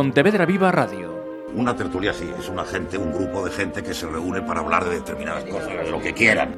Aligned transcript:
Pontevedra 0.00 0.46
Viva 0.46 0.72
Radio. 0.72 1.12
Una 1.54 1.76
tertulia 1.76 2.14
sí, 2.14 2.26
es 2.38 2.48
una 2.48 2.64
gente, 2.64 2.96
un 2.96 3.12
grupo 3.12 3.44
de 3.44 3.50
gente 3.50 3.82
que 3.82 3.92
se 3.92 4.06
reúne 4.06 4.40
para 4.40 4.60
hablar 4.60 4.86
de 4.86 4.94
determinadas 4.94 5.44
cosas, 5.44 5.90
lo 5.90 6.00
que 6.00 6.14
quieran. 6.14 6.54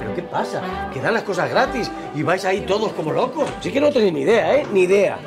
¿Pero 0.00 0.14
qué 0.16 0.22
pasa? 0.22 0.90
Que 0.92 1.00
dan 1.00 1.14
las 1.14 1.22
cosas 1.22 1.48
gratis 1.48 1.88
y 2.12 2.24
vais 2.24 2.44
ahí 2.44 2.62
todos 2.62 2.92
como 2.92 3.12
locos. 3.12 3.48
Sí 3.60 3.70
que 3.70 3.80
no 3.80 3.92
tenéis 3.92 4.14
ni 4.14 4.22
idea, 4.22 4.56
¿eh? 4.56 4.66
Ni 4.72 4.80
idea. 4.80 5.20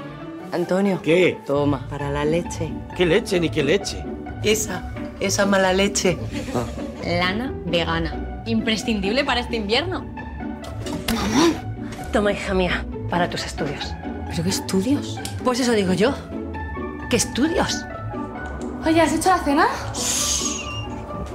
Antonio. 0.51 0.99
¿Qué? 1.01 1.37
Toma, 1.47 1.87
para 1.87 2.11
la 2.11 2.25
leche. 2.25 2.69
¿Qué 2.97 3.05
leche 3.05 3.39
ni 3.39 3.49
qué 3.49 3.63
leche? 3.63 4.03
Esa, 4.43 4.93
esa 5.21 5.45
mala 5.45 5.71
leche. 5.71 6.17
Lana 7.05 7.53
vegana. 7.67 8.43
Imprescindible 8.45 9.23
para 9.23 9.39
este 9.39 9.55
invierno. 9.55 10.12
Toma, 12.13 12.31
hija 12.31 12.53
mía, 12.53 12.85
para 13.09 13.27
tus 13.27 13.43
estudios. 13.43 13.91
¿Pero 14.29 14.43
qué 14.43 14.49
estudios? 14.49 15.19
Pues 15.43 15.59
eso 15.59 15.71
digo 15.71 15.93
yo. 15.93 16.13
¿Qué 17.09 17.15
estudios? 17.15 17.83
Oye, 18.85 19.01
¿has 19.01 19.13
hecho 19.13 19.29
la 19.29 19.39
cena? 19.39 19.67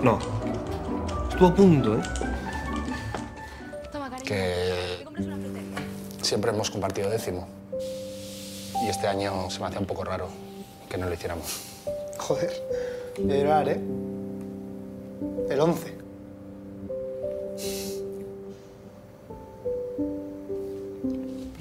No. 0.00 0.20
Estuvo 1.30 1.48
a 1.48 1.54
punto, 1.56 1.98
¿eh? 1.98 2.02
Toma, 3.90 4.08
cariño. 4.08 4.24
que 4.24 5.04
siempre 6.22 6.52
hemos 6.52 6.70
compartido 6.70 7.10
décimo. 7.10 7.48
Y 8.84 8.88
este 8.88 9.08
año 9.08 9.50
se 9.50 9.58
me 9.58 9.66
hacía 9.66 9.80
un 9.80 9.86
poco 9.86 10.04
raro 10.04 10.28
que 10.88 10.96
no 10.96 11.08
lo 11.08 11.14
hiciéramos. 11.14 11.60
Joder, 12.18 12.52
llorar, 13.18 13.68
¿eh? 13.68 13.80
El 15.50 15.60
11. 15.60 15.97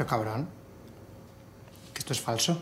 Cabrón, 0.08 0.48
que 1.94 2.00
esto 2.00 2.14
es 2.14 2.20
falso. 2.22 2.62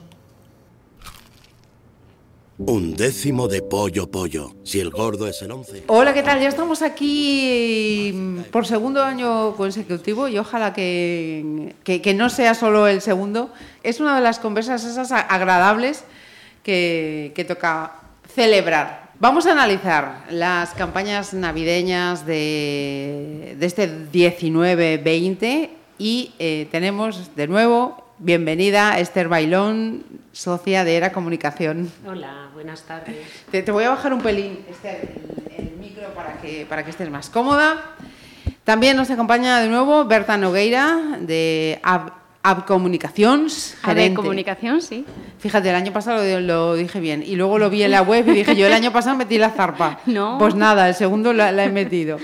Un 2.58 2.96
décimo 2.96 3.50
de 3.50 3.62
pollo 3.62 4.10
pollo. 4.10 4.54
Si 4.64 4.80
el 4.80 4.90
gordo 4.90 5.28
es 5.28 5.42
el 5.42 5.52
once. 5.52 5.84
Hola, 5.88 6.14
¿qué 6.14 6.24
tal? 6.24 6.40
Ya 6.40 6.48
estamos 6.48 6.82
aquí 6.82 8.12
mm, 8.16 8.40
por 8.44 8.66
segundo 8.66 9.04
año 9.04 9.56
consecutivo 9.58 10.30
y 10.30 10.38
ojalá 10.38 10.72
que, 10.74 11.76
que- 11.84 12.02
que 12.02 12.14
no 12.14 12.30
sea 12.30 12.54
solo 12.54 12.88
el 12.88 13.02
segundo. 13.02 13.52
Es 13.84 14.00
una 14.00 14.16
de 14.16 14.22
las 14.22 14.40
conversas 14.40 14.86
esas 14.86 15.12
agradables 15.12 16.06
que, 16.64 17.34
que 17.36 17.44
toca 17.44 17.92
celebrar. 18.34 19.12
Vamos 19.20 19.46
a 19.48 19.52
analizar 19.52 20.24
las 20.30 20.70
campañas 20.76 21.34
navideñas 21.34 22.26
de, 22.26 23.56
de 23.60 23.66
este 23.66 23.90
19-20 24.14 25.70
y 25.98 26.32
eh, 26.40 26.68
tenemos 26.72 27.36
de 27.36 27.48
nuevo 27.48 28.04
bienvenida 28.18 29.00
Esther 29.00 29.28
Bailón, 29.28 30.04
socia 30.32 30.84
de 30.84 30.96
Era 30.96 31.12
Comunicación. 31.12 31.92
Hola, 32.06 32.50
buenas 32.54 32.82
tardes. 32.84 33.16
Te, 33.52 33.62
te 33.62 33.72
voy 33.72 33.84
a 33.84 33.90
bajar 33.90 34.14
un 34.14 34.22
pelín 34.22 34.60
este, 34.70 35.14
el, 35.58 35.68
el 35.68 35.78
micro 35.78 36.08
para 36.14 36.38
que, 36.42 36.66
para 36.68 36.84
que 36.84 36.92
estés 36.92 37.10
más 37.10 37.30
cómoda. 37.30 37.96
También 38.64 38.98
nos 38.98 39.10
acompaña 39.12 39.60
de 39.60 39.68
nuevo 39.68 40.06
Berta 40.06 40.38
Nogueira 40.38 41.18
de 41.20 41.80
Ab, 41.84 42.12
Ab 42.42 42.66
Comunicacions. 42.66 43.76
A 43.84 43.90
ver, 43.90 43.98
gerente. 43.98 44.16
comunicación, 44.16 44.82
sí. 44.82 45.06
Fíjate, 45.40 45.70
el 45.70 45.76
año 45.76 45.94
pasado 45.94 46.24
lo, 46.24 46.40
lo 46.42 46.76
dije 46.76 47.00
bien 47.00 47.24
y 47.26 47.36
luego 47.36 47.60
lo 47.60 47.70
vi 47.70 47.84
en 47.84 47.92
la 47.92 48.02
web 48.02 48.28
y 48.28 48.32
dije 48.32 48.56
yo 48.56 48.66
el 48.66 48.74
año 48.74 48.92
pasado 48.92 49.16
metí 49.16 49.38
la 49.38 49.52
zarpa. 49.52 50.00
No. 50.06 50.38
Pues 50.40 50.56
nada, 50.56 50.90
el 50.90 50.96
segundo 50.96 51.32
la, 51.34 51.52
la 51.52 51.66
he 51.66 51.70
metido. 51.70 52.18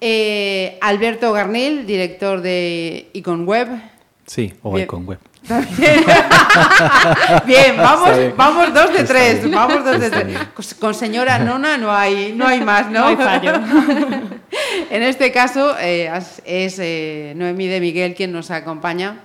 Eh, 0.00 0.78
Alberto 0.80 1.32
Garnil, 1.32 1.86
director 1.86 2.40
de 2.40 3.10
Icon 3.12 3.46
Web. 3.46 3.68
Sí, 4.26 4.52
o 4.62 4.72
Bien. 4.72 4.84
Icon 4.84 5.06
Web. 5.06 5.18
También. 5.46 6.04
Bien, 7.46 7.76
vamos, 7.76 8.10
vamos 8.36 8.74
dos 8.74 8.92
de 8.96 9.04
tres, 9.04 9.50
vamos 9.50 9.84
dos 9.84 9.98
de 9.98 10.10
tres. 10.10 10.38
Con- 10.78 10.94
señora 10.94 11.38
Nona 11.38 11.76
no 11.78 11.90
hay, 11.92 12.32
no 12.36 12.46
hay 12.46 12.60
más, 12.60 12.86
¿no? 12.90 13.00
No 13.00 13.06
hay 13.06 13.16
fallo. 13.16 13.52
en 14.90 15.02
este 15.02 15.32
caso 15.32 15.74
eh, 15.80 16.10
es 16.44 16.78
eh, 16.78 17.32
Noemí 17.36 17.66
de 17.66 17.80
Miguel 17.80 18.14
quien 18.14 18.32
nos 18.32 18.50
acompaña, 18.50 19.20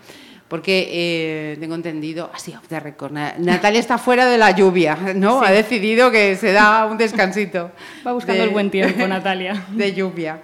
porque 0.47 0.87
eh, 0.91 1.57
tengo 1.59 1.75
entendido, 1.75 2.31
así 2.33 2.53
off 2.53 2.67
the 2.69 2.79
record, 2.79 3.11
Na- 3.11 3.35
Natalia 3.37 3.79
está 3.79 3.97
fuera 3.97 4.25
de 4.25 4.37
la 4.37 4.51
lluvia, 4.51 4.97
¿no? 5.15 5.41
Sí. 5.41 5.45
Ha 5.47 5.51
decidido 5.51 6.11
que 6.11 6.35
se 6.37 6.53
da 6.53 6.85
un 6.85 6.97
descansito. 6.97 7.71
Va 8.07 8.13
buscando 8.13 8.41
de- 8.41 8.47
el 8.47 8.53
buen 8.53 8.71
tiempo, 8.71 9.05
Natalia. 9.07 9.65
de 9.71 9.93
lluvia. 9.93 10.39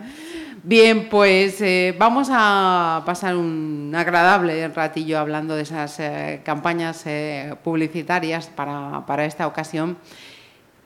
Bien, 0.64 1.10
pues 1.10 1.60
eh, 1.62 1.96
vamos 1.98 2.28
a 2.32 3.02
pasar 3.06 3.36
un 3.36 3.92
agradable 3.96 4.68
ratillo 4.68 5.18
hablando 5.18 5.56
de 5.56 5.64
esas 5.64 6.00
eh, 6.00 6.42
campañas 6.46 7.04
eh, 7.08 7.56
publicitarias 7.64 8.48
para, 8.48 9.04
para 9.08 9.26
esta 9.26 9.48
ocasión 9.48 9.98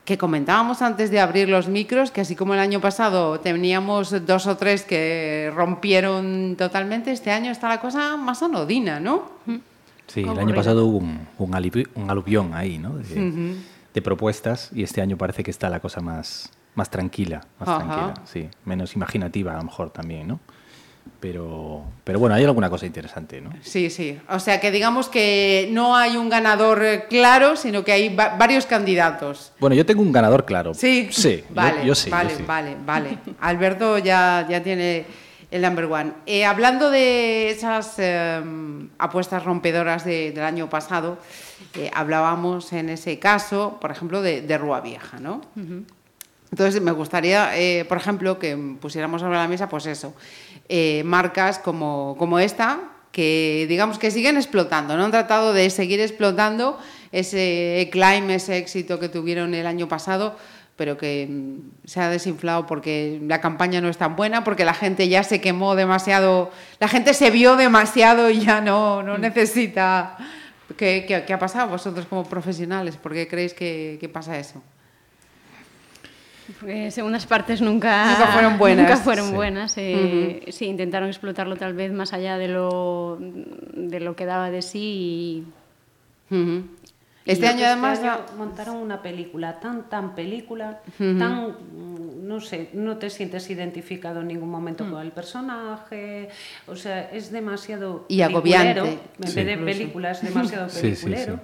que 0.06 0.18
comentábamos 0.18 0.82
antes 0.82 1.10
de 1.12 1.20
abrir 1.20 1.50
los 1.50 1.68
micros, 1.68 2.12
que 2.12 2.22
así 2.22 2.36
como 2.36 2.54
el 2.54 2.60
año 2.60 2.80
pasado 2.80 3.40
teníamos 3.40 4.26
dos 4.26 4.46
o 4.48 4.56
tres 4.56 4.84
que 4.84 5.52
rompieron 5.54 6.56
totalmente, 6.58 7.12
este 7.12 7.32
año 7.32 7.52
está 7.52 7.68
la 7.68 7.82
cosa 7.82 8.16
más 8.16 8.44
anodina, 8.44 9.00
¿no? 9.00 9.32
Sí, 10.06 10.22
el 10.22 10.38
año 10.38 10.54
pasado 10.54 10.86
hubo 10.86 11.00
un, 11.00 11.28
un, 11.40 12.10
aluvión 12.10 12.54
ahí, 12.54 12.78
¿no? 12.78 12.98
De 12.98 14.02
propuestas 14.02 14.70
y 14.74 14.84
este 14.84 15.02
año 15.02 15.18
parece 15.18 15.44
que 15.44 15.50
está 15.50 15.70
la 15.70 15.80
cosa 15.80 16.02
más, 16.02 16.52
más 16.76 16.90
tranquila, 16.90 17.42
más 17.60 17.70
Ajá. 17.70 17.78
tranquila, 17.80 18.14
sí. 18.26 18.50
Menos 18.66 18.96
imaginativa 18.96 19.54
a 19.54 19.58
lo 19.58 19.64
mejor 19.64 19.90
también, 19.92 20.28
¿no? 20.28 20.40
Pero, 21.20 21.84
pero 22.04 22.20
bueno, 22.20 22.36
hay 22.36 22.44
alguna 22.44 22.70
cosa 22.70 22.86
interesante, 22.86 23.40
¿no? 23.42 23.52
Sí, 23.62 23.90
sí. 23.90 24.20
O 24.30 24.40
sea 24.40 24.60
que 24.60 24.70
digamos 24.72 25.08
que 25.08 25.70
no 25.72 25.96
hay 25.96 26.18
un 26.18 26.30
ganador 26.30 26.84
eh, 26.84 27.06
claro, 27.10 27.56
sino 27.56 27.84
que 27.84 27.92
hay 27.92 28.14
va- 28.14 28.36
varios 28.38 28.66
candidatos. 28.66 29.54
Bueno, 29.60 29.76
yo 29.76 29.86
tengo 29.86 30.02
un 30.02 30.12
ganador 30.12 30.46
claro. 30.46 30.74
Sí, 30.74 31.10
Sí, 31.12 31.44
yo- 31.48 31.56
vale, 31.56 31.86
yo, 31.86 31.96
sí. 31.96 32.10
yo 32.10 32.16
vale, 32.16 32.36
sí. 32.36 32.44
vale, 32.46 32.76
vale. 32.86 33.18
Alberto 33.40 33.98
ya, 33.98 34.46
ya 34.50 34.62
tiene 34.62 35.06
el 35.52 35.62
number 35.62 35.86
one. 35.86 36.12
Eh, 36.26 36.44
hablando 36.46 36.90
de 36.90 37.50
esas 37.50 37.96
eh, 37.98 38.42
apuestas 38.98 39.44
rompedoras 39.44 40.06
de- 40.06 40.32
del 40.32 40.44
año 40.44 40.70
pasado, 40.70 41.18
eh, 41.76 41.90
hablábamos 41.94 42.74
en 42.74 42.90
ese 42.90 43.20
caso, 43.20 43.78
por 43.80 43.92
ejemplo, 43.92 44.22
de, 44.22 44.42
de 44.42 44.58
Rúa 44.58 44.82
Vieja, 44.82 45.20
¿no? 45.20 45.42
Entonces, 46.56 46.82
me 46.82 46.94
gustaría, 46.94 47.52
eh, 47.60 47.84
por 47.84 47.98
ejemplo, 47.98 48.40
que 48.40 48.56
pusiéramos 48.80 49.20
sobre 49.20 49.36
la 49.36 49.46
mesa, 49.46 49.68
pues 49.68 49.88
eso, 49.88 50.14
eh, 50.70 51.04
marcas 51.04 51.60
como, 51.60 52.16
como 52.18 52.40
esta, 52.40 52.80
que 53.12 53.66
digamos 53.68 54.00
que 54.00 54.10
siguen 54.10 54.38
explotando, 54.38 54.96
¿no? 54.96 55.04
Han 55.04 55.12
tratado 55.12 55.52
de 55.52 55.70
seguir 55.70 56.00
explotando 56.00 56.80
ese 57.12 57.90
climb, 57.92 58.30
ese 58.30 58.56
éxito 58.56 59.02
que 59.02 59.10
tuvieron 59.10 59.54
el 59.54 59.68
año 59.68 59.90
pasado, 59.90 60.38
pero 60.78 60.98
que 60.98 61.28
mm, 61.30 61.88
se 61.88 62.00
ha 62.00 62.10
desinflado 62.10 62.66
porque 62.66 63.20
la 63.28 63.42
campaña 63.42 63.82
no 63.82 63.90
es 63.90 63.98
tan 63.98 64.16
buena, 64.16 64.46
porque 64.46 64.64
la 64.64 64.74
gente 64.74 65.10
ya 65.10 65.24
se 65.24 65.42
quemó 65.42 65.76
demasiado, 65.76 66.52
la 66.80 66.88
gente 66.88 67.14
se 67.14 67.32
vio 67.32 67.58
demasiado 67.58 68.30
y 68.30 68.46
ya 68.46 68.62
no, 68.62 69.04
no 69.04 69.18
necesita... 69.18 70.16
¿Qué, 70.78 71.04
qué, 71.06 71.26
qué 71.28 71.34
ha 71.34 71.38
pasado 71.38 71.68
vosotros 71.68 72.06
como 72.06 72.24
profesionales? 72.24 72.96
¿Por 72.96 73.14
qué 73.14 73.28
creéis 73.28 73.54
que, 73.54 73.98
que 74.00 74.08
pasa 74.08 74.40
eso? 74.40 74.64
Porque 76.60 76.92
segundas 76.92 77.26
partes 77.26 77.62
nunca, 77.62 78.06
Nunca 78.12 78.28
fueron 78.34 78.58
buenas. 78.58 78.88
Nunca 78.90 79.02
fueron 79.02 79.30
Sí. 79.30 79.34
buenas. 79.34 79.74
eh, 79.78 80.46
Sí, 80.50 80.66
intentaron 80.66 81.10
explotarlo 81.10 81.56
tal 81.56 81.74
vez 81.74 81.92
más 81.92 82.14
allá 82.14 82.38
de 82.38 82.48
lo, 82.48 83.18
de 83.20 84.00
lo 84.00 84.16
que 84.16 84.26
daba 84.26 84.52
de 84.52 84.62
sí. 84.62 85.44
y-. 86.30 86.66
Este 87.26 87.48
año 87.48 87.66
además... 87.66 88.00
año 88.00 88.18
montaron 88.38 88.78
una 88.78 89.02
película 89.02 89.60
tan, 89.60 89.90
tan 89.90 90.14
película, 90.16 90.82
tan, 90.98 91.48
mm, 91.50 92.28
no 92.28 92.40
sé, 92.40 92.70
no 92.74 92.98
te 92.98 93.10
sientes 93.10 93.50
identificado 93.50 94.22
en 94.22 94.28
ningún 94.28 94.50
momento 94.50 94.90
con 94.90 95.02
el 95.02 95.12
personaje, 95.12 96.30
o 96.68 96.76
sea, 96.76 97.10
es 97.12 97.32
demasiado 97.32 98.06
Y 98.10 98.22
agobiante. 98.22 99.00
En 99.22 99.28
Sí. 99.28 99.36
vez 99.36 99.46
de 99.46 99.58
película 99.58 100.12
es 100.12 100.22
demasiado 100.22 100.70
Sí, 100.70 100.80
sí, 100.82 100.96
sí. 100.96 101.06
peliculero. 101.06 101.40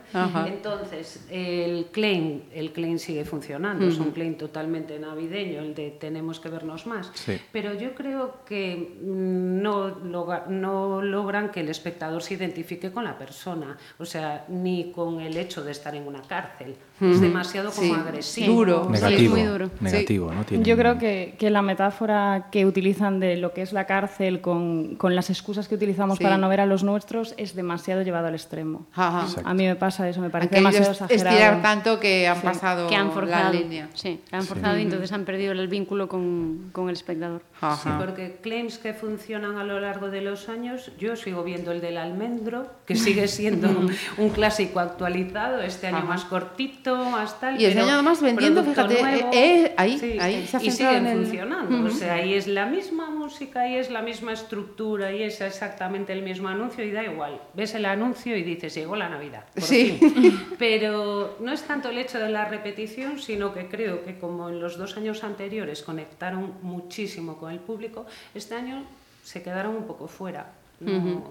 Entonces, 0.47 1.25
el 1.29 1.87
claim, 1.91 2.41
el 2.53 2.71
claim 2.73 2.97
sigue 2.99 3.25
funcionando, 3.25 3.87
es 3.87 3.97
un 3.97 4.11
claim 4.11 4.35
totalmente 4.35 4.97
navideño, 4.99 5.61
el 5.61 5.73
de 5.75 5.91
tenemos 5.91 6.39
que 6.39 6.49
vernos 6.49 6.85
más. 6.87 7.11
Pero 7.51 7.73
yo 7.73 7.93
creo 7.95 8.43
que 8.45 8.97
mm, 9.01 9.61
no, 9.61 9.89
loga- 10.03 10.45
no 10.47 11.01
logran 11.01 11.49
que 11.51 11.61
el 11.61 11.69
espectador 11.69 12.21
se 12.21 12.35
identifique 12.35 12.91
con 12.91 13.03
la 13.03 13.17
persona, 13.17 13.77
o 13.99 14.05
sea, 14.05 14.45
ni 14.49 14.91
con 14.91 15.21
el 15.21 15.37
hecho 15.37 15.63
de 15.63 15.70
estar 15.71 15.95
en 15.95 16.07
una 16.07 16.21
cárcel. 16.21 16.75
Es 16.99 17.15
Ujú. 17.17 17.19
demasiado 17.21 17.71
como 17.71 17.95
Sí, 17.95 17.99
agresivo. 17.99 18.53
duro. 18.53 18.87
Negativo, 18.89 19.35
muy 19.35 19.43
duro. 19.43 19.71
negativo, 19.79 20.31
¿no? 20.31 20.43
Tiene 20.45 20.63
Yo 20.63 20.77
creo 20.77 20.97
que, 20.99 21.35
que, 21.39 21.49
la 21.49 21.61
metáfora 21.61 22.47
que 22.51 22.65
utilizan 22.65 23.19
de 23.19 23.37
lo 23.37 23.53
que 23.53 23.61
es 23.63 23.73
la 23.73 23.85
cárcel 23.85 24.39
con, 24.41 24.95
con 24.97 25.15
las 25.15 25.29
excusas 25.29 25.67
que 25.67 25.75
utilizamos 25.75 26.17
sí. 26.19 26.23
para 26.23 26.37
no 26.37 26.47
ver 26.49 26.61
a 26.61 26.65
los 26.65 26.83
nuestros 26.83 27.33
es 27.37 27.55
demasiado 27.55 28.03
llevado 28.03 28.27
al 28.27 28.35
extremo. 28.35 28.85
Ajá. 28.93 29.25
A 29.43 29.53
mí 29.53 29.65
me 29.65 29.75
pasa 29.75 30.07
eso, 30.07 30.21
me 30.21 30.29
parece 30.29 30.53
demasiado 30.55 30.91
exagerado. 30.91 31.29
Estirar 31.29 31.61
tanto 31.61 31.99
que 31.99 32.27
han 32.27 32.37
sí. 32.37 32.43
pasado 32.43 32.87
que 32.87 32.95
han 32.95 33.11
forzado, 33.11 33.51
la 33.53 33.59
línea. 33.59 33.89
Sí, 33.93 34.21
han 34.31 34.43
forzado 34.43 34.77
y 34.77 34.83
entonces 34.83 35.11
han 35.11 35.25
perdido 35.25 35.53
el 35.53 35.67
vínculo 35.67 36.07
con, 36.07 36.69
con 36.71 36.87
el 36.89 36.93
espectador. 36.93 37.41
Sí, 37.83 37.89
porque 37.99 38.37
claims 38.41 38.79
que 38.79 38.93
funcionan 38.93 39.57
a 39.57 39.63
lo 39.63 39.79
largo 39.79 40.09
de 40.09 40.21
los 40.21 40.49
años, 40.49 40.91
yo 40.97 41.15
sigo 41.15 41.43
viendo 41.43 41.71
el 41.71 41.79
del 41.79 41.97
almendro, 41.97 42.65
que 42.87 42.95
sigue 42.95 43.27
siendo 43.27 43.69
un, 43.69 43.95
un 44.17 44.29
clásico 44.29 44.79
actualizado, 44.79 45.61
este 45.61 45.87
año 45.87 45.97
Ajá. 45.97 46.07
más 46.07 46.25
cortito, 46.25 47.05
más 47.05 47.39
tal. 47.39 47.61
Y 47.61 47.65
este 47.65 47.79
año 47.79 47.93
además 47.93 48.19
vendiendo, 48.19 48.63
fíjate, 48.63 48.99
nuevo, 48.99 49.29
eh, 49.31 49.73
ahí, 49.77 49.99
sí, 49.99 50.17
ahí 50.19 50.47
se 50.47 50.57
ha 50.57 50.63
y 50.63 50.71
siguen 50.71 51.05
el... 51.05 51.17
funcionando. 51.19 51.75
Uh 51.75 51.81
-huh. 51.81 51.87
O 51.87 51.91
sea, 51.91 52.15
ahí 52.15 52.33
es 52.33 52.47
la 52.47 52.65
misma 52.65 53.11
música, 53.11 53.61
ahí 53.61 53.75
es 53.75 53.91
la 53.91 54.01
misma 54.01 54.33
estructura, 54.33 55.11
y 55.11 55.21
es 55.21 55.39
exactamente 55.41 56.13
el 56.13 56.23
mismo 56.23 56.49
anuncio, 56.49 56.83
y 56.83 56.91
da 56.91 57.03
igual. 57.03 57.39
Ves 57.53 57.75
el 57.75 57.85
anuncio 57.85 58.35
y 58.35 58.41
dices, 58.41 58.73
llegó 58.73 58.95
la 58.95 59.07
Navidad. 59.07 59.45
Por 59.53 59.63
sí. 59.63 59.97
Fin. 59.99 60.39
Pero 60.57 61.37
no 61.39 61.51
es 61.51 61.61
tanto 61.61 61.89
el 61.89 61.99
hecho 61.99 62.17
de 62.17 62.29
la 62.29 62.45
repetición, 62.45 63.19
sino 63.19 63.53
que 63.53 63.67
creo 63.67 64.03
que 64.03 64.17
como 64.17 64.49
en 64.49 64.59
los 64.59 64.77
dos 64.79 64.97
años 64.97 65.23
anteriores 65.23 65.83
conectaron 65.83 66.55
muchísimo 66.63 67.37
con 67.37 67.50
el 67.51 67.59
público, 67.59 68.05
este 68.33 68.55
año 68.55 68.83
se 69.23 69.41
quedaron 69.41 69.75
un 69.75 69.83
poco 69.83 70.07
fuera. 70.07 70.53
No, 70.79 70.91
uh 70.91 71.01
-huh. 71.01 71.21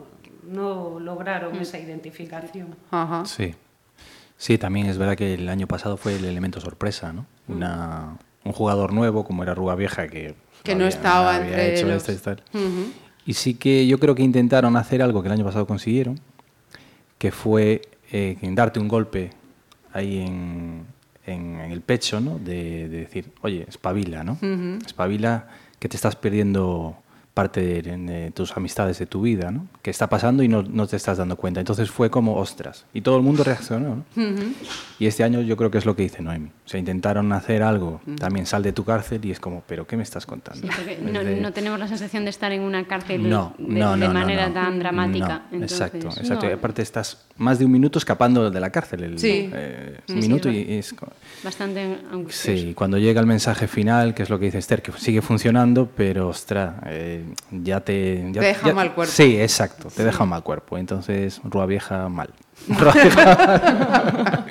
no 0.44 1.00
lograron 1.00 1.52
uh 1.54 1.58
-huh. 1.58 1.62
esa 1.62 1.78
identificación. 1.78 2.68
Uh 2.92 2.96
-huh. 2.96 3.24
Sí. 3.26 3.54
Sí, 4.36 4.56
también 4.56 4.86
es 4.86 4.96
verdad 4.96 5.16
que 5.16 5.34
el 5.34 5.48
año 5.48 5.66
pasado 5.66 5.96
fue 5.96 6.16
el 6.16 6.24
elemento 6.24 6.60
sorpresa, 6.60 7.12
¿no? 7.12 7.26
Una, 7.46 8.16
un 8.44 8.52
jugador 8.52 8.92
nuevo, 8.92 9.22
como 9.24 9.42
era 9.42 9.54
Rúa 9.54 9.74
Vieja, 9.74 10.08
que, 10.08 10.34
que 10.62 10.74
no, 10.74 10.84
había, 10.84 10.88
estaba 10.88 11.38
no 11.38 11.44
entre 11.44 11.74
hecho 11.74 11.86
los... 11.86 12.08
esto 12.08 12.12
y 12.12 12.16
tal. 12.16 12.42
Y 13.26 13.34
sí 13.34 13.54
que 13.54 13.86
yo 13.86 13.98
creo 13.98 14.14
que 14.14 14.22
intentaron 14.22 14.76
hacer 14.78 15.02
algo 15.02 15.20
que 15.20 15.28
el 15.28 15.32
año 15.34 15.44
pasado 15.44 15.66
consiguieron, 15.66 16.18
que 17.18 17.32
fue 17.32 17.82
eh, 18.12 18.38
darte 18.52 18.80
un 18.80 18.88
golpe 18.88 19.30
ahí 19.92 20.20
en, 20.20 20.86
en, 21.26 21.60
en 21.60 21.70
el 21.70 21.82
pecho, 21.82 22.18
¿no? 22.20 22.38
De, 22.38 22.88
de, 22.88 23.00
decir, 23.00 23.30
oye, 23.42 23.66
espabila, 23.68 24.24
¿no? 24.24 24.38
Espabila 24.86 25.48
que 25.80 25.88
te 25.88 25.96
estás 25.96 26.14
perdiendo 26.14 26.96
parte 27.34 27.60
de, 27.60 27.96
de, 27.96 28.30
tus 28.32 28.56
amistades, 28.56 28.98
de 28.98 29.06
tu 29.06 29.22
vida, 29.22 29.50
¿no? 29.50 29.66
Que 29.82 29.90
está 29.90 30.08
pasando 30.08 30.42
y 30.42 30.48
no, 30.48 30.62
no, 30.62 30.86
te 30.86 30.96
estás 30.96 31.18
dando 31.18 31.36
cuenta. 31.36 31.60
Entonces 31.60 31.90
fue 31.90 32.10
como, 32.10 32.36
ostras. 32.36 32.86
Y 32.92 33.00
todo 33.02 33.16
el 33.16 33.22
mundo 33.22 33.44
reaccionó, 33.44 33.96
¿no? 33.96 34.04
Uh 34.16 34.26
-huh. 34.26 34.52
Y 34.98 35.06
este 35.06 35.24
año 35.24 35.40
yo 35.40 35.56
creo 35.56 35.70
que 35.70 35.78
es 35.78 35.86
lo 35.86 35.94
que 35.94 36.02
dice 36.02 36.22
Noemi. 36.22 36.48
O 36.48 36.68
sea, 36.68 36.78
intentaron 36.80 37.32
hacer 37.32 37.62
algo, 37.62 38.00
uh 38.06 38.10
-huh. 38.10 38.18
también 38.18 38.46
sal 38.46 38.62
de 38.62 38.72
tu 38.72 38.84
cárcel 38.84 39.24
y 39.24 39.30
es 39.30 39.40
como, 39.40 39.62
¿pero 39.66 39.86
qué 39.86 39.96
me 39.96 40.02
estás 40.02 40.26
contando? 40.26 40.66
Sí, 40.66 40.96
no, 41.02 41.24
de... 41.24 41.40
no, 41.40 41.52
tenemos 41.52 41.78
la 41.78 41.88
sensación 41.88 42.24
de 42.24 42.30
estar 42.30 42.52
en 42.52 42.62
una 42.62 42.84
cárcel 42.86 43.28
no, 43.28 43.54
de, 43.58 43.78
no, 43.78 43.96
de 43.96 44.08
manera 44.08 44.52
tan 44.52 44.78
dramática. 44.78 45.42
Entonces, 45.52 45.80
exacto, 45.80 46.08
exacto. 46.08 46.46
Y 46.48 46.52
aparte 46.52 46.82
estás 46.82 47.26
más 47.36 47.58
de 47.58 47.64
un 47.64 47.72
minuto 47.72 47.98
escapando 47.98 48.50
de 48.50 48.60
la 48.60 48.70
cárcel. 48.70 49.04
El, 49.04 49.18
sí. 49.18 49.50
Eh, 49.52 50.00
minuto 50.08 50.50
y 50.50 50.74
es... 50.74 50.94
Bastante 51.42 51.98
angustioso. 52.12 52.60
Sí, 52.60 52.74
cuando 52.74 52.98
llega 52.98 53.20
el 53.20 53.26
mensaje 53.26 53.66
final, 53.66 54.14
que 54.14 54.22
es 54.24 54.30
lo 54.30 54.38
que 54.38 54.46
dice 54.46 54.58
Esther, 54.58 54.82
que 54.82 54.92
sigue 54.92 55.22
funcionando, 55.22 55.88
pero, 55.96 56.28
ostras, 56.28 56.74
eh, 56.86 57.24
ya 57.50 57.80
te 57.80 58.30
ya, 58.32 58.40
te 58.40 58.46
deja 58.46 58.68
ya, 58.68 58.74
mal 58.74 58.94
cuerpo. 58.94 59.12
Sí, 59.12 59.40
exacto, 59.40 59.88
te 59.88 59.96
sí. 59.96 60.02
deja 60.02 60.24
mal 60.24 60.42
cuerpo. 60.42 60.78
Entonces, 60.78 61.40
Rúa 61.44 61.66
Vieja 61.66 62.08
mal. 62.08 62.30
Rúa 62.68 62.92
Vieja 62.92 64.46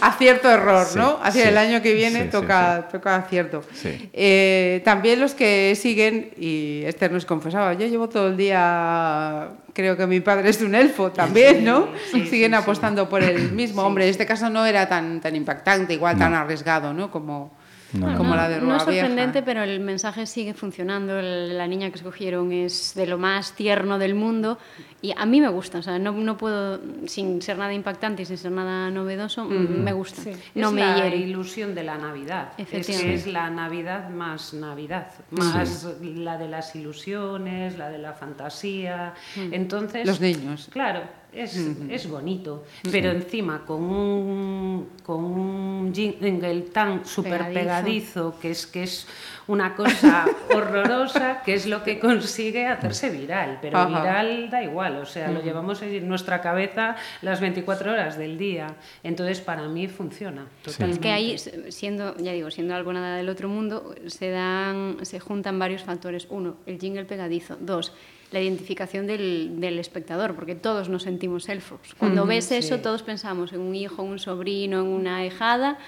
acierto 0.00 0.50
error, 0.50 0.86
sí, 0.86 0.98
¿no? 0.98 1.18
Hacia 1.22 1.42
sí, 1.44 1.48
el 1.48 1.58
año 1.58 1.82
que 1.82 1.94
viene 1.94 2.24
sí, 2.24 2.28
toca, 2.30 2.88
toca 2.90 3.16
acierto. 3.16 3.62
Eh, 3.84 4.82
también 4.84 5.20
los 5.20 5.34
que 5.34 5.74
siguen, 5.74 6.32
y 6.36 6.82
Esther 6.84 7.12
nos 7.12 7.24
confesaba, 7.24 7.74
yo 7.74 7.86
llevo 7.86 8.08
todo 8.08 8.28
el 8.28 8.36
día, 8.36 9.48
creo 9.72 9.96
que 9.96 10.06
mi 10.06 10.20
padre 10.20 10.50
es 10.50 10.60
un 10.62 10.74
elfo 10.74 11.10
también, 11.12 11.64
¿no? 11.64 11.88
siguen 12.28 12.54
apostando 12.54 13.08
por 13.08 13.22
el 13.22 13.52
mismo. 13.52 13.82
Hombre, 13.82 14.04
en 14.04 14.10
este 14.10 14.26
caso 14.26 14.50
no 14.50 14.66
era 14.66 14.88
tan, 14.88 15.20
tan 15.20 15.34
impactante, 15.36 15.94
igual 15.94 16.16
no. 16.16 16.24
tan 16.24 16.34
arriesgado, 16.34 16.92
¿no? 16.92 17.10
Como, 17.10 17.52
no, 17.92 18.16
como 18.16 18.30
no, 18.30 18.36
la 18.36 18.48
de 18.48 18.60
Rúa 18.60 18.68
No 18.68 18.76
es 18.76 18.82
sorprendente, 18.82 19.40
Vieja. 19.40 19.44
pero 19.44 19.62
el 19.62 19.80
mensaje 19.80 20.26
sigue 20.26 20.54
funcionando. 20.54 21.20
La 21.20 21.66
niña 21.66 21.90
que 21.90 21.96
escogieron 21.96 22.52
es 22.52 22.92
de 22.94 23.06
lo 23.06 23.18
más 23.18 23.52
tierno 23.52 23.98
del 23.98 24.14
mundo 24.14 24.58
y 25.00 25.12
a 25.16 25.26
mí 25.26 25.40
me 25.40 25.48
gusta. 25.48 25.78
O 25.78 25.82
sea, 25.82 25.98
no, 25.98 26.12
no 26.12 26.36
puedo, 26.36 26.80
sin 27.06 27.40
ser 27.40 27.56
nada 27.58 27.72
impactante 27.72 28.22
y 28.22 28.24
sin 28.26 28.36
ser 28.36 28.50
nada 28.50 28.90
novedoso, 28.90 29.44
mm 29.44 29.50
-hmm. 29.50 29.68
me 29.68 29.92
gusta. 29.92 30.22
Sí. 30.22 30.32
No 30.54 30.68
es 30.68 30.74
me 30.74 30.80
la 30.80 30.96
hiere. 30.96 31.16
ilusión 31.16 31.74
de 31.74 31.84
la 31.84 31.96
Navidad. 31.98 32.52
Es 32.58 32.86
que 32.86 33.14
es 33.14 33.26
la 33.26 33.48
Navidad 33.50 34.10
más 34.10 34.54
Navidad, 34.54 35.12
más 35.30 35.86
sí. 36.00 36.14
la 36.16 36.36
de 36.36 36.48
las 36.48 36.74
ilusiones, 36.74 37.78
la 37.78 37.90
de 37.90 37.98
la 37.98 38.12
fantasía. 38.12 39.14
Mm. 39.36 39.54
Entonces, 39.54 40.06
los 40.06 40.20
niños. 40.20 40.68
Claro, 40.72 41.02
es, 41.32 41.56
mm 41.56 41.74
-hmm. 41.74 41.92
es 41.92 42.08
bonito, 42.08 42.64
pero 42.90 43.10
sí. 43.10 43.16
encima 43.18 43.64
con 43.64 43.82
un, 43.82 44.88
con 45.04 45.24
un 45.24 45.94
jingle 45.94 46.62
tan 46.72 47.04
súper 47.04 47.52
pegadizo. 47.52 47.54
pegadizo 47.54 48.40
que 48.40 48.50
es 48.50 48.66
que 48.66 48.82
es 48.82 49.06
una 49.48 49.74
cosa 49.74 50.26
horrorosa, 50.54 51.42
que 51.42 51.54
es 51.54 51.66
lo 51.66 51.82
que 51.82 51.98
consigue 51.98 52.66
hacerse 52.66 53.10
viral, 53.10 53.58
pero 53.60 53.78
Ajá. 53.78 53.88
viral 53.88 54.50
da 54.50 54.62
igual, 54.62 54.96
o 54.98 55.06
sea, 55.06 55.30
lo 55.30 55.42
llevamos 55.42 55.82
en 55.82 56.06
nuestra 56.06 56.40
cabeza 56.40 56.96
las 57.22 57.40
24 57.40 57.92
horas 57.92 58.16
del 58.16 58.38
día, 58.38 58.76
entonces 59.02 59.40
para 59.40 59.66
mí 59.68 59.88
funciona. 59.88 60.46
Totalmente. 60.62 60.94
Es 60.94 61.02
que 61.02 61.10
ahí, 61.10 61.38
siendo, 61.72 62.16
ya 62.18 62.32
digo, 62.32 62.50
siendo 62.50 62.74
algo 62.74 62.92
nada 62.92 63.16
del 63.16 63.28
otro 63.28 63.48
mundo, 63.48 63.94
se 64.06 64.30
dan, 64.30 64.98
se 65.02 65.18
juntan 65.18 65.58
varios 65.58 65.82
factores. 65.82 66.26
Uno, 66.30 66.56
el 66.66 66.78
jingle 66.78 67.04
pegadizo. 67.04 67.56
Dos, 67.60 67.92
la 68.30 68.40
identificación 68.40 69.06
del, 69.06 69.60
del, 69.60 69.78
espectador, 69.78 70.34
porque 70.34 70.54
todos 70.54 70.88
nos 70.88 71.04
sentimos 71.04 71.48
elfos. 71.48 71.80
Cuando 71.98 72.24
mm, 72.24 72.28
ves 72.28 72.52
eso, 72.52 72.78
todos 72.80 73.02
pensamos 73.02 73.52
en 73.52 73.60
un 73.60 73.74
hijo, 73.74 74.02
un 74.02 74.18
sobrino, 74.18 74.80
en 74.80 74.86
una 74.86 75.24
hijada, 75.24 75.78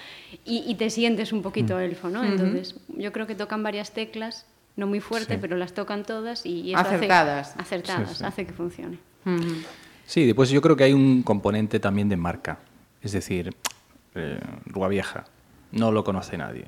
y, 0.44 0.64
y 0.66 0.74
te 0.76 0.88
sientes 0.88 1.32
un 1.32 1.42
poquito 1.42 1.76
mm. 1.76 1.80
elfo, 1.80 2.08
¿no? 2.08 2.24
Entonces, 2.24 2.74
mm 2.74 2.92
-hmm. 2.92 3.02
yo 3.02 3.12
creo 3.12 3.26
que 3.26 3.34
tocan 3.34 3.62
varias 3.62 3.92
teclas, 3.92 4.46
no 4.76 4.86
muy 4.86 5.00
fuerte, 5.00 5.34
sí. 5.34 5.38
pero 5.40 5.56
las 5.56 5.74
tocan 5.74 6.04
todas 6.04 6.46
y 6.46 6.72
eso 6.72 6.80
acertadas, 6.80 7.50
hace, 7.50 7.60
acertadas, 7.60 8.18
sí, 8.18 8.24
hace 8.24 8.46
que 8.46 8.52
funcione. 8.52 8.98
-hmm. 9.24 9.64
Sí, 10.06 10.26
después 10.26 10.50
yo 10.50 10.60
creo 10.62 10.76
que 10.76 10.84
hay 10.84 10.92
un 10.92 11.22
componente 11.22 11.78
también 11.78 12.08
de 12.08 12.16
marca, 12.16 12.58
es 13.02 13.12
decir, 13.12 13.54
eh, 14.14 14.40
Rúa 14.64 14.88
Vieja, 14.88 15.26
no 15.72 15.92
lo 15.92 16.02
conoce 16.02 16.36
nadie. 16.36 16.66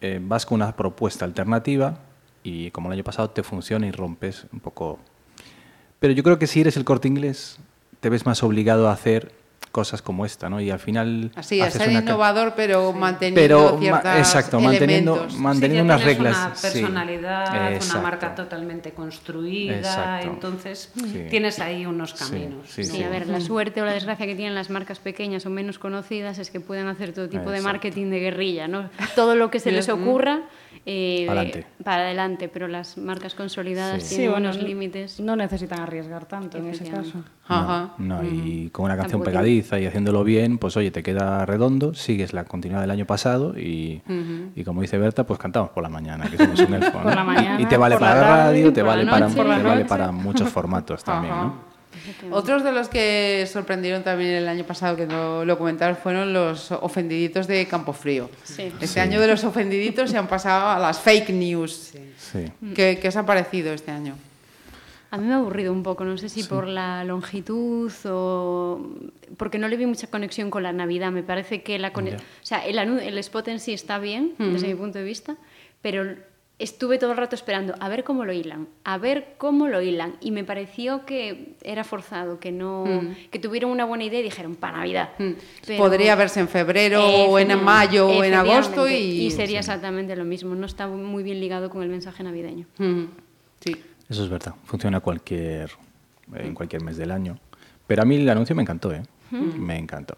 Eh, 0.00 0.20
vas 0.22 0.44
con 0.46 0.56
una 0.56 0.76
propuesta 0.76 1.24
alternativa 1.24 1.98
y 2.42 2.70
como 2.70 2.88
el 2.88 2.94
año 2.94 3.04
pasado 3.04 3.30
te 3.30 3.42
funciona 3.42 3.86
y 3.86 3.90
rompes 3.92 4.46
un 4.52 4.60
poco. 4.60 4.98
Pero 5.98 6.12
yo 6.12 6.22
creo 6.22 6.38
que 6.38 6.46
si 6.46 6.60
eres 6.60 6.76
el 6.76 6.84
corte 6.84 7.08
inglés, 7.08 7.58
te 8.00 8.08
ves 8.08 8.26
más 8.26 8.42
obligado 8.42 8.88
a 8.88 8.92
hacer 8.92 9.32
cosas 9.72 10.02
como 10.02 10.24
esta, 10.24 10.48
¿no? 10.48 10.60
Y 10.60 10.70
al 10.70 10.78
final... 10.78 11.32
Así, 11.34 11.60
a 11.60 11.70
ser 11.70 11.90
innovador, 11.90 12.52
pero 12.54 12.92
sí. 12.92 12.98
manteniendo 12.98 13.40
pero, 13.40 13.78
ciertas 13.80 14.18
Exacto, 14.18 14.60
manteniendo, 14.60 15.14
elementos. 15.14 15.40
manteniendo 15.40 15.94
sí, 15.94 15.96
unas 15.96 16.04
reglas. 16.04 16.36
una 16.36 16.54
personalidad, 16.54 17.80
sí. 17.80 17.90
una 17.90 18.02
marca 18.02 18.34
totalmente 18.34 18.92
construida, 18.92 19.78
exacto. 19.78 20.28
entonces 20.28 20.92
tienes 21.30 21.58
ahí 21.58 21.86
unos 21.86 22.12
caminos. 22.12 22.68
Sí, 22.68 23.02
a 23.02 23.08
ver, 23.08 23.26
la 23.26 23.40
suerte 23.40 23.80
o 23.80 23.86
la 23.86 23.94
desgracia 23.94 24.26
que 24.26 24.34
tienen 24.34 24.54
las 24.54 24.68
marcas 24.68 24.98
pequeñas 24.98 25.46
o 25.46 25.50
menos 25.50 25.78
conocidas 25.78 26.38
es 26.38 26.50
que 26.50 26.60
pueden 26.60 26.86
hacer 26.86 27.12
todo 27.12 27.26
tipo 27.26 27.42
exacto. 27.42 27.52
de 27.52 27.60
marketing 27.62 28.10
de 28.10 28.20
guerrilla, 28.20 28.68
¿no? 28.68 28.90
Todo 29.16 29.34
lo 29.34 29.50
que 29.50 29.58
se 29.58 29.72
les 29.72 29.88
ocurra... 29.88 30.42
Eh, 30.84 31.26
adelante. 31.28 31.66
para 31.84 32.02
adelante, 32.02 32.48
pero 32.48 32.66
las 32.66 32.98
marcas 32.98 33.34
consolidadas 33.34 34.02
sí. 34.02 34.16
tienen 34.16 34.26
sí, 34.26 34.30
bueno, 34.32 34.50
unos 34.50 34.62
límites. 34.62 35.20
No 35.20 35.36
necesitan 35.36 35.80
arriesgar 35.80 36.26
tanto 36.26 36.58
en 36.58 36.66
ese 36.68 36.84
caso. 36.90 37.22
No, 37.98 38.24
y 38.24 38.70
con 38.70 38.86
una 38.86 38.96
canción 38.96 39.20
Tampoco 39.20 39.30
pegadiza 39.30 39.78
y 39.78 39.86
haciéndolo 39.86 40.24
bien, 40.24 40.58
pues 40.58 40.76
oye, 40.76 40.90
te 40.90 41.02
queda 41.02 41.44
redondo, 41.44 41.94
sigues 41.94 42.32
la 42.32 42.44
continuidad 42.44 42.80
del 42.80 42.90
año 42.90 43.06
pasado 43.06 43.58
y, 43.58 44.02
uh 44.08 44.12
-huh. 44.12 44.50
y 44.56 44.64
como 44.64 44.80
dice 44.80 44.98
Berta, 44.98 45.24
pues 45.24 45.38
cantamos 45.38 45.70
por 45.70 45.82
la 45.82 45.88
mañana, 45.88 46.28
que 46.30 46.36
somos 46.36 46.58
un 46.60 46.74
elfo. 46.74 46.98
¿no? 46.98 47.04
por 47.04 47.14
la 47.14 47.24
mañana, 47.24 47.60
y 47.60 47.66
te 47.66 47.76
vale 47.76 47.96
para 47.98 48.14
la 48.14 48.36
radio, 48.44 48.72
te, 48.72 48.82
vale, 48.82 49.04
noche, 49.04 49.36
para, 49.36 49.56
te 49.56 49.62
vale 49.62 49.84
para 49.84 50.12
muchos 50.12 50.48
formatos 50.48 51.04
también, 51.04 51.34
Ajá. 51.34 51.44
¿no? 51.44 51.71
Otros 52.30 52.64
de 52.64 52.72
los 52.72 52.88
que 52.88 53.48
sorprendieron 53.50 54.02
también 54.02 54.30
el 54.30 54.48
año 54.48 54.64
pasado, 54.64 54.96
que 54.96 55.06
no 55.06 55.44
lo 55.44 55.58
comentaron, 55.58 55.96
fueron 55.96 56.32
los 56.32 56.72
ofendiditos 56.72 57.46
de 57.46 57.66
Campofrío. 57.66 58.30
Sí. 58.44 58.72
Este 58.80 58.86
sí. 58.86 59.00
año 59.00 59.20
de 59.20 59.28
los 59.28 59.44
ofendiditos 59.44 60.10
se 60.10 60.18
han 60.18 60.28
pasado 60.28 60.68
a 60.68 60.78
las 60.78 61.00
fake 61.00 61.30
news. 61.30 61.92
Sí. 62.18 62.44
¿Qué, 62.74 62.98
¿Qué, 63.00 63.08
os 63.08 63.16
ha 63.16 63.26
parecido 63.26 63.72
este 63.72 63.90
año? 63.90 64.16
A 65.10 65.18
mí 65.18 65.26
me 65.26 65.34
ha 65.34 65.36
aburrido 65.36 65.72
un 65.72 65.82
poco, 65.82 66.04
no 66.04 66.16
sé 66.16 66.30
si 66.30 66.42
sí. 66.42 66.48
por 66.48 66.66
la 66.66 67.04
longitud 67.04 67.92
o 68.06 68.80
porque 69.36 69.58
no 69.58 69.68
le 69.68 69.76
vi 69.76 69.84
mucha 69.84 70.06
conexión 70.06 70.50
con 70.50 70.62
la 70.62 70.72
Navidad. 70.72 71.12
Me 71.12 71.22
parece 71.22 71.62
que 71.62 71.78
la 71.78 71.92
yeah. 71.92 72.16
o 72.16 72.20
sea, 72.40 72.64
el, 72.64 72.78
el, 72.78 73.18
spot 73.18 73.48
en 73.48 73.60
sí 73.60 73.74
está 73.74 73.98
bien, 73.98 74.32
desde 74.38 74.68
mi 74.68 74.74
punto 74.74 74.98
de 74.98 75.04
vista, 75.04 75.36
pero 75.82 76.16
estuve 76.62 76.98
todo 76.98 77.10
el 77.12 77.16
rato 77.16 77.34
esperando 77.34 77.74
a 77.80 77.88
ver 77.88 78.04
cómo 78.04 78.24
lo 78.24 78.32
hilan, 78.32 78.68
a 78.84 78.98
ver 78.98 79.34
cómo 79.38 79.68
lo 79.68 79.80
hilan. 79.82 80.16
Y 80.20 80.30
me 80.30 80.44
pareció 80.44 81.04
que 81.04 81.54
era 81.62 81.84
forzado, 81.84 82.38
que 82.40 82.52
no 82.52 82.84
Mm. 82.86 83.30
que 83.30 83.38
tuvieron 83.38 83.70
una 83.70 83.84
buena 83.84 84.04
idea 84.04 84.20
y 84.20 84.22
dijeron 84.22 84.54
para 84.56 84.78
Navidad. 84.78 85.10
Pero- 85.66 85.78
Podría 85.78 86.14
verse 86.14 86.40
en 86.40 86.48
febrero 86.48 87.04
o 87.04 87.38
en 87.38 87.62
mayo 87.62 88.08
o 88.08 88.24
en 88.24 88.34
agosto 88.34 88.86
efectivamente. 88.86 88.98
y... 89.24 89.30
sería 89.30 89.58
exactamente 89.58 90.16
lo 90.16 90.24
mismo. 90.24 90.54
No 90.54 90.66
está 90.66 90.86
muy 90.86 91.22
bien 91.22 91.40
ligado 91.40 91.68
con 91.70 91.82
el 91.82 91.88
mensaje 91.88 92.22
navideño. 92.22 92.66
Sí. 93.60 93.76
Eso 94.08 94.24
es 94.24 94.28
verdad. 94.30 94.54
Funciona 94.64 95.00
cualquier, 95.00 95.70
en 96.34 96.54
cualquier 96.54 96.82
mes 96.82 96.96
del 96.96 97.10
año. 97.10 97.38
Pero 97.86 98.02
a 98.02 98.04
mí 98.04 98.16
el 98.16 98.28
anuncio 98.28 98.54
me 98.54 98.62
encantó, 98.62 98.92
¿eh? 98.92 99.02
Mm. 99.30 99.58
Me 99.60 99.78
encantó. 99.78 100.14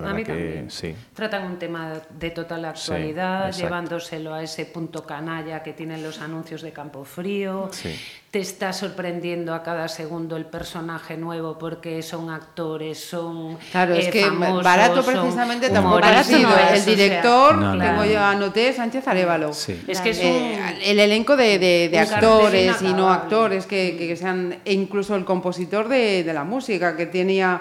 La 0.00 0.10
A 0.10 0.14
mí 0.14 0.24
que 0.24 0.32
también. 0.32 0.70
sí. 0.70 0.94
Tratan 1.14 1.44
un 1.44 1.58
tema 1.58 1.92
de 2.10 2.30
total 2.30 2.64
actualidad, 2.64 3.52
llevándoselo 3.52 4.34
a 4.34 4.42
ese 4.42 4.64
punto 4.66 5.04
canalla 5.06 5.62
que 5.62 5.72
tienen 5.72 6.02
los 6.02 6.20
anuncios 6.20 6.62
de 6.62 6.72
Campo 6.72 7.04
Frío. 7.04 7.68
Sí. 7.72 7.94
Te 8.30 8.38
está 8.40 8.72
sorprendiendo 8.72 9.52
a 9.54 9.62
cada 9.62 9.88
segundo 9.88 10.36
el 10.38 10.46
personaje 10.46 11.18
nuevo 11.18 11.58
porque 11.58 12.00
son 12.02 12.30
actores, 12.30 12.98
son 12.98 13.58
Claro, 13.70 13.92
es 13.94 14.06
eh, 14.06 14.10
que 14.10 14.22
famosos, 14.24 14.64
barato 14.64 15.02
son 15.02 15.12
precisamente 15.14 15.68
tampoco 15.68 15.96
o 15.96 16.00
sea, 16.00 16.74
el 16.74 16.84
director, 16.86 17.56
No, 17.58 17.74
no, 17.74 17.84
tengo 17.84 17.96
no. 18.02 18.06
yo 18.06 18.20
anoté, 18.20 18.72
Sánchez 18.72 19.06
Arevalo. 19.06 19.52
Sí. 19.52 19.82
Es 19.86 20.00
que 20.00 20.10
es 20.10 20.18
Eh, 20.22 20.58
el 20.84 20.98
elenco 21.00 21.36
de, 21.36 21.58
de- 21.58 21.98
actores 21.98 22.80
y 22.80 22.94
no 22.94 23.10
actores 23.10 23.66
que, 23.66 23.96
que 23.98 24.16
sean, 24.16 24.60
e 24.64 24.72
incluso 24.72 25.14
el 25.14 25.26
compositor 25.26 25.88
de, 25.88 26.24
de 26.24 26.32
la 26.32 26.44
música 26.44 26.96
que 26.96 27.04
tenía 27.04 27.60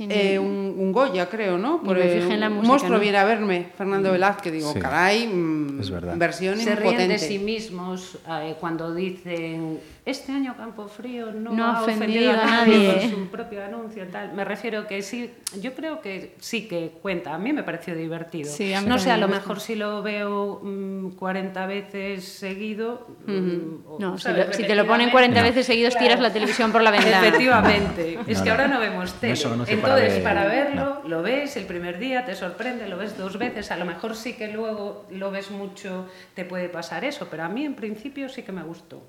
Sí, 0.00 0.06
eh, 0.10 0.38
un, 0.38 0.76
un 0.78 0.92
Goya, 0.92 1.28
creo, 1.28 1.58
¿no? 1.58 1.78
Ni 1.84 1.92
me 1.92 2.08
fijé 2.08 2.32
en 2.32 2.40
la 2.40 2.46
un 2.48 2.54
música, 2.54 2.68
monstruo 2.72 2.94
¿no? 2.94 3.00
viene 3.00 3.18
a 3.18 3.24
verme, 3.26 3.66
Fernando 3.76 4.10
Velázquez, 4.12 4.50
digo, 4.50 4.72
Sí. 4.72 4.78
caray, 4.80 5.26
mm, 5.26 5.78
Es 5.80 5.90
verdad. 5.90 6.14
versión 6.16 6.56
se 6.56 6.74
ríen 6.74 6.92
impotente. 6.92 7.12
de 7.12 7.18
sí 7.18 7.38
mismos 7.38 8.16
eh, 8.26 8.54
cuando 8.58 8.94
dicen 8.94 9.78
este 10.06 10.32
año 10.32 10.56
Campo 10.56 10.88
Frío 10.88 11.30
no, 11.32 11.52
No 11.52 11.66
ha 11.66 11.82
ofendido 11.82 12.30
ofendido 12.30 12.32
a 12.32 12.44
nadie 12.46 13.00
con 13.00 13.10
su 13.10 13.28
propio 13.30 13.64
anuncio 13.64 14.06
tal 14.08 14.32
me 14.32 14.44
refiero 14.44 14.86
que 14.86 15.02
sí 15.02 15.30
yo 15.60 15.74
creo 15.74 16.00
que 16.00 16.34
sí 16.40 16.66
que 16.68 16.92
cuenta 17.02 17.34
a 17.34 17.38
mí 17.38 17.52
me 17.52 17.62
pareció 17.62 17.94
divertido 17.94 18.50
Sí, 18.50 18.72
a 18.72 18.80
mí 18.80 18.86
no 18.88 18.98
sé 18.98 19.10
a 19.10 19.16
lo 19.16 19.28
me 19.28 19.34
mejor 19.34 19.60
si 19.60 19.74
lo 19.74 20.02
veo 20.02 20.60
mm, 20.62 21.10
40 21.16 21.66
veces 21.66 22.24
seguido 22.24 23.06
mm, 23.26 23.86
o, 23.86 23.98
No, 24.00 24.16
si, 24.16 24.24
¿sabes? 24.24 24.46
lo- 24.48 24.52
si 24.54 24.64
te 24.64 24.74
lo 24.74 24.86
ponen 24.86 25.10
40 25.10 25.40
No. 25.40 25.46
veces 25.46 25.66
seguidos, 25.66 25.96
tiras 25.96 26.20
la 26.20 26.32
televisión 26.32 26.72
por 26.72 26.82
la 26.82 26.90
ventana. 26.90 27.26
Efectivamente. 27.26 28.18
Es 28.26 28.38
No, 28.38 28.44
que 28.44 28.50
no. 28.50 28.54
ahora 28.56 28.68
no 28.68 28.80
vemos 28.80 29.12
tele. 29.14 29.32
Eso 29.34 29.54
no 29.56 29.66
sé 29.66 29.72
Entonces, 29.74 30.18
para 30.20 30.40
para, 30.42 30.48
ver- 30.48 30.66
verlo, 30.74 31.02
lo 31.06 31.22
ves 31.22 31.56
el 31.56 31.64
primer 31.66 31.98
día, 31.98 32.24
te 32.24 32.34
sorprende, 32.34 32.88
lo 32.88 32.96
ves 32.96 33.16
dos 33.18 33.36
veces. 33.38 33.70
A 33.70 33.76
lo 33.76 33.84
mejor 33.84 34.14
sí 34.16 34.34
que 34.34 34.48
luego 34.48 35.06
lo 35.10 35.30
ves 35.30 35.50
mucho, 35.50 36.06
te 36.34 36.44
puede 36.44 36.68
pasar 36.68 37.04
eso. 37.04 37.28
Pero 37.30 37.44
a 37.44 37.48
mí, 37.48 37.64
en 37.64 37.74
principio, 37.74 38.28
sí 38.28 38.42
que 38.42 38.52
me 38.52 38.62
gustó. 38.62 39.02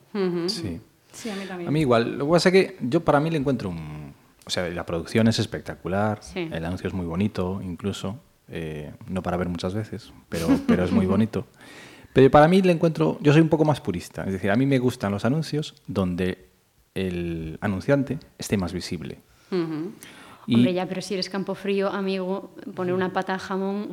Sí. 0.48 0.80
Sí, 1.12 1.30
a 1.30 1.36
mí 1.36 1.46
también. 1.46 1.68
A 1.68 1.72
mí 1.72 1.82
igual. 1.82 2.18
Lo 2.18 2.26
que 2.26 2.32
pasa 2.32 2.50
es 2.50 2.54
que 2.54 2.78
yo 2.82 3.04
para 3.04 3.20
mí 3.20 3.30
le 3.30 3.38
encuentro 3.38 3.70
un... 3.70 4.14
O 4.46 4.50
sea, 4.50 4.68
la 4.70 4.86
producción 4.86 5.28
es 5.28 5.40
espectacular, 5.40 6.20
Sí. 6.22 6.50
el 6.52 6.66
anuncio 6.66 6.88
es 6.88 6.94
muy 6.94 7.06
bonito, 7.06 7.62
incluso, 7.64 8.20
eh, 8.50 8.92
no 9.08 9.22
para 9.22 9.38
ver 9.38 9.48
muchas 9.50 9.74
veces, 9.74 10.12
pero, 10.30 10.48
pero 10.68 10.84
es 10.84 10.92
muy 10.92 11.06
bonito. 11.06 11.46
Pero 12.14 12.30
para 12.32 12.48
mí 12.48 12.62
le 12.62 12.74
encuentro, 12.74 13.18
yo 13.22 13.32
soy 13.34 13.42
un 13.42 13.50
poco 13.50 13.64
más 13.66 13.80
purista, 13.80 14.24
es 14.26 14.34
decir, 14.34 14.50
a 14.52 14.56
mí 14.56 14.66
me 14.66 14.80
gustan 14.80 15.12
los 15.12 15.24
anuncios 15.26 15.76
donde 15.88 16.50
el 16.96 17.58
anunciante 17.62 18.18
esté 18.38 18.58
más 18.58 18.74
visible. 18.74 19.20
Y- 19.52 19.56
Hombre, 20.48 20.74
ya, 20.74 20.86
pero 20.88 21.02
si 21.02 21.14
eres 21.14 21.30
campo 21.30 21.54
frío, 21.56 21.90
amigo, 21.90 22.52
poner 22.76 22.94
una 22.94 23.14
pata 23.14 23.34
de 23.34 23.40
jamón, 23.40 23.90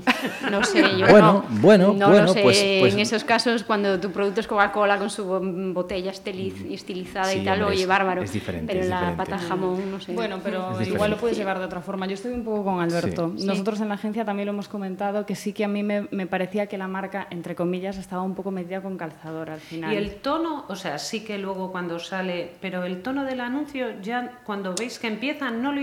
no 0.51 0.65
sé, 0.65 0.81
yo 0.99 1.07
Bueno, 1.09 1.45
no, 1.51 1.61
bueno, 1.61 1.93
no 1.95 2.09
bueno, 2.09 2.27
lo 2.27 2.33
sé. 2.33 2.43
pues- 2.43 2.65
pues- 2.81 2.95
en 2.95 3.01
esos 3.01 3.23
casos, 3.25 3.65
cuando 3.65 4.01
tu 4.01 4.11
producto 4.11 4.41
es 4.41 4.47
Coca-Cola 4.47 4.99
con 4.99 5.11
su 5.11 5.25
bo- 5.27 5.41
botella 5.75 6.11
estiliz- 6.11 6.73
estilizada 6.73 7.27
Sí, 7.27 7.41
y 7.41 7.45
tal, 7.45 7.61
hombre, 7.61 7.75
oye, 7.75 7.83
es- 7.83 7.89
bárbaro. 7.89 8.23
es 8.23 8.33
diferente, 8.33 8.67
pero 8.73 8.81
es 8.85 8.89
la 8.89 8.97
diferente. 9.01 9.25
pata 9.31 9.43
de 9.43 9.49
jamón, 9.49 9.91
no 9.91 10.01
sé. 10.01 10.13
Bueno, 10.15 10.41
pero 10.43 10.73
igual 10.83 11.11
lo 11.11 11.17
puedes 11.19 11.37
llevar 11.37 11.59
de 11.59 11.67
otra 11.67 11.81
forma. 11.83 12.07
Yo 12.07 12.15
estoy 12.15 12.33
un 12.33 12.45
poco 12.45 12.65
con 12.65 12.81
Alberto. 12.81 13.33
Sí. 13.37 13.47
Nosotros 13.47 13.81
en 13.81 13.89
la 13.89 13.95
agencia 13.95 14.25
también 14.25 14.47
lo 14.47 14.53
hemos 14.53 14.69
comentado, 14.69 15.27
que 15.27 15.35
sí 15.37 15.53
que 15.53 15.65
a 15.65 15.69
mí 15.69 15.83
me, 15.83 16.09
me 16.11 16.27
parecía 16.27 16.67
que 16.67 16.79
la 16.79 16.89
marca, 16.89 17.27
entre 17.31 17.55
comillas, 17.55 17.99
estaba 17.99 18.23
un 18.23 18.35
poco 18.35 18.51
metida 18.51 18.81
con 18.81 18.97
calzador 18.97 19.51
al 19.51 19.61
final. 19.61 19.93
Y 19.93 19.97
el 19.97 20.17
tono, 20.17 20.65
o 20.69 20.77
sea, 20.77 20.99
sí 20.99 21.21
que 21.25 21.39
luego 21.39 21.71
cuando 21.71 21.99
sale, 21.99 22.53
pero 22.61 22.85
el 22.85 23.03
tono 23.03 23.25
del 23.25 23.41
anuncio, 23.41 24.01
ya 24.03 24.41
cuando 24.45 24.75
veis 24.75 24.99
que 24.99 25.09
empieza, 25.09 25.51
no 25.51 25.73
lo 25.73 25.81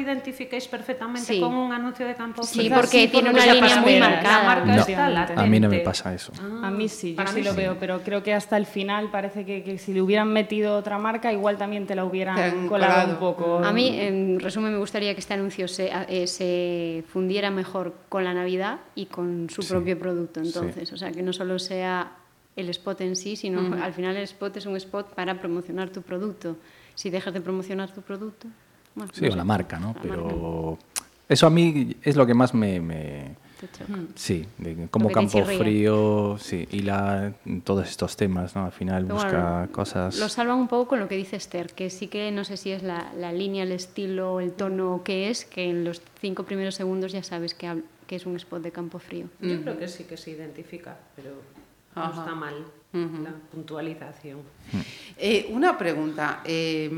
identificáis 0.56 0.68
perfectamente 0.68 1.34
Sí. 1.34 1.40
con 1.40 1.54
un 1.54 1.72
anuncio 1.74 2.06
de 2.08 2.16
campo 2.16 2.44
Sí, 2.44 2.70
porque 2.74 3.08
tiene 3.08 3.30
una 3.30 3.46
línea 3.54 3.82
muy 3.82 4.00
marcada. 4.00 4.40
La 4.40 4.44
marca 4.46 4.66
No, 4.66 4.82
está 4.82 5.10
latente. 5.10 5.42
a 5.42 5.46
mí 5.46 5.60
no 5.60 5.70
me 5.70 5.80
pasa 5.80 6.14
eso. 6.14 6.32
Ah, 6.42 6.68
A 6.68 6.72
mí 6.72 6.88
sí, 6.90 7.16
yo 7.16 7.28
sí 7.28 7.36
mí 7.36 7.44
lo 7.44 7.52
sí. 7.52 7.58
veo, 7.58 7.78
pero 7.80 8.02
creo 8.02 8.24
que 8.24 8.34
hasta 8.34 8.58
el 8.58 8.66
final 8.66 9.10
parece 9.12 9.46
que, 9.46 9.64
que 9.64 9.78
si 9.78 9.94
le 9.94 10.02
hubieran 10.02 10.32
metido 10.32 10.76
otra 10.78 10.98
marca, 10.98 11.32
igual 11.32 11.58
también 11.58 11.86
te 11.86 11.96
la 11.96 12.06
hubieran 12.06 12.36
colado, 12.68 12.68
colado. 12.70 13.12
un 13.14 13.18
poco. 13.20 13.58
A 13.64 13.72
mí, 13.72 14.00
en 14.00 14.40
resumen, 14.40 14.72
me 14.72 14.78
gustaría 14.80 15.14
que 15.14 15.20
este 15.20 15.34
anuncio 15.34 15.68
se, 15.68 15.92
eh, 16.10 16.28
se 16.28 17.04
fundiera 17.08 17.52
mejor 17.52 17.94
con 18.10 18.24
la 18.24 18.34
Navidad 18.34 18.80
y 18.96 19.06
con 19.08 19.50
su 19.50 19.62
Sí. 19.62 19.70
propio 19.70 19.98
producto, 20.00 20.42
Sí. 20.42 20.48
entonces. 20.48 20.92
O 20.94 20.98
sea, 20.98 21.12
que 21.12 21.22
no 21.22 21.34
solo 21.34 21.60
sea 21.60 22.12
el 22.56 22.70
spot 22.70 23.02
en 23.02 23.16
sí, 23.16 23.36
sino 23.36 23.62
Ujú. 23.62 23.84
al 23.84 23.94
final 23.94 24.16
el 24.16 24.24
spot 24.24 24.56
es 24.58 24.66
un 24.66 24.76
spot 24.78 25.14
para 25.14 25.40
promocionar 25.40 25.90
tu 25.90 26.02
producto. 26.02 26.58
Si 26.94 27.10
dejas 27.10 27.34
de 27.34 27.42
promocionar 27.42 27.92
tu 27.94 28.02
producto... 28.02 28.48
Bueno, 28.96 29.12
Sí, 29.14 29.22
no 29.24 29.28
o 29.28 29.32
sé. 29.32 29.38
la 29.38 29.44
marca, 29.44 29.80
¿no? 29.80 29.94
La 29.94 30.02
Pero 30.02 30.78
eso 31.28 31.48
a 31.48 31.50
mí 31.50 31.96
es 32.04 32.16
lo 32.16 32.26
que 32.26 32.34
más 32.34 32.54
me... 32.54 32.80
me- 32.80 33.36
Te 33.60 33.68
choca. 33.70 33.94
Sí, 34.16 34.46
de 34.58 34.88
como 34.90 35.12
Campo. 35.12 35.44
Frío, 35.46 36.38
sí, 36.40 36.68
y 36.72 36.80
la, 36.82 37.34
todos 37.64 37.88
estos 37.90 38.16
temas, 38.18 38.56
¿no? 38.56 38.66
Al 38.66 38.72
final 38.72 39.04
Pero 39.04 39.16
busca 39.16 39.58
bueno, 39.60 39.72
cosas... 39.72 40.18
Lo 40.20 40.30
salvan 40.30 40.58
un 40.58 40.68
poco 40.68 40.88
con 40.90 41.00
lo 41.00 41.08
que 41.08 41.16
dice 41.16 41.36
Esther, 41.38 41.74
que 41.74 41.90
sí 41.90 42.08
que 42.08 42.32
no 42.32 42.44
sé 42.44 42.58
si 42.58 42.72
es 42.72 42.84
la, 42.84 43.12
la 43.18 43.32
línea, 43.32 43.64
el 43.64 43.72
estilo, 43.72 44.40
el 44.40 44.52
tono 44.54 45.02
que 45.04 45.30
es, 45.30 45.46
que 45.46 45.70
en 45.70 45.84
los 45.84 46.02
cinco 46.20 46.44
primeros 46.44 46.76
segundos 46.76 47.12
ya 47.12 47.24
sabes 47.24 47.54
que, 47.54 47.68
hab- 47.68 47.84
que 48.08 48.16
es 48.18 48.26
un 48.26 48.36
spot 48.36 48.62
de 48.62 48.72
campo 48.72 49.00
frío. 49.00 49.28
Yo 49.42 49.62
creo 49.62 49.78
que 49.78 49.88
sí 49.88 50.04
que 50.04 50.18
se 50.18 50.32
identifica, 50.32 50.98
pero 51.16 51.32
no 51.96 52.10
está 52.10 52.36
mal 52.36 52.56
La 52.96 53.34
puntualización. 53.52 54.40
Eh, 55.18 55.48
una 55.52 55.78
pregunta, 55.78 56.42
eh, 56.46 56.90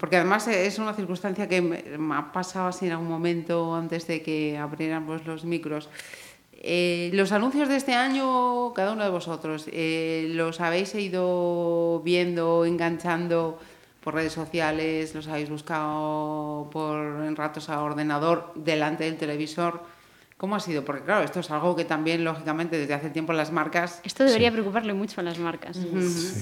porque 0.00 0.16
además 0.16 0.48
es 0.48 0.78
una 0.78 0.94
circunstancia 0.94 1.46
que 1.46 1.60
me, 1.60 1.84
ha 2.14 2.32
pasado 2.32 2.68
así 2.68 2.86
en 2.86 2.92
algún 2.92 3.08
momento 3.08 3.74
antes 3.74 4.06
de 4.06 4.22
que 4.22 4.56
abriéramos 4.56 5.26
los 5.26 5.44
micros. 5.44 5.90
Eh, 6.52 7.10
los 7.12 7.32
anuncios 7.32 7.68
de 7.68 7.76
este 7.76 7.94
año, 7.94 8.72
cada 8.74 8.92
uno 8.92 9.04
de 9.04 9.10
vosotros, 9.10 9.66
eh, 9.72 10.28
¿los 10.30 10.60
habéis 10.60 10.94
ido 10.94 12.00
viendo, 12.02 12.64
enganchando 12.64 13.60
por 14.02 14.14
redes 14.14 14.32
sociales? 14.32 15.14
¿Los 15.14 15.28
habéis 15.28 15.50
buscado 15.50 16.70
por, 16.72 17.24
en 17.24 17.36
ratos 17.36 17.68
a 17.68 17.82
ordenador 17.82 18.52
delante 18.54 19.04
del 19.04 19.18
televisor? 19.18 19.82
¿Cómo 20.36 20.54
ha 20.54 20.60
sido? 20.60 20.84
Porque 20.84 21.02
claro, 21.02 21.24
esto 21.24 21.40
es 21.40 21.50
algo 21.50 21.74
que 21.74 21.86
también, 21.86 22.22
lógicamente, 22.22 22.76
desde 22.76 22.92
hace 22.92 23.08
tiempo 23.08 23.32
las 23.32 23.52
marcas... 23.52 24.02
Esto 24.04 24.22
debería 24.24 24.52
preocuparle 24.52 24.92
mucho 24.92 25.20
a 25.22 25.24
las 25.24 25.38
marcas. 25.38 25.78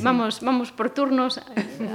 Vamos, 0.03 0.41
vamos 0.43 0.73
por 0.73 0.91
turnos 0.91 1.41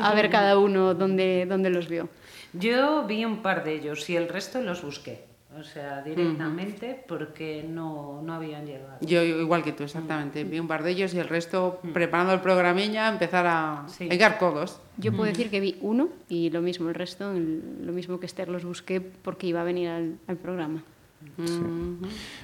a 0.01 0.13
ver 0.13 0.29
cada 0.29 0.57
uno 0.57 0.93
dónde, 0.93 1.45
dónde 1.47 1.69
los 1.69 1.89
vio. 1.89 2.07
Yo 2.53 3.05
vi 3.05 3.25
un 3.25 3.41
par 3.41 3.65
de 3.65 3.73
ellos 3.75 4.09
y 4.09 4.15
el 4.15 4.29
resto 4.29 4.61
los 4.61 4.81
busqué, 4.81 5.25
o 5.59 5.61
sea, 5.63 6.01
directamente 6.01 7.03
porque 7.05 7.65
no, 7.67 8.21
no 8.23 8.33
habían 8.33 8.65
llegado. 8.65 8.97
Yo 9.01 9.21
igual 9.21 9.61
que 9.61 9.73
tú, 9.73 9.83
exactamente. 9.83 10.45
Vi 10.45 10.57
un 10.57 10.69
par 10.69 10.83
de 10.83 10.91
ellos 10.91 11.13
y 11.13 11.19
el 11.19 11.27
resto, 11.27 11.81
preparando 11.93 12.31
el 12.33 12.39
programiña, 12.39 13.09
empezar 13.09 13.45
a 13.45 13.83
Sí. 13.89 14.05
pegar 14.07 14.37
codos. 14.39 14.79
Yo 14.95 15.11
puedo 15.11 15.25
decir 15.25 15.49
que 15.51 15.59
vi 15.59 15.77
uno 15.81 16.07
y 16.29 16.49
lo 16.49 16.61
mismo, 16.61 16.87
el 16.87 16.95
resto, 16.95 17.33
el- 17.33 17.85
lo 17.85 17.91
mismo 17.91 18.21
que 18.21 18.25
Esther, 18.25 18.47
los 18.47 18.63
busqué 18.63 19.01
porque 19.01 19.47
iba 19.47 19.59
a 19.59 19.65
venir 19.65 19.89
al, 19.89 20.17
al 20.27 20.37
programa. 20.37 20.81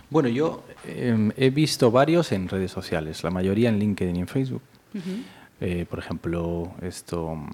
Bueno, 0.10 0.30
yo 0.30 0.64
eh, 0.86 1.32
he 1.38 1.50
visto 1.50 1.92
varios 1.92 2.32
en 2.32 2.48
redes 2.48 2.72
sociales, 2.72 3.24
la 3.24 3.32
mayoría 3.32 3.70
en 3.70 3.80
LinkedIn 3.80 4.16
y 4.16 4.20
en 4.20 4.28
Facebook. 4.28 4.62
Eh, 5.62 5.86
por 5.90 6.00
ejemplo, 6.00 6.74
esto 6.82 7.36
mm, 7.36 7.50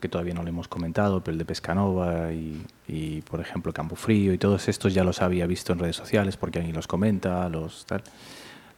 que 0.00 0.08
todavía 0.08 0.34
no 0.34 0.42
le 0.42 0.50
hemos 0.50 0.68
comentado, 0.68 1.22
pero 1.22 1.32
el 1.32 1.38
de 1.38 1.44
Pescanova 1.44 2.32
y, 2.32 2.64
y, 2.88 3.22
por 3.22 3.40
ejemplo, 3.40 3.72
Campo 3.72 3.96
Frío 3.96 4.32
y 4.32 4.38
todos 4.38 4.68
estos 4.68 4.94
ya 4.94 5.04
los 5.04 5.22
había 5.22 5.46
visto 5.46 5.72
en 5.72 5.78
redes 5.78 5.96
sociales 5.96 6.36
porque 6.36 6.58
alguien 6.58 6.76
los 6.76 6.86
comenta, 6.86 7.48
los 7.48 7.86
tal. 7.86 8.02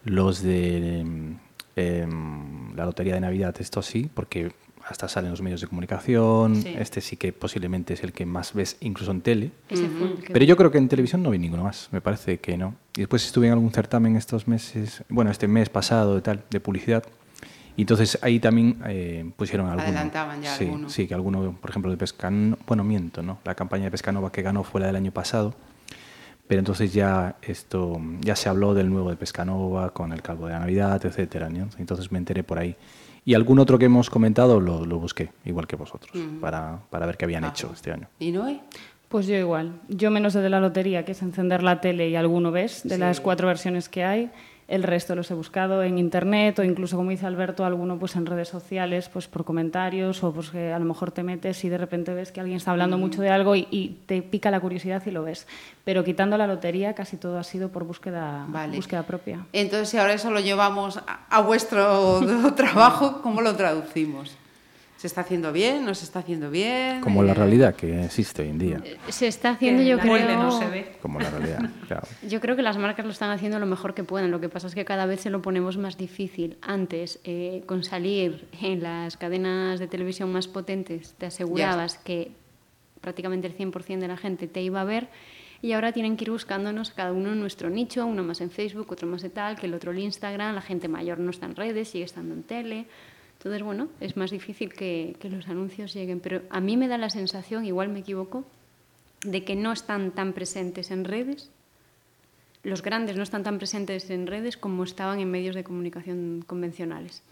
Los 0.04 0.42
de 0.42 1.04
mm, 1.04 1.36
em, 1.76 2.76
la 2.76 2.84
Lotería 2.84 3.14
de 3.14 3.20
Navidad, 3.20 3.54
esto 3.58 3.82
sí, 3.82 4.08
porque 4.12 4.52
hasta 4.88 5.08
salen 5.08 5.30
los 5.30 5.42
medios 5.42 5.60
de 5.60 5.66
comunicación. 5.66 6.62
Sí. 6.62 6.74
Este 6.78 7.00
sí 7.00 7.16
que 7.16 7.32
posiblemente 7.32 7.94
es 7.94 8.02
el 8.02 8.12
que 8.12 8.24
más 8.24 8.54
ves 8.54 8.76
incluso 8.80 9.10
en 9.10 9.20
tele. 9.20 9.50
El 9.68 9.88
que 10.22 10.32
Pero 10.32 10.44
yo 10.44 10.56
creo 10.56 10.70
que 10.70 10.78
en 10.78 10.88
televisión 10.88 11.22
no 11.22 11.30
vi 11.30 11.38
ninguno 11.38 11.64
más, 11.64 11.88
me 11.92 12.00
parece 12.00 12.38
que 12.38 12.56
no. 12.56 12.74
Y 12.96 13.00
después 13.00 13.24
estuve 13.24 13.46
en 13.46 13.52
algún 13.52 13.70
certamen 13.70 14.16
estos 14.16 14.48
meses, 14.48 15.04
bueno, 15.08 15.30
este 15.30 15.46
mes 15.46 15.68
pasado 15.68 16.14
de 16.14 16.22
tal, 16.22 16.42
de 16.50 16.60
publicidad. 16.60 17.04
Y 17.76 17.82
entonces 17.82 18.18
ahí 18.22 18.40
también 18.40 18.78
eh, 18.86 19.30
pusieron 19.36 19.66
alguno. 19.68 19.86
Adelantaban 19.86 20.42
ya 20.42 20.56
sí, 20.56 20.64
alguno. 20.64 20.88
Sí, 20.88 21.06
que 21.06 21.14
alguno, 21.14 21.56
por 21.60 21.70
ejemplo, 21.70 21.90
de 21.90 21.96
Pescanova, 21.96 22.58
bueno, 22.66 22.82
miento, 22.82 23.22
¿no? 23.22 23.38
La 23.44 23.54
campaña 23.54 23.84
de 23.84 23.90
Pescanova 23.92 24.32
que 24.32 24.42
ganó 24.42 24.64
fue 24.64 24.80
la 24.80 24.88
del 24.88 24.96
año 24.96 25.12
pasado. 25.12 25.54
pero 26.48 26.60
entonces 26.60 26.92
ya 26.94 27.36
esto 27.42 28.00
ya 28.20 28.34
se 28.34 28.48
habló 28.48 28.72
del 28.74 28.88
nuevo 28.88 29.10
de 29.10 29.16
Pescanova 29.16 29.92
con 29.92 30.12
el 30.12 30.22
Calvo 30.22 30.46
de 30.46 30.54
la 30.54 30.60
Navidad, 30.60 31.04
etcétera, 31.04 31.50
¿no? 31.50 31.68
Entonces 31.78 32.10
me 32.10 32.18
enteré 32.18 32.42
por 32.42 32.58
ahí. 32.58 32.74
Y 33.28 33.34
algún 33.34 33.58
otro 33.58 33.78
que 33.78 33.84
hemos 33.84 34.08
comentado 34.08 34.58
lo, 34.58 34.86
lo 34.86 34.98
busqué, 34.98 35.28
igual 35.44 35.66
que 35.66 35.76
vosotros, 35.76 36.16
Ujú. 36.16 36.40
para, 36.40 36.78
para 36.88 37.04
ver 37.04 37.18
qué 37.18 37.26
habían 37.26 37.44
hecho 37.44 37.70
este 37.74 37.92
año. 37.92 38.08
¿Y 38.18 38.30
Noé? 38.32 38.60
Pues 39.10 39.26
yo 39.26 39.36
igual. 39.36 39.82
Yo 39.86 40.10
menos 40.10 40.32
de 40.32 40.48
la 40.48 40.60
lotería, 40.60 41.04
que 41.04 41.12
es 41.12 41.20
encender 41.20 41.62
la 41.62 41.82
tele 41.82 42.08
y 42.08 42.16
alguno 42.16 42.50
ves, 42.52 42.84
de 42.84 42.94
Sí. 42.94 42.98
las 42.98 43.20
cuatro 43.20 43.46
versiones 43.46 43.90
que 43.90 44.02
hay. 44.02 44.30
El 44.68 44.82
resto 44.82 45.14
los 45.14 45.30
he 45.30 45.34
buscado 45.34 45.82
en 45.82 45.96
internet 45.96 46.58
o 46.58 46.62
incluso, 46.62 46.98
como 46.98 47.08
dice 47.08 47.24
Alberto, 47.24 47.64
alguno 47.64 47.98
pues 47.98 48.14
en 48.16 48.26
redes 48.26 48.48
sociales, 48.48 49.08
pues 49.10 49.26
por 49.26 49.44
comentarios 49.46 50.22
o 50.22 50.30
pues 50.30 50.50
que 50.50 50.74
a 50.74 50.78
lo 50.78 50.84
mejor 50.84 51.10
te 51.10 51.22
metes 51.22 51.64
y 51.64 51.70
de 51.70 51.78
repente 51.78 52.12
ves 52.12 52.32
que 52.32 52.40
alguien 52.40 52.58
está 52.58 52.72
hablando 52.72 52.98
Mm. 52.98 53.00
mucho 53.00 53.22
de 53.22 53.30
algo 53.30 53.56
y, 53.56 53.66
y 53.70 54.00
te 54.04 54.20
pica 54.20 54.50
la 54.50 54.60
curiosidad 54.60 55.02
y 55.06 55.10
lo 55.10 55.22
ves. 55.22 55.46
Pero 55.84 56.04
quitando 56.04 56.36
la 56.36 56.46
lotería, 56.46 56.94
casi 56.94 57.16
todo 57.16 57.38
ha 57.38 57.44
sido 57.44 57.70
por 57.70 57.84
búsqueda, 57.84 58.44
Vale. 58.48 58.76
búsqueda 58.76 59.04
propia. 59.04 59.46
Entonces, 59.54 59.88
si 59.88 59.96
ahora 59.96 60.12
eso 60.12 60.30
lo 60.30 60.40
llevamos 60.40 60.98
a, 60.98 61.20
a 61.30 61.40
vuestro 61.40 62.20
trabajo, 62.56 63.22
¿cómo 63.22 63.40
lo 63.40 63.56
traducimos? 63.56 64.36
¿Se 64.98 65.06
está 65.06 65.20
haciendo 65.20 65.52
bien? 65.52 65.84
¿No 65.84 65.94
se 65.94 66.04
está 66.04 66.18
haciendo 66.18 66.50
bien? 66.50 67.00
Como 67.02 67.22
la 67.22 67.30
Eh, 67.30 67.34
realidad 67.34 67.76
que 67.76 68.04
existe 68.04 68.42
hoy 68.42 68.48
en 68.48 68.58
día. 68.58 68.82
Se 69.08 69.28
está 69.28 69.50
haciendo, 69.50 69.80
yo 69.84 69.96
la 69.96 70.02
creo. 70.02 70.42
no 70.42 70.50
se 70.58 70.66
ve. 70.66 70.96
Como 71.00 71.20
la 71.20 71.30
realidad, 71.30 71.60
claro. 71.86 72.08
Yo 72.28 72.40
creo 72.40 72.56
que 72.56 72.62
las 72.62 72.76
marcas 72.78 73.06
lo 73.06 73.12
están 73.12 73.30
haciendo 73.30 73.60
lo 73.60 73.66
mejor 73.66 73.94
que 73.94 74.02
pueden. 74.02 74.32
Lo 74.32 74.40
que 74.40 74.48
pasa 74.48 74.66
es 74.66 74.74
que 74.74 74.84
cada 74.84 75.06
vez 75.06 75.20
se 75.20 75.30
lo 75.30 75.40
ponemos 75.40 75.78
más 75.78 75.96
difícil. 75.96 76.58
Antes, 76.62 77.20
eh, 77.22 77.62
con 77.66 77.84
salir 77.84 78.48
en 78.60 78.82
las 78.82 79.16
cadenas 79.16 79.78
de 79.78 79.86
televisión 79.86 80.32
más 80.32 80.48
potentes, 80.48 81.14
te 81.16 81.26
asegurabas 81.26 81.96
que 81.98 82.32
prácticamente 83.00 83.46
el 83.46 83.56
100% 83.56 84.00
de 84.00 84.08
la 84.08 84.16
gente 84.16 84.48
te 84.48 84.62
iba 84.62 84.80
a 84.80 84.84
ver. 84.84 85.08
Y 85.62 85.72
ahora 85.74 85.92
tienen 85.92 86.16
que 86.16 86.24
ir 86.24 86.30
buscándonos 86.32 86.90
cada 86.90 87.12
uno 87.12 87.32
en 87.32 87.40
nuestro 87.40 87.70
nicho, 87.70 88.04
uno 88.04 88.24
más 88.24 88.40
en 88.40 88.50
Facebook, 88.50 88.88
otro 88.90 89.06
más 89.06 89.22
de 89.22 89.30
tal, 89.30 89.54
que 89.56 89.66
el 89.66 89.74
otro 89.74 89.92
el 89.92 90.00
Instagram, 90.00 90.56
la 90.56 90.60
gente 90.60 90.88
mayor 90.88 91.20
no 91.20 91.30
está 91.30 91.46
en 91.46 91.54
redes, 91.54 91.88
sigue 91.90 92.04
estando 92.04 92.34
en 92.34 92.42
tele. 92.42 92.86
Entonces, 93.38 93.62
bueno, 93.62 93.88
es 94.00 94.16
más 94.16 94.30
difícil 94.30 94.72
que, 94.72 95.16
que 95.20 95.30
los 95.30 95.48
anuncios 95.48 95.94
lleguen. 95.94 96.20
Pero 96.20 96.42
a 96.50 96.60
mí 96.60 96.76
me 96.76 96.88
da 96.88 96.98
la 96.98 97.10
sensación, 97.10 97.64
igual 97.64 97.88
me 97.88 98.00
equivoco, 98.00 98.44
de 99.22 99.44
que 99.44 99.56
no 99.56 99.72
están 99.72 100.10
tan 100.10 100.32
presentes 100.32 100.90
en 100.90 101.04
redes 101.04 101.50
los 102.62 102.82
grandes 102.82 103.16
no 103.16 103.22
están 103.22 103.42
tan 103.42 103.58
presentes 103.58 104.10
en 104.10 104.26
redes 104.26 104.56
como 104.56 104.84
estaban 104.84 105.20
en 105.20 105.30
medios 105.30 105.54
de 105.54 105.64
comunicación 105.64 106.44
convencionales. 106.46 107.22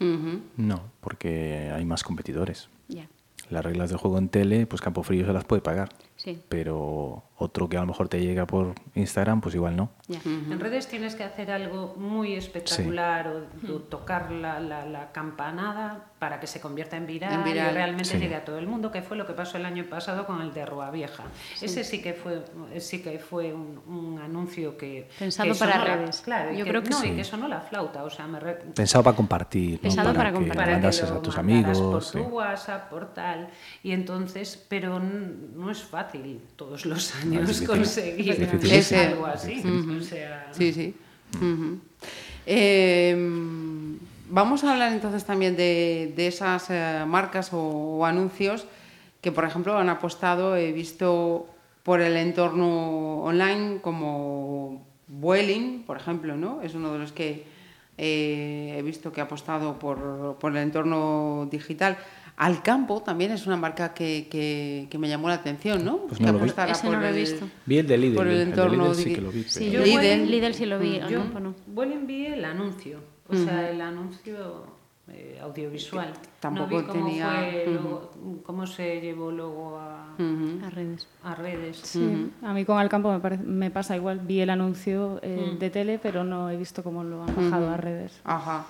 No, 0.57 0.83
porque 1.01 1.71
hay 1.75 1.85
más 1.85 2.05
competidores. 2.05 2.69
Ya. 2.89 3.09
Las 3.51 3.65
reglas 3.65 3.91
del 3.91 3.99
juego 3.99 4.19
en 4.19 4.29
tele, 4.29 4.67
pues 4.67 4.81
Campo 4.81 5.03
Frío 5.03 5.27
se 5.27 5.33
las 5.33 5.45
puede 5.45 5.63
pagar. 5.63 5.91
Sí. 6.27 6.43
Pero 6.49 7.23
otro 7.39 7.69
que 7.69 7.77
a 7.77 7.83
lo 7.83 7.87
mejor 7.87 8.09
te 8.09 8.21
llega 8.21 8.47
por 8.47 8.75
Instagram, 8.97 9.41
pues 9.41 9.55
igual 9.55 9.77
no. 9.77 9.91
En 10.25 10.59
redes 10.59 10.89
tienes 10.89 11.15
que 11.15 11.23
hacer 11.23 11.53
algo 11.53 11.95
muy 11.97 12.35
espectacular 12.35 13.29
o, 13.29 13.73
o 13.73 13.79
tocar 13.81 14.33
la, 14.33 14.59
la- 14.59 14.85
la 14.87 15.13
campanada 15.13 16.07
para 16.19 16.41
que 16.41 16.47
se 16.49 16.61
convierta 16.61 16.97
en 16.97 17.07
viral, 17.07 17.33
En 17.35 17.45
viral. 17.45 17.71
y 17.71 17.75
realmente 17.75 18.05
Sí. 18.07 18.19
llegue 18.19 18.35
a 18.35 18.45
todo 18.45 18.59
el 18.59 18.67
mundo, 18.67 18.91
que 18.91 19.03
fue 19.03 19.17
lo 19.17 19.25
que 19.27 19.35
pasó 19.35 19.57
el 19.59 19.67
año 19.67 19.85
pasado 19.85 20.27
con 20.27 20.41
el 20.41 20.53
de 20.53 20.65
Rua 20.67 20.91
Vieja. 20.91 21.25
Ese 21.61 21.85
sí 21.85 22.03
que 22.03 22.15
fue, 22.15 22.43
sí 22.79 23.03
que 23.03 23.19
fue 23.21 23.53
un, 23.53 23.79
un 23.87 24.19
anuncio 24.19 24.77
que... 24.77 25.09
Pensado 25.19 25.53
que 25.53 25.59
para 25.59 25.79
la- 25.79 25.85
redes. 25.97 26.23
claro, 26.23 26.53
Yo 26.55 26.65
creo 26.65 26.83
que 26.83 26.91
no, 26.91 26.99
sí. 27.01 27.09
y 27.09 27.17
que 27.17 27.23
sonó 27.23 27.47
la 27.47 27.61
flauta, 27.61 28.03
o 28.03 28.11
sea, 28.11 28.27
me 28.27 28.41
re- 28.41 28.55
Pensado 28.75 29.05
para 29.05 29.15
compartir, 29.17 29.75
¿no? 29.75 29.83
Pensado 29.83 30.13
para 30.15 30.31
que 30.31 30.35
compartir. 30.37 30.49
lo 30.49 30.81
para 30.81 30.91
que 30.91 31.07
lo 31.07 31.15
a 31.19 31.23
tus 31.23 31.39
amigos. 31.39 31.81
por 31.81 32.03
sí. 32.03 32.19
tu 32.19 32.25
WhatsApp, 32.25 32.89
por 32.91 33.13
tal. 33.13 33.49
Y 33.85 33.93
entonces, 33.93 34.65
pero 34.69 34.99
no 34.99 35.71
es 35.71 35.83
fácil 35.85 36.16
todos 36.57 36.87
los 36.87 37.15
años 37.17 37.47
difícil. 37.47 37.67
conseguir 37.67 38.33
Es 38.73 38.93
algo 38.93 39.27
así. 39.27 39.61
Ujú. 39.61 39.99
O 39.99 40.03
sea, 40.03 40.49
Sí, 40.53 40.73
sí. 40.73 40.95
Eh, 42.47 43.17
vamos 44.31 44.65
a 44.65 44.73
hablar 44.73 44.93
entonces 44.93 45.25
también 45.25 45.57
de, 45.57 46.13
de 46.17 46.27
esas 46.29 46.67
eh, 46.71 47.05
marcas 47.07 47.53
o, 47.53 47.59
o 47.59 48.05
anuncios 48.07 48.67
que, 49.21 49.33
por 49.33 49.45
ejemplo, 49.45 49.77
han 49.77 49.89
apostado, 49.89 50.57
he 50.57 50.73
visto 50.73 51.49
por 51.83 52.01
el 52.01 52.17
entorno 52.17 53.23
online 53.23 53.81
como 53.81 54.87
Vueling, 55.09 55.83
por 55.85 55.97
ejemplo, 55.97 56.37
¿no? 56.37 56.63
Es 56.63 56.75
uno 56.75 56.93
de 56.93 56.99
los 56.99 57.13
que 57.13 57.45
eh, 57.99 58.77
he 58.79 58.83
visto 58.83 59.13
que 59.13 59.21
ha 59.21 59.25
apostado 59.25 59.79
por, 59.79 60.37
por 60.39 60.53
el 60.53 60.59
entorno 60.59 61.49
digital. 61.51 61.97
Alcampo 62.39 63.01
también 63.03 63.31
es 63.33 63.47
una 63.47 63.57
marca 63.57 63.95
que, 63.95 64.29
que- 64.31 64.89
que 64.91 64.99
me 64.99 65.09
llamó 65.09 65.29
la 65.29 65.35
atención, 65.35 65.85
¿no? 65.85 65.99
Pues 66.07 66.19
que 66.19 66.25
no 66.27 66.33
lo 66.33 66.39
vi. 66.41 66.51
Ese 66.51 66.83
por 66.87 66.93
no 66.95 67.01
lo 67.01 67.07
he 67.07 67.11
el- 67.11 67.17
visto. 67.17 67.49
Vi 67.65 67.79
el 67.79 67.87
de 67.87 67.97
Lidl. 67.99 68.15
por 68.15 68.27
el 68.27 68.33
el 68.33 68.39
de 68.39 68.45
entorno 68.51 68.85
Lidl 68.85 68.95
sí 68.95 69.15
que 69.15 69.21
lo 69.23 69.31
vi. 69.31 69.43
Sí, 69.45 69.69
pero- 69.73 69.85
yo 69.87 70.01
Lidl. 70.01 70.31
Lidl, 70.31 70.55
sí 70.55 70.67
lo 70.67 70.79
vi, 70.79 70.99
yo, 70.99 71.05
Alcampo 71.07 71.41
no. 71.41 71.55
bueno, 71.67 71.95
envié 71.95 72.35
el 72.35 72.45
anuncio, 72.45 72.99
o 73.29 73.35
sea, 73.37 73.71
el 73.71 73.81
anuncio 73.81 74.77
eh, 75.09 75.39
audiovisual. 75.41 76.13
Tampoco 76.41 76.69
no 76.75 76.81
vi 76.81 76.87
cómo 76.89 77.07
tenía- 77.07 77.31
fue 77.31 77.65
luego- 77.73 78.11
cómo 78.45 78.67
se 78.67 79.01
llevó 79.01 79.31
luego 79.31 79.79
a, 79.79 80.09
redes. 80.71 81.07
a 81.23 81.35
redes. 81.37 81.77
Sí, 81.79 82.33
a 82.43 82.53
mí 82.53 82.65
con 82.65 82.77
Alcampo 82.79 83.13
me, 83.13 83.21
parece- 83.21 83.45
me 83.45 83.71
pasa 83.71 83.95
igual. 83.97 84.19
Vi 84.19 84.41
el 84.41 84.51
anuncio 84.51 85.21
eh, 85.23 85.57
de 85.61 85.71
tele, 85.71 86.01
pero 86.03 86.25
no 86.25 86.51
he 86.51 86.57
visto 86.57 86.83
cómo 86.83 87.05
lo 87.05 87.23
han 87.23 87.35
bajado 87.37 87.71
a 87.71 87.77
redes. 87.77 88.21
Ajá. 88.25 88.67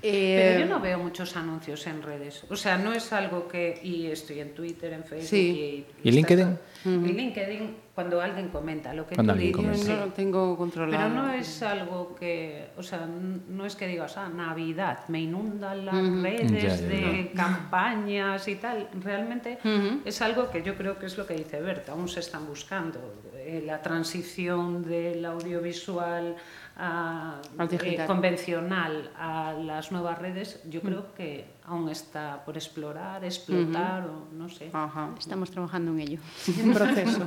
Pero 0.00 0.12
Eh, 0.16 0.56
yo 0.60 0.66
no 0.66 0.80
veo 0.80 0.98
muchos 0.98 1.34
anuncios 1.36 1.86
en 1.86 2.02
redes. 2.02 2.44
O 2.50 2.56
sea, 2.56 2.76
no 2.76 2.92
es 2.92 3.12
algo 3.12 3.48
que. 3.48 3.80
Y 3.82 4.06
estoy 4.06 4.40
en 4.40 4.54
Twitter, 4.54 4.92
en 4.92 5.02
Facebook. 5.04 5.28
Sí. 5.28 5.86
Y, 6.02 6.08
¿Y 6.08 6.12
LinkedIn? 6.12 6.58
En 6.84 7.16
LinkedIn, 7.16 7.76
cuando 7.94 8.20
alguien 8.20 8.48
comenta 8.48 8.92
lo 8.92 9.06
que 9.06 9.14
Cuando 9.14 9.32
tú 9.32 9.38
alguien 9.38 9.52
dices. 9.56 9.64
comenta. 9.66 9.86
Yo 9.94 10.00
no 10.00 10.06
lo 10.06 10.12
tengo 10.12 10.56
controlado. 10.58 11.08
Pero 11.08 11.22
no 11.22 11.32
es 11.32 11.62
algo 11.62 12.14
que, 12.14 12.66
o 12.76 12.82
sea, 12.82 13.06
no 13.48 13.64
es 13.64 13.74
que 13.76 13.86
digas, 13.86 14.18
ah, 14.18 14.28
Navidad, 14.28 15.08
me 15.08 15.22
inundan 15.22 15.86
las 15.86 15.94
redes 16.22 16.50
Ya, 16.52 16.68
ya, 16.68 16.76
de 16.76 17.32
campañas 17.34 18.46
y 18.48 18.56
tal. 18.56 18.88
Realmente 19.02 19.58
es 20.04 20.20
algo 20.20 20.50
que 20.50 20.62
yo 20.62 20.74
creo 20.76 20.98
que 20.98 21.06
es 21.06 21.16
lo 21.16 21.26
que 21.26 21.34
dice 21.34 21.60
Berta, 21.62 21.92
aún 21.92 22.08
se 22.08 22.20
están 22.20 22.46
buscando. 22.46 22.98
eh, 23.46 23.62
la 23.64 23.82
transición 23.82 24.82
del 24.84 25.22
audiovisual 25.26 26.34
a- 26.76 27.40
Al 27.58 27.68
digital. 27.68 28.04
eh, 28.04 28.06
convencional 28.06 29.10
a 29.16 29.52
las 29.52 29.92
nuevas 29.92 30.18
redes, 30.18 30.60
yo 30.68 30.80
creo 30.80 31.14
que 31.14 31.44
aún 31.66 31.88
está 31.88 32.44
por 32.44 32.56
explorar, 32.56 33.24
explotar 33.24 34.06
o 34.08 34.28
no 34.34 34.48
sé. 34.48 34.70
Ajá. 34.72 35.10
Estamos 35.18 35.50
trabajando 35.50 35.92
en 35.92 36.00
ello. 36.00 36.18
En 36.60 36.72
proceso. 36.72 37.26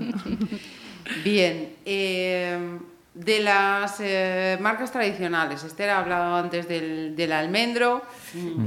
Bien. 1.24 1.76
eh, 1.86 2.80
de 3.14 3.40
las 3.40 4.00
eh, 4.00 4.60
marcas 4.62 4.92
tradicionales, 4.92 5.64
Esther 5.64 5.90
ha 5.90 6.00
hablado 6.00 6.36
antes 6.36 6.68
del, 6.68 7.16
del 7.16 7.32
almendro. 7.32 8.04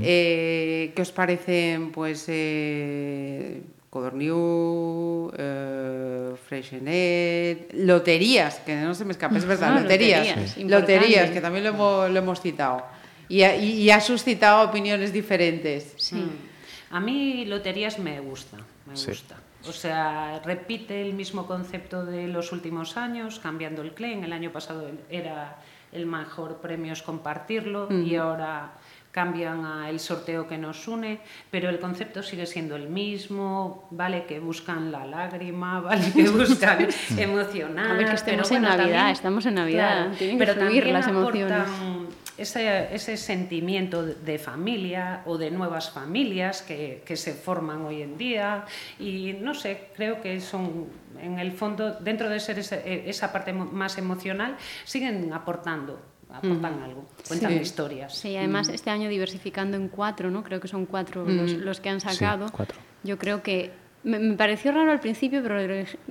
eh, 0.02 0.92
¿Qué 0.96 1.02
os 1.02 1.12
parecen, 1.12 1.92
pues, 1.92 2.24
eh, 2.26 3.62
Codorniu, 3.90 5.32
eh, 5.36 6.32
Freixenet, 6.46 7.72
loterías, 7.74 8.60
que 8.64 8.76
no 8.76 8.94
se 8.94 9.04
me 9.04 9.12
escape, 9.12 9.36
es 9.36 9.44
verdad, 9.44 9.76
Ah, 9.76 9.80
loterías, 9.80 10.56
loterías, 10.58 11.30
que 11.30 11.40
también 11.40 11.64
lo 11.64 11.70
hemos, 11.70 12.10
lo 12.10 12.18
hemos 12.18 12.40
citado. 12.40 12.84
Y 13.28 13.42
ha, 13.42 13.56
y- 13.56 13.82
y 13.82 13.90
ha 13.90 14.00
suscitado 14.00 14.68
opiniones 14.68 15.12
diferentes. 15.12 15.94
Sí. 15.96 16.14
Mm. 16.16 16.94
A 16.94 17.00
mí 17.00 17.44
loterías 17.46 17.98
me 17.98 18.20
gusta, 18.20 18.58
me 18.86 18.96
Sí. 18.96 19.08
gusta. 19.08 19.36
O 19.68 19.72
sea, 19.72 20.40
repite 20.44 21.02
el 21.02 21.12
mismo 21.12 21.46
concepto 21.46 22.04
de 22.06 22.26
los 22.28 22.50
últimos 22.52 22.96
años, 22.96 23.38
cambiando 23.40 23.82
el 23.82 23.92
claim. 23.92 24.24
El 24.24 24.32
año 24.32 24.50
pasado 24.52 24.88
era 25.10 25.58
el 25.92 26.06
mejor 26.06 26.58
premio 26.60 26.92
es 26.92 27.02
compartirlo 27.02 27.88
y 27.92 28.14
ahora 28.16 28.70
cambian 29.10 29.64
a 29.64 29.90
el 29.90 29.98
sorteo 29.98 30.46
que 30.46 30.56
nos 30.56 30.86
une, 30.86 31.18
pero 31.50 31.68
el 31.68 31.78
concepto 31.80 32.22
sigue 32.22 32.46
siendo 32.46 32.76
el 32.76 32.88
mismo, 32.88 33.88
vale 33.90 34.24
que 34.26 34.38
buscan 34.40 34.92
la 34.92 35.04
lágrima, 35.04 35.80
vale 35.88 36.12
que 36.12 36.28
buscan 36.28 36.86
emocionar. 37.18 37.90
A 37.90 37.94
ver, 37.94 38.08
que 38.08 38.14
estemos 38.14 38.48
pero 38.48 38.56
en 38.58 38.62
bueno, 38.62 38.76
Navidad, 38.76 38.96
también- 38.98 39.12
estamos 39.12 39.46
en 39.46 39.54
Navidad, 39.54 40.10
tienen 40.16 40.38
que 40.38 40.44
pero 40.46 40.54
fluir 40.60 40.84
también 40.84 40.92
las 40.94 41.08
emociones. 41.08 41.52
aportan 41.60 42.08
ese, 42.38 42.94
ese 42.94 43.16
sentimiento 43.16 44.02
de- 44.06 44.38
familia 44.38 45.22
o 45.26 45.36
de 45.36 45.50
nuevas 45.50 45.90
familias 45.90 46.62
que, 46.62 47.02
que 47.04 47.16
se 47.16 47.34
forman 47.34 47.82
hoy 47.84 48.00
en 48.02 48.16
día 48.16 48.64
y 48.98 49.34
no 49.40 49.52
sé, 49.54 49.88
creo 49.96 50.22
que 50.22 50.40
son 50.40 50.86
en 51.20 51.38
el 51.38 51.52
fondo, 51.52 51.94
dentro 52.00 52.30
de 52.30 52.40
ser 52.40 52.58
ese- 52.58 52.80
eh, 52.86 53.04
esa 53.10 53.30
parte 53.32 53.52
más 53.52 53.98
emocional, 53.98 54.56
siguen 54.84 55.32
aportando, 55.34 56.00
aportan 56.32 56.82
algo, 56.82 57.04
cuentan 57.26 57.52
Sí. 57.52 57.58
historias. 57.58 58.14
Sí, 58.16 58.36
además 58.36 58.68
este 58.68 58.90
año 58.90 59.08
diversificando 59.08 59.76
en 59.76 59.88
cuatro, 59.88 60.30
¿no? 60.30 60.42
Creo 60.42 60.60
que 60.60 60.68
son 60.68 60.86
cuatro 60.86 61.24
los, 61.24 61.52
los 61.52 61.80
que 61.80 61.88
han 61.88 62.00
sacado. 62.00 62.46
cuatro. 62.52 62.78
Yo 63.02 63.18
creo 63.18 63.42
que 63.42 63.70
me, 64.04 64.18
me 64.18 64.34
pareció 64.36 64.72
raro 64.72 64.90
al 64.92 65.00
principio, 65.00 65.42
pero 65.42 65.56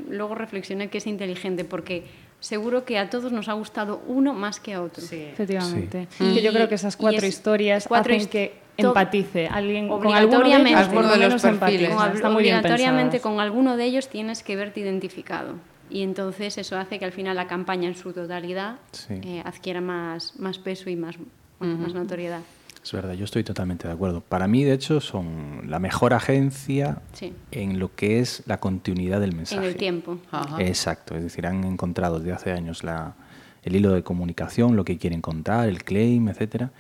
luego 0.10 0.36
reflexioné 0.36 0.90
que 0.90 1.00
es 1.00 1.08
inteligente 1.08 1.66
porque 1.66 2.04
seguro 2.40 2.86
que 2.86 2.98
a 2.98 3.10
todos 3.10 3.32
nos 3.32 3.50
ha 3.50 3.54
gustado 3.54 4.02
uno 4.08 4.34
más 4.34 4.60
que 4.60 4.74
a 4.74 4.82
otro. 4.82 5.04
Sí. 5.04 5.22
Efectivamente. 5.34 6.08
Sí. 6.12 6.34
Que 6.36 6.42
yo 6.42 6.52
Y- 6.52 6.54
creo 6.54 6.70
que 6.70 6.76
esas 6.76 6.96
y 6.96 6.98
cuatro 6.98 7.20
es- 7.20 7.34
historias 7.36 7.86
cuatro 7.88 8.14
hacen 8.14 8.28
hist- 8.28 8.32
que 8.32 8.70
empatice 8.78 9.48
alguien 9.48 9.88
con 9.90 9.98
alguno 9.98 10.14
de 10.14 10.18
Obligatoriamente. 10.38 10.70
ellos, 10.70 10.88
Alguno 10.88 11.12
de 11.18 11.30
los 11.30 11.42
perfiles. 11.42 11.90
Con- 12.22 12.36
obligatoriamente 12.36 13.20
con 13.20 13.40
alguno 13.42 13.76
de 13.76 13.84
ellos 13.86 14.08
tienes 14.08 14.42
que 14.44 14.56
verte 14.56 14.80
identificado. 14.80 15.56
Y 15.90 16.02
entonces 16.04 16.58
eso 16.58 16.78
hace 16.78 17.00
que 17.00 17.06
al 17.06 17.12
final 17.12 17.36
la 17.36 17.48
campaña 17.48 17.88
en 17.88 17.96
su 17.96 18.14
totalidad 18.14 18.78
Sí. 18.92 19.16
eh, 19.24 19.42
adquiera 19.44 19.82
más, 19.82 20.40
más 20.40 20.58
peso 20.60 20.90
y 20.90 20.96
más, 20.96 21.16
bueno, 21.60 21.78
más 21.78 21.94
notoriedad. 21.94 22.42
Es 22.84 22.94
verdad, 22.94 23.14
yo 23.14 23.26
estoy 23.26 23.44
totalmente 23.44 23.88
de 23.88 23.94
acuerdo. 23.94 24.22
Para 24.22 24.48
mí, 24.48 24.64
de 24.64 24.74
hecho, 24.74 25.02
son 25.02 25.64
la 25.70 25.80
mejor 25.80 26.14
agencia 26.14 27.02
Sí. 27.14 27.34
en 27.52 27.78
lo 27.78 27.94
que 27.94 28.20
es 28.20 28.42
la 28.46 28.60
continuidad 28.60 29.20
del 29.20 29.36
mensaje. 29.36 29.62
En 29.62 29.68
el 29.68 29.76
tiempo. 29.76 30.18
Exacto, 30.60 31.16
es 31.16 31.24
decir, 31.24 31.46
han 31.46 31.64
encontrado 31.66 32.20
desde 32.20 32.32
hace 32.32 32.52
años 32.54 32.84
la, 32.86 33.16
el 33.64 33.76
hilo 33.76 33.92
de 33.92 34.02
comunicación, 34.04 34.78
lo 34.78 34.86
que 34.86 34.98
quieren 34.98 35.22
contar, 35.22 35.68
el 35.68 35.84
claim, 35.84 36.30
etcétera. 36.30 36.72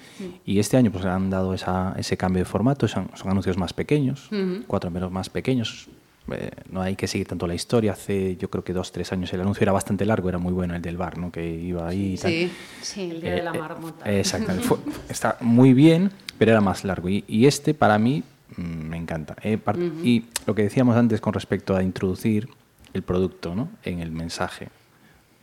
Y 0.45 0.60
este 0.60 0.78
año 0.78 0.89
pues 0.91 1.04
han 1.04 1.30
dado 1.30 1.54
esa, 1.54 1.93
ese 1.98 2.15
cambio 2.15 2.39
de 2.43 2.45
formato, 2.45 2.88
son, 2.88 3.10
son 3.15 3.32
anuncios 3.32 3.58
más 3.58 3.74
pequeños, 3.74 4.28
Ujú. 4.32 4.63
cuatro 4.67 4.89
menos 4.89 5.12
más 5.12 5.30
pequeños. 5.30 5.89
Eh, 6.34 6.52
no 6.72 6.82
hay 6.82 6.96
que 6.96 7.08
seguir 7.08 7.28
tanto 7.28 7.48
la 7.48 7.56
historia. 7.56 7.94
Hace, 7.94 8.36
yo 8.38 8.50
creo 8.50 8.63
que 8.63 8.74
dos, 8.74 8.92
tres 8.92 9.12
años 9.12 9.32
el 9.34 9.42
anuncio 9.42 9.63
era 9.63 9.72
bastante 9.72 10.06
largo, 10.06 10.30
era 10.30 10.38
muy 10.38 10.54
bueno 10.54 10.76
el 10.76 10.82
del 10.82 10.98
bar, 10.98 11.18
¿no? 11.18 11.32
Que 11.32 11.48
iba 11.50 11.88
ahí 11.88 12.13
y 12.13 12.18
tal. 12.18 12.32
Sí, 12.32 12.52
sí, 12.82 13.12
el 13.12 13.22
día 13.22 13.32
de 13.36 13.44
la 13.44 13.52
Eh, 13.52 13.56
eh, 13.56 13.60
marmota. 13.60 14.12
Exactamente. 14.12 14.68
Fue- 14.68 14.78
está 15.10 15.38
muy 15.42 15.74
bien, 15.74 16.12
pero 16.38 16.52
era 16.52 16.62
más 16.62 16.84
largo. 16.84 17.10
Y, 17.10 17.24
y 17.28 17.46
este, 17.48 17.74
para 17.74 17.98
mí, 18.00 18.24
mm, 18.58 18.62
me 18.62 18.98
encanta. 18.98 19.36
Eh. 19.44 19.60
Y 20.04 20.26
lo 20.46 20.56
que 20.56 20.63
decíamos 20.63 20.96
antes 20.96 21.22
con 21.22 21.34
respecto 21.34 21.76
a 21.76 21.84
introducir 21.84 22.50
el 22.94 23.04
producto 23.04 23.54
¿no? 23.56 23.70
en 23.84 24.00
el 24.00 24.12
mensaje, 24.12 24.70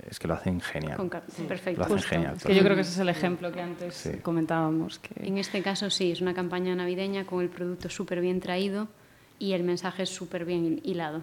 es 0.08 0.18
que 0.20 0.28
lo 0.28 0.34
hacen 0.34 0.60
genial. 0.60 0.96
Con 0.96 1.08
perfecto. 1.10 1.78
Lo 1.80 1.84
hacen 1.84 1.96
Justo. 1.96 2.08
genial. 2.10 2.34
Es 2.36 2.44
que 2.44 2.54
yo 2.54 2.62
creo 2.62 2.74
que 2.76 2.82
ese 2.82 2.92
es 2.92 2.98
el 2.98 3.08
ejemplo 3.08 3.50
que 3.52 3.60
antes 3.60 3.94
Sí. 3.94 4.10
comentábamos. 4.22 4.98
Que... 5.00 5.26
En 5.26 5.38
este 5.38 5.62
caso 5.62 5.90
sí, 5.90 6.12
es 6.12 6.20
una 6.20 6.32
campaña 6.34 6.74
navideña 6.76 7.24
con 7.26 7.42
el 7.42 7.48
producto 7.48 7.88
súper 7.88 8.20
bien 8.20 8.38
traído 8.40 8.88
y 9.38 9.52
el 9.52 9.62
mensaje 9.62 10.02
es 10.04 10.10
súper 10.10 10.44
bien 10.44 10.80
hilado. 10.84 11.22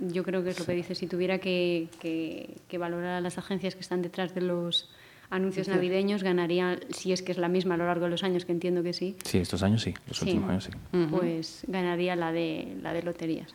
Yo 0.00 0.22
creo 0.22 0.44
que 0.44 0.50
es 0.50 0.58
lo 0.60 0.64
que 0.66 0.72
dice, 0.74 0.94
si 0.94 1.06
tuviera 1.08 1.38
que, 1.38 1.88
que- 2.00 2.56
que 2.68 2.78
valorar 2.78 3.14
a 3.16 3.20
las 3.20 3.36
agencias 3.38 3.74
que 3.74 3.80
están 3.80 4.00
detrás 4.00 4.32
de 4.34 4.40
los 4.40 4.88
anuncios 5.28 5.66
Sí. 5.66 5.72
navideños, 5.72 6.22
ganaría, 6.22 6.78
si 6.90 7.10
es 7.10 7.22
que 7.22 7.32
es 7.32 7.38
la 7.38 7.48
misma 7.48 7.74
a 7.74 7.78
lo 7.78 7.86
largo 7.86 8.04
de 8.04 8.10
los 8.10 8.22
años, 8.22 8.44
que 8.44 8.52
entiendo 8.52 8.82
que 8.82 8.92
sí, 8.92 9.16
Sí, 9.24 9.38
estos 9.38 9.62
años 9.62 9.80
sí, 9.82 9.94
los 10.06 10.18
Sí. 10.18 10.26
últimos 10.26 10.50
años 10.50 10.64
sí. 10.64 11.06
pues 11.10 11.64
ganaría 11.66 12.14
la 12.16 12.30
de, 12.32 12.76
la 12.82 12.92
de 12.92 13.02
loterías. 13.02 13.52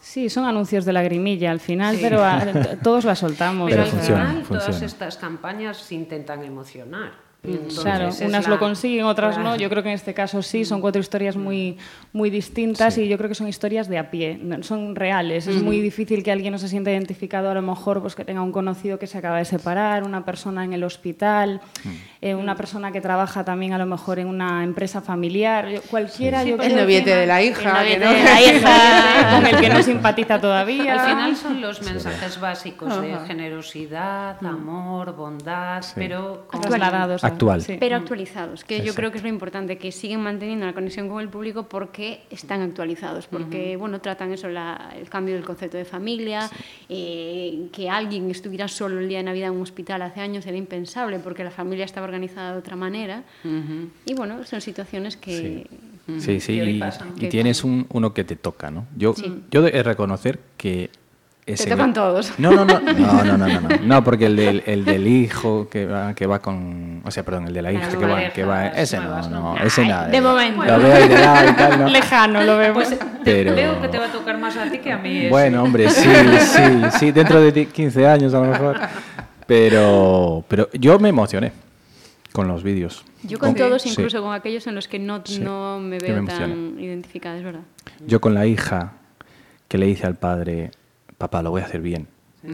Sí, 0.00 0.28
son 0.28 0.44
anuncios 0.44 0.84
de 0.84 0.92
lagrimilla 0.92 1.52
al 1.52 1.60
final, 1.60 1.94
Sí. 1.96 2.02
pero 2.02 2.22
a- 2.24 2.40
todos 2.82 3.04
la 3.04 3.14
soltamos. 3.14 3.70
Pero, 3.70 3.82
o 3.82 3.86
al 3.86 3.90
final 3.92 4.42
todas 4.48 4.82
estas 4.82 5.16
campañas 5.16 5.90
intentan 5.92 6.42
emocionar. 6.42 7.12
Entonces, 7.44 7.82
Claro, 7.82 8.10
unas 8.24 8.44
la- 8.44 8.50
lo 8.50 8.58
consiguen, 8.60 9.04
otras 9.04 9.34
Claro. 9.34 9.50
no. 9.50 9.56
Yo 9.56 9.68
creo 9.68 9.82
que 9.82 9.88
en 9.88 9.96
este 9.96 10.14
caso 10.14 10.42
sí, 10.42 10.64
son 10.64 10.80
cuatro 10.80 11.00
historias 11.00 11.34
muy, 11.36 11.76
muy 12.12 12.30
distintas 12.30 12.96
y 12.98 13.08
yo 13.08 13.18
creo 13.18 13.28
que 13.28 13.34
son 13.34 13.48
historias 13.48 13.88
de 13.88 13.98
a 13.98 14.12
pie, 14.12 14.40
son 14.60 14.94
reales. 14.94 15.48
Es 15.48 15.60
muy 15.60 15.80
difícil 15.80 16.22
que 16.22 16.30
alguien 16.30 16.52
no 16.52 16.58
se 16.58 16.68
sienta 16.68 16.92
identificado, 16.92 17.50
a 17.50 17.54
lo 17.54 17.62
mejor 17.62 18.00
pues 18.00 18.14
que 18.14 18.24
tenga 18.24 18.42
un 18.42 18.52
conocido 18.52 18.96
que 19.00 19.08
se 19.08 19.18
acaba 19.18 19.38
de 19.38 19.44
separar, 19.44 20.04
una 20.04 20.24
persona 20.24 20.64
en 20.64 20.72
el 20.72 20.84
hospital, 20.84 21.60
eh, 22.20 22.36
una 22.36 22.54
persona 22.54 22.92
que 22.92 23.00
trabaja 23.00 23.44
también 23.44 23.72
a 23.72 23.78
lo 23.78 23.86
mejor 23.86 24.20
en 24.20 24.28
una 24.28 24.62
empresa 24.62 25.00
familiar, 25.00 25.68
yo- 25.68 25.82
cualquiera. 25.90 26.44
Sí, 26.44 26.50
yo 26.50 26.54
el 26.54 26.60
creo 26.60 26.76
noviete 26.82 27.10
que- 27.10 27.16
de 27.16 27.26
la 27.26 27.42
hija, 27.42 27.82
El 27.82 27.88
que 27.88 27.98
noviete 27.98 28.04
no- 28.04 28.12
de 28.12 28.22
la 28.24 28.40
hija, 28.40 29.30
con 29.36 29.46
el 29.48 29.60
que 29.60 29.68
no 29.68 29.82
simpatiza 29.82 30.40
todavía. 30.40 30.92
Al 30.92 31.08
final 31.10 31.36
son 31.36 31.60
los 31.60 31.82
mensajes 31.82 32.38
básicos 32.38 33.02
de 33.02 33.16
generosidad, 33.26 34.36
amor, 34.46 35.16
bondad, 35.16 35.82
Sí. 35.82 35.92
pero 35.96 36.46
Trasladados. 36.60 37.24
Actual. 37.32 37.62
Sí. 37.62 37.76
Pero 37.78 37.96
actualizados, 37.96 38.64
que 38.64 38.82
yo 38.82 38.94
creo 38.94 39.10
que 39.10 39.18
es 39.18 39.22
lo 39.22 39.28
importante, 39.28 39.78
que 39.78 39.92
siguen 39.92 40.20
manteniendo 40.20 40.66
la 40.66 40.72
conexión 40.72 41.08
con 41.08 41.20
el 41.20 41.28
público 41.28 41.68
porque 41.68 42.22
están 42.30 42.60
actualizados, 42.62 43.26
porque 43.26 43.76
bueno, 43.76 44.00
tratan 44.00 44.32
eso, 44.32 44.48
la- 44.48 44.92
el 44.98 45.08
cambio 45.08 45.34
del 45.34 45.44
concepto 45.44 45.76
de 45.76 45.84
familia, 45.84 46.50
eh, 46.88 47.68
que 47.72 47.88
alguien 47.90 48.30
estuviera 48.30 48.68
solo 48.68 49.00
el 49.00 49.08
día 49.08 49.18
de 49.18 49.24
Navidad 49.24 49.48
en 49.50 49.56
un 49.56 49.62
hospital 49.62 50.02
hace 50.02 50.20
años 50.20 50.46
era 50.46 50.56
impensable 50.56 51.18
porque 51.18 51.44
la 51.44 51.50
familia 51.50 51.84
estaba 51.84 52.06
organizada 52.06 52.52
de 52.52 52.58
otra 52.58 52.76
manera. 52.76 53.24
Y 54.04 54.14
bueno, 54.14 54.44
son 54.44 54.60
situaciones 54.60 55.16
que... 55.16 55.66
Sí, 56.18 56.40
sí, 56.40 56.60
y, 56.60 57.28
tienes 57.28 57.62
un, 57.62 57.86
uno 57.90 58.12
que 58.12 58.24
te 58.24 58.34
toca, 58.34 58.70
¿no? 58.72 58.86
Yo, 58.96 59.14
Sí. 59.14 59.42
yo 59.50 59.66
he 59.66 59.70
de 59.70 59.82
reconocer 59.82 60.40
que... 60.56 60.90
Te 61.44 61.66
tocan 61.66 61.92
todos. 61.92 62.38
No, 62.38 62.52
no, 62.52 62.64
no, 62.64 62.80
no, 62.80 62.92
no, 62.92 63.36
no, 63.36 63.48
no, 63.48 63.68
no 63.82 64.04
porque 64.04 64.26
el 64.26 64.36
del, 64.36 64.62
el 64.64 64.84
del 64.84 65.08
hijo 65.08 65.68
que 65.68 65.86
va, 65.86 66.14
que 66.14 66.24
va 66.26 66.38
con, 66.38 67.02
o 67.04 67.10
sea, 67.10 67.24
perdón, 67.24 67.48
el 67.48 67.54
de 67.54 67.62
la 67.62 67.72
hija 67.72 67.88
que 68.32 68.44
va, 68.44 68.68
ese 68.68 68.98
no, 68.98 69.28
no, 69.28 69.56
ese 69.56 69.84
nada. 69.84 70.06
De 70.06 70.20
momento. 70.20 70.64
Lo 70.64 70.78
veo 70.78 71.08
de 71.08 71.14
tal, 71.16 71.80
no. 71.80 71.88
Lejano 71.88 72.42
lo 72.44 72.56
vemos. 72.58 72.84
Pues 72.84 72.98
Pero... 73.24 73.56
Que 73.56 73.88
te 73.88 73.98
va 73.98 74.06
a 74.06 74.12
tocar 74.12 74.38
más 74.38 74.56
a 74.56 74.70
ti 74.70 74.78
que 74.78 74.92
a 74.92 74.98
mí. 74.98 75.28
Bueno, 75.28 75.64
hombre, 75.64 75.90
sí, 75.90 76.08
sí, 76.40 76.62
sí, 76.98 77.12
dentro 77.12 77.40
de 77.40 77.66
15 77.66 78.06
años 78.06 78.32
a 78.34 78.38
lo 78.40 78.46
mejor. 78.46 78.78
Pero, 79.46 80.44
pero 80.46 80.68
yo 80.72 80.98
me 81.00 81.08
emocioné 81.08 81.52
con 82.32 82.46
los 82.46 82.62
vídeos. 82.62 83.04
Yo 83.24 83.38
con, 83.38 83.54
todos, 83.54 83.84
incluso 83.86 84.22
con 84.22 84.32
aquellos 84.32 84.66
en 84.66 84.74
los 84.74 84.88
que 84.88 84.98
no, 84.98 85.22
no 85.40 85.80
me 85.80 85.98
veo 85.98 86.24
tan 86.24 86.78
identificada, 86.78 87.36
es 87.36 87.44
verdad. 87.44 87.62
Yo 88.06 88.20
con 88.20 88.34
la 88.34 88.46
hija 88.46 88.92
que 89.68 89.78
le 89.78 89.86
dice 89.86 90.06
al 90.06 90.16
padre, 90.16 90.70
papá, 91.22 91.42
lo 91.42 91.50
voy 91.50 91.62
a 91.62 91.66
hacer 91.66 91.80
bien. 91.80 92.08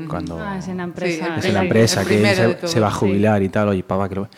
Cuando 0.09 0.39
Ah, 0.39 0.59
es 0.59 0.69
en 0.69 0.77
la 0.77 0.85
empresa. 0.85 1.37
es 1.39 1.45
en 1.47 1.55
la 1.55 1.63
empresa 1.63 2.03
el 2.03 2.09
que 2.09 2.35
se, 2.35 2.67
se 2.69 2.81
va 2.81 2.89
a 2.89 2.91
sí. 2.91 2.97
jubilar 2.99 3.43
y 3.43 3.49
tal, 3.49 3.69
oye, 3.69 3.83
papá, 3.83 4.09
que 4.09 4.15
lo... 4.17 4.29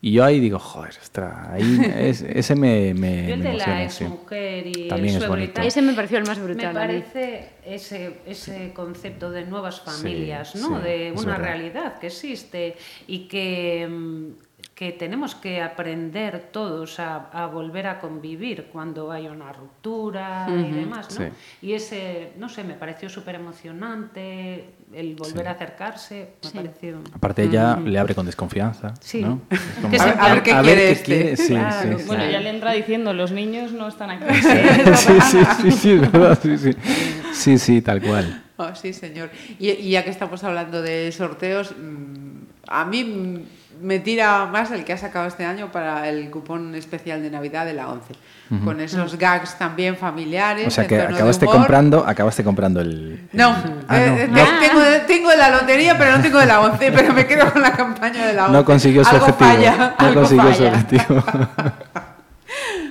Y 0.00 0.12
yo 0.12 0.22
ahí 0.24 0.38
digo, 0.38 0.58
joder, 0.58 0.92
ostras, 1.02 1.48
ahí 1.50 1.80
es- 1.98 2.22
ese 2.22 2.54
me, 2.54 2.94
me, 2.94 3.26
Yo 3.26 3.34
el 3.34 3.40
me 3.40 3.50
de 3.50 3.54
la 3.56 3.82
emociona, 3.82 3.90
sí. 3.90 4.04
exmujer 4.04 4.66
y 4.68 4.88
También 4.88 5.14
el 5.16 5.22
es 5.22 5.24
suegro 5.24 5.36
y 5.36 5.40
bonito. 5.40 5.52
tal, 5.54 5.66
Ese 5.66 5.82
me 5.82 5.94
pareció 5.94 6.18
el 6.18 6.26
más 6.26 6.38
brutal 6.38 6.68
Me 6.74 6.80
parece 6.80 7.48
ese, 7.66 8.18
ese 8.26 8.72
concepto 8.72 9.30
de 9.30 9.44
nuevas 9.46 9.80
familias, 9.80 10.54
¿no? 10.54 10.78
sí, 10.78 10.84
de 10.84 11.12
una 11.16 11.36
realidad 11.38 11.98
que 11.98 12.06
existe 12.08 12.76
y 13.08 13.26
que, 13.26 13.88
mm, 13.90 14.53
que 14.74 14.90
tenemos 14.90 15.36
que 15.36 15.62
aprender 15.62 16.48
todos 16.50 16.98
a, 16.98 17.28
a 17.32 17.46
volver 17.46 17.86
a 17.86 18.00
convivir 18.00 18.70
cuando 18.72 19.12
hay 19.12 19.28
una 19.28 19.52
ruptura 19.52 20.48
y 20.50 20.72
demás, 20.72 21.16
¿no? 21.16 21.26
Sí. 21.26 21.32
Y 21.62 21.72
ese, 21.74 22.32
no 22.38 22.48
sé, 22.48 22.64
me 22.64 22.74
pareció 22.74 23.08
súper 23.08 23.36
emocionante 23.36 24.64
el 24.92 25.14
volver 25.14 25.46
a 25.48 25.52
acercarse, 25.52 26.30
me 26.44 26.50
pareció... 26.50 26.98
Aparte 27.12 27.44
ella 27.44 27.76
le 27.76 27.98
abre 27.98 28.14
con 28.16 28.26
desconfianza, 28.26 28.94
Sí. 29.00 29.22
¿no? 29.22 29.42
Es 29.50 29.60
como, 29.80 29.90
Que 29.90 29.98
se- 29.98 30.08
a 30.08 30.34
ver 30.34 30.42
qué 30.42 30.50
quiere 30.60 30.90
este. 30.90 31.04
quiere, 31.04 31.36
sí, 31.36 31.48
Claro, 31.54 31.92
sí, 31.92 31.98
sí. 32.00 32.06
Bueno, 32.08 32.30
ya 32.30 32.40
le 32.40 32.50
entra 32.50 32.72
diciendo, 32.72 33.12
los 33.12 33.30
niños 33.30 33.70
no 33.72 33.86
están 33.88 34.10
aquí. 34.10 34.24
sí, 34.34 35.12
sí, 35.22 35.38
sí, 35.62 35.70
sí, 35.70 35.90
es 35.92 36.00
verdad, 36.12 36.38
sí, 36.42 36.58
sí. 36.58 36.70
Sí, 37.32 37.58
sí, 37.58 37.80
tal 37.82 38.00
cual. 38.02 38.42
Ah, 38.58 38.74
sí, 38.74 38.92
señor. 38.92 39.30
Y, 39.58 39.70
y 39.70 39.90
ya 39.90 40.04
que 40.04 40.10
estamos 40.10 40.42
hablando 40.44 40.82
de 40.82 41.10
sorteos, 41.12 41.72
mm, 41.76 42.44
a 42.68 42.84
mí 42.84 43.04
mm, 43.04 43.42
me 43.80 43.98
tira 43.98 44.46
más 44.46 44.70
el 44.70 44.84
que 44.84 44.92
ha 44.92 44.98
sacado 44.98 45.26
este 45.26 45.44
año 45.44 45.70
para 45.72 46.08
el 46.08 46.30
cupón 46.30 46.74
especial 46.74 47.22
de 47.22 47.30
Navidad 47.30 47.64
de 47.66 47.74
la 47.74 47.88
11. 47.88 48.14
Ujú. 48.50 48.64
Con 48.64 48.80
esos 48.80 49.16
gags 49.18 49.56
también 49.58 49.96
familiares. 49.96 50.66
O 50.66 50.70
sea 50.70 50.86
que 50.86 51.00
acabaste 51.00 51.46
comprando, 51.46 52.04
acabaste 52.06 52.44
comprando 52.44 52.80
el... 52.80 53.28
No, 53.32 53.50
Ah, 53.88 53.96
no, 53.96 53.96
eh, 53.96 54.28
no. 54.28 54.34
te- 54.36 54.66
Tengo, 54.68 54.80
de, 54.80 54.98
tengo 55.00 55.30
de 55.30 55.36
la 55.36 55.50
lotería, 55.50 55.96
pero 55.98 56.16
no 56.16 56.22
tengo 56.22 56.38
de 56.38 56.46
la 56.46 56.60
11, 56.60 56.92
pero 56.92 57.12
me 57.12 57.26
quedo 57.26 57.52
con 57.52 57.62
la 57.62 57.72
campaña 57.72 58.26
de 58.26 58.32
la 58.34 58.42
11. 58.46 58.52
No 58.52 58.64
consiguió 58.64 59.04
su 59.04 59.10
Algo 59.10 59.26
objetivo. 59.26 59.50
falla, 59.50 59.76
no 59.98 60.06
algo 60.06 60.20
consiguió 60.20 60.54
su 60.54 60.64
falla. 60.64 60.70
objetivo. 60.70 61.24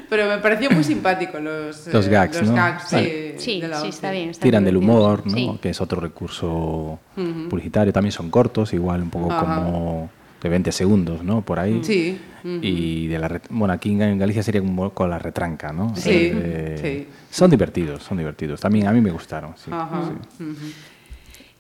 Pero 0.10 0.28
me 0.28 0.38
pareció 0.38 0.70
muy 0.70 0.84
simpático 0.84 1.40
los, 1.40 1.88
Los 1.88 2.06
eh, 2.08 2.10
gags, 2.10 2.40
los 2.42 2.50
¿no? 2.50 2.56
gags 2.56 2.84
Sí. 2.88 2.96
de, 2.98 3.36
Sí, 3.40 3.62
de 3.62 3.68
la 3.68 3.78
sí, 3.78 3.86
11. 3.86 3.96
está 3.96 4.12
bien. 4.12 4.30
Está 4.30 4.44
Tiran 4.44 4.64
del 4.64 4.76
divertido. 4.76 5.00
humor, 5.02 5.22
¿no? 5.26 5.34
Sí. 5.34 5.60
Que 5.62 5.70
es 5.70 5.82
otro 5.82 6.00
recurso 6.00 7.00
publicitario. 7.16 7.92
También 7.92 8.12
son 8.12 8.30
cortos, 8.30 8.74
igual 8.74 9.02
un 9.02 9.10
poco 9.10 9.32
Ajá. 9.32 9.56
como 9.56 10.10
de 10.44 10.50
20 10.50 10.72
segundos, 10.72 11.24
¿no? 11.24 11.42
Por 11.42 11.58
ahí. 11.60 11.80
Sí. 11.84 12.20
Y 12.44 13.08
de 13.08 13.18
la 13.20 13.42
bueno, 13.50 13.74
aquí 13.74 13.90
en 13.92 14.20
Galicia 14.20 14.44
sería 14.44 14.60
como 14.60 14.90
con 14.94 15.10
la 15.10 15.18
retranca, 15.18 15.72
¿no? 15.72 15.96
Sí, 15.96 16.10
Eh, 16.34 16.80
sí. 16.82 17.08
Son 17.32 17.50
divertidos, 17.50 18.04
son 18.04 18.18
divertidos. 18.18 18.60
También 18.60 18.86
a 18.88 18.92
mí 18.92 19.00
me 19.00 19.12
gustaron. 19.12 19.54
Sí, 19.58 19.72
Ajá, 19.72 20.12
sí. 20.38 20.44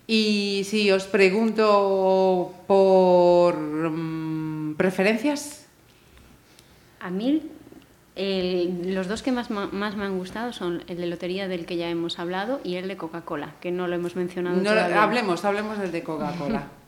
Y 0.05 0.63
si 0.65 0.91
os 0.91 1.05
pregunto 1.05 2.53
por 2.67 3.57
mm, 3.57 4.75
preferencias, 4.75 5.61
A 6.99 7.09
mí, 7.09 7.41
el- 8.15 8.93
los 8.93 9.07
dos 9.07 9.21
que 9.23 9.31
más, 9.33 9.49
más 9.49 9.95
me 9.97 10.03
han 10.05 10.17
gustado 10.17 10.53
son 10.53 10.83
el 10.87 10.97
de 10.97 11.07
lotería 11.07 11.47
del 11.49 11.65
que 11.65 11.75
ya 11.77 11.89
hemos 11.89 12.17
hablado 12.19 12.59
y 12.63 12.75
el 12.75 12.87
de 12.87 12.95
Coca-Cola, 12.97 13.55
que 13.61 13.71
no 13.71 13.87
lo 13.87 13.95
hemos 13.95 14.15
mencionado 14.15 14.55
no, 14.57 14.63
todavía. 14.63 15.03
hablemos, 15.03 15.43
hablemos 15.45 15.77
del 15.79 15.91
de 15.93 16.03
Coca-Cola. 16.03 16.67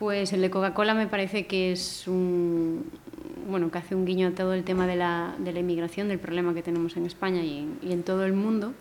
Pues 0.00 0.32
el 0.32 0.40
de 0.40 0.48
Coca-Cola 0.50 0.94
me 0.94 1.06
parece 1.06 1.46
que 1.46 1.72
es 1.72 2.08
un 2.08 2.86
bueno 3.46 3.70
que 3.70 3.78
hace 3.78 3.94
un 3.94 4.06
guiño 4.06 4.28
a 4.28 4.30
todo 4.30 4.54
el 4.54 4.64
tema 4.64 4.86
de 4.86 4.96
la, 4.96 5.34
de 5.38 5.52
la 5.52 5.60
inmigración, 5.60 6.08
del 6.08 6.18
problema 6.18 6.54
que 6.54 6.62
tenemos 6.62 6.96
en 6.96 7.04
España 7.04 7.42
y 7.44 7.58
en, 7.58 7.78
y 7.82 7.92
en 7.92 8.02
todo 8.02 8.24
el 8.24 8.32
mundo. 8.32 8.72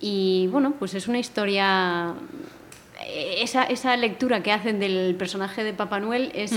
Y 0.00 0.48
bueno, 0.50 0.72
pues 0.78 0.94
es 0.94 1.06
una 1.06 1.20
historia. 1.20 2.14
eh, 3.06 3.36
Esa, 3.42 3.62
esa 3.64 3.96
lectura 3.96 4.42
que 4.42 4.50
hacen 4.50 4.80
del 4.80 5.14
personaje 5.14 5.62
de 5.62 5.72
Papá 5.72 6.00
Noel 6.00 6.32
es, 6.34 6.52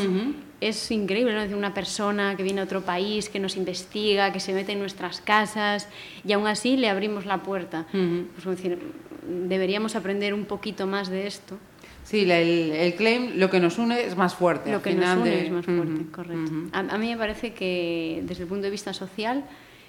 es 0.59 0.89
increíble, 0.91 1.33
¿no? 1.33 1.39
Es 1.39 1.43
decir, 1.45 1.57
una 1.57 1.73
persona 1.75 2.35
que 2.35 2.41
viene 2.41 2.61
a 2.61 2.63
otro 2.63 2.81
país, 2.81 3.29
que 3.29 3.39
nos 3.39 3.57
investiga, 3.57 4.31
que 4.33 4.39
se 4.39 4.53
mete 4.53 4.71
en 4.71 4.79
nuestras 4.79 5.21
casas 5.21 5.87
y 6.25 6.33
aún 6.33 6.47
así 6.47 6.77
le 6.77 6.89
abrimos 6.89 7.25
la 7.27 7.43
puerta. 7.43 7.85
Pues, 7.91 8.47
es 8.47 8.63
decir, 8.63 8.79
deberíamos 9.27 9.95
aprender 9.95 10.33
un 10.33 10.45
poquito 10.45 10.87
más 10.87 11.09
de 11.09 11.27
esto 11.27 11.57
Sí, 12.03 12.25
la- 12.25 12.37
el, 12.39 12.71
el 12.71 12.95
claim, 12.95 13.33
lo 13.37 13.49
que 13.49 13.59
nos 13.59 13.77
une 13.77 14.01
es 14.05 14.15
más 14.17 14.35
fuerte. 14.35 14.69
Lo 14.71 14.77
al 14.77 14.81
que 14.83 14.93
nos 14.93 15.17
une 15.17 15.29
de- 15.29 15.45
es 15.45 15.51
más 15.51 15.65
fuerte, 15.65 16.05
correcto. 16.11 16.51
a, 16.73 16.79
a 16.79 16.97
mí 16.97 17.09
me 17.09 17.17
parece 17.17 17.53
que 17.53 18.21
desde 18.25 18.43
el 18.43 18.49
punto 18.49 18.63
de 18.65 18.69
vista 18.71 18.93
social 18.93 19.45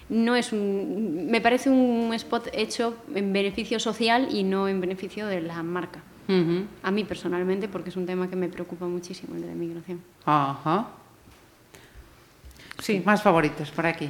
no 0.07 0.35
es 0.35 0.53
un, 0.53 1.27
me 1.29 1.41
parece 1.41 1.69
un 1.69 2.13
spot 2.13 2.49
hecho 2.53 2.95
en 3.13 3.33
beneficio 3.33 3.79
social 3.79 4.27
y 4.31 4.43
no 4.43 4.67
en 4.67 4.79
beneficio 4.79 5.27
de 5.27 5.41
la 5.41 5.61
marca. 5.63 6.01
A 6.81 6.89
mí 6.91 7.03
personalmente, 7.03 7.67
porque 7.67 7.89
es 7.89 7.95
un 7.97 8.07
tema 8.07 8.27
que 8.29 8.35
me 8.35 8.47
preocupa 8.49 8.85
muchísimo 8.87 9.35
el 9.35 9.41
de 9.41 9.47
la 9.47 9.53
migración. 9.53 10.01
Ajá. 10.25 10.87
Sí, 12.79 13.01
más 13.05 13.21
favoritos 13.21 13.69
por 13.71 13.85
aquí. 13.85 14.09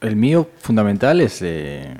El 0.00 0.16
mío 0.16 0.48
fundamental 0.58 1.20
es 1.20 1.40
eh, 1.42 1.94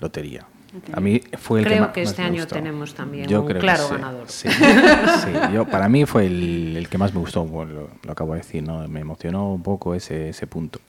lotería. 0.00 0.46
A 0.92 1.00
mí 1.00 1.20
fue 1.38 1.60
el 1.60 1.64
que 1.66 1.70
Creo 1.72 1.92
que 1.92 2.00
más 2.02 2.10
este 2.10 2.22
me 2.22 2.28
año 2.28 2.36
gustó. 2.42 2.54
tenemos 2.54 2.94
también 2.94 3.26
Yo 3.26 3.40
un 3.42 3.48
creo 3.48 3.60
claro 3.60 3.88
ganador. 3.88 4.24
Sí, 4.28 4.48
sí, 4.48 5.30
yo, 5.52 5.64
para 5.70 5.88
mí 5.88 6.04
fue 6.06 6.26
el, 6.26 6.76
el 6.76 6.88
que 6.88 6.98
más 6.98 7.12
me 7.12 7.20
gustó, 7.20 7.44
bueno, 7.44 7.72
lo, 7.72 7.90
lo 8.04 8.12
acabo 8.12 8.32
de 8.34 8.38
decir, 8.38 8.62
¿no? 8.62 8.86
me 8.88 9.00
emocionó 9.00 9.52
un 9.52 9.62
poco 9.62 9.94
ese, 9.94 10.28
ese 10.30 10.46
punto. 10.46 10.80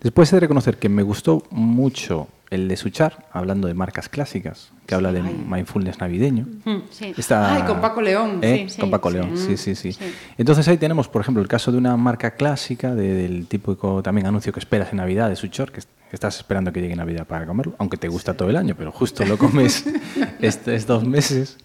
Después 0.00 0.32
he 0.32 0.36
de 0.36 0.40
reconocer 0.40 0.76
que 0.78 0.88
me 0.88 1.02
gustó 1.02 1.42
mucho 1.50 2.28
el 2.50 2.66
de 2.68 2.76
Suchar, 2.76 3.26
hablando 3.32 3.68
de 3.68 3.74
marcas 3.74 4.08
clásicas, 4.08 4.70
que 4.86 4.94
habla 4.96 5.12
de 5.12 5.22
mindfulness 5.22 6.00
navideño. 6.00 6.46
Mm, 6.64 6.76
sí. 6.90 7.14
Esta- 7.16 7.54
Ay, 7.54 7.62
con 7.62 7.80
Paco 7.80 8.02
León, 8.02 8.40
¿Eh? 8.42 8.66
sí, 8.68 8.80
Con 8.80 8.90
Paco. 8.90 9.10
León, 9.10 9.36
sí, 9.36 9.56
sí, 9.56 9.74
sí. 9.76 9.96
Entonces 10.36 10.66
ahí 10.66 10.76
tenemos, 10.76 11.06
por 11.08 11.22
ejemplo, 11.22 11.40
el 11.42 11.48
caso 11.48 11.70
de 11.70 11.78
una 11.78 11.96
marca 11.96 12.32
clásica 12.32 12.94
de- 12.94 13.14
del 13.14 13.46
típico 13.46 14.02
también 14.02 14.26
anuncio 14.26 14.52
que 14.52 14.58
esperas 14.58 14.90
en 14.90 14.96
Navidad 14.96 15.28
de 15.28 15.36
Suchor, 15.36 15.70
que 15.70 15.78
es- 15.80 15.88
estás 16.10 16.36
esperando 16.38 16.72
que 16.72 16.80
llegue 16.80 16.96
Navidad 16.96 17.24
para 17.26 17.46
comerlo, 17.46 17.74
aunque 17.78 17.96
te 17.96 18.08
gusta 18.08 18.34
todo 18.34 18.50
el 18.50 18.56
año, 18.56 18.74
pero 18.76 18.90
justo 18.90 19.24
lo 19.24 19.38
comes 19.38 19.84
estos 20.40 21.04
meses. 21.06 21.56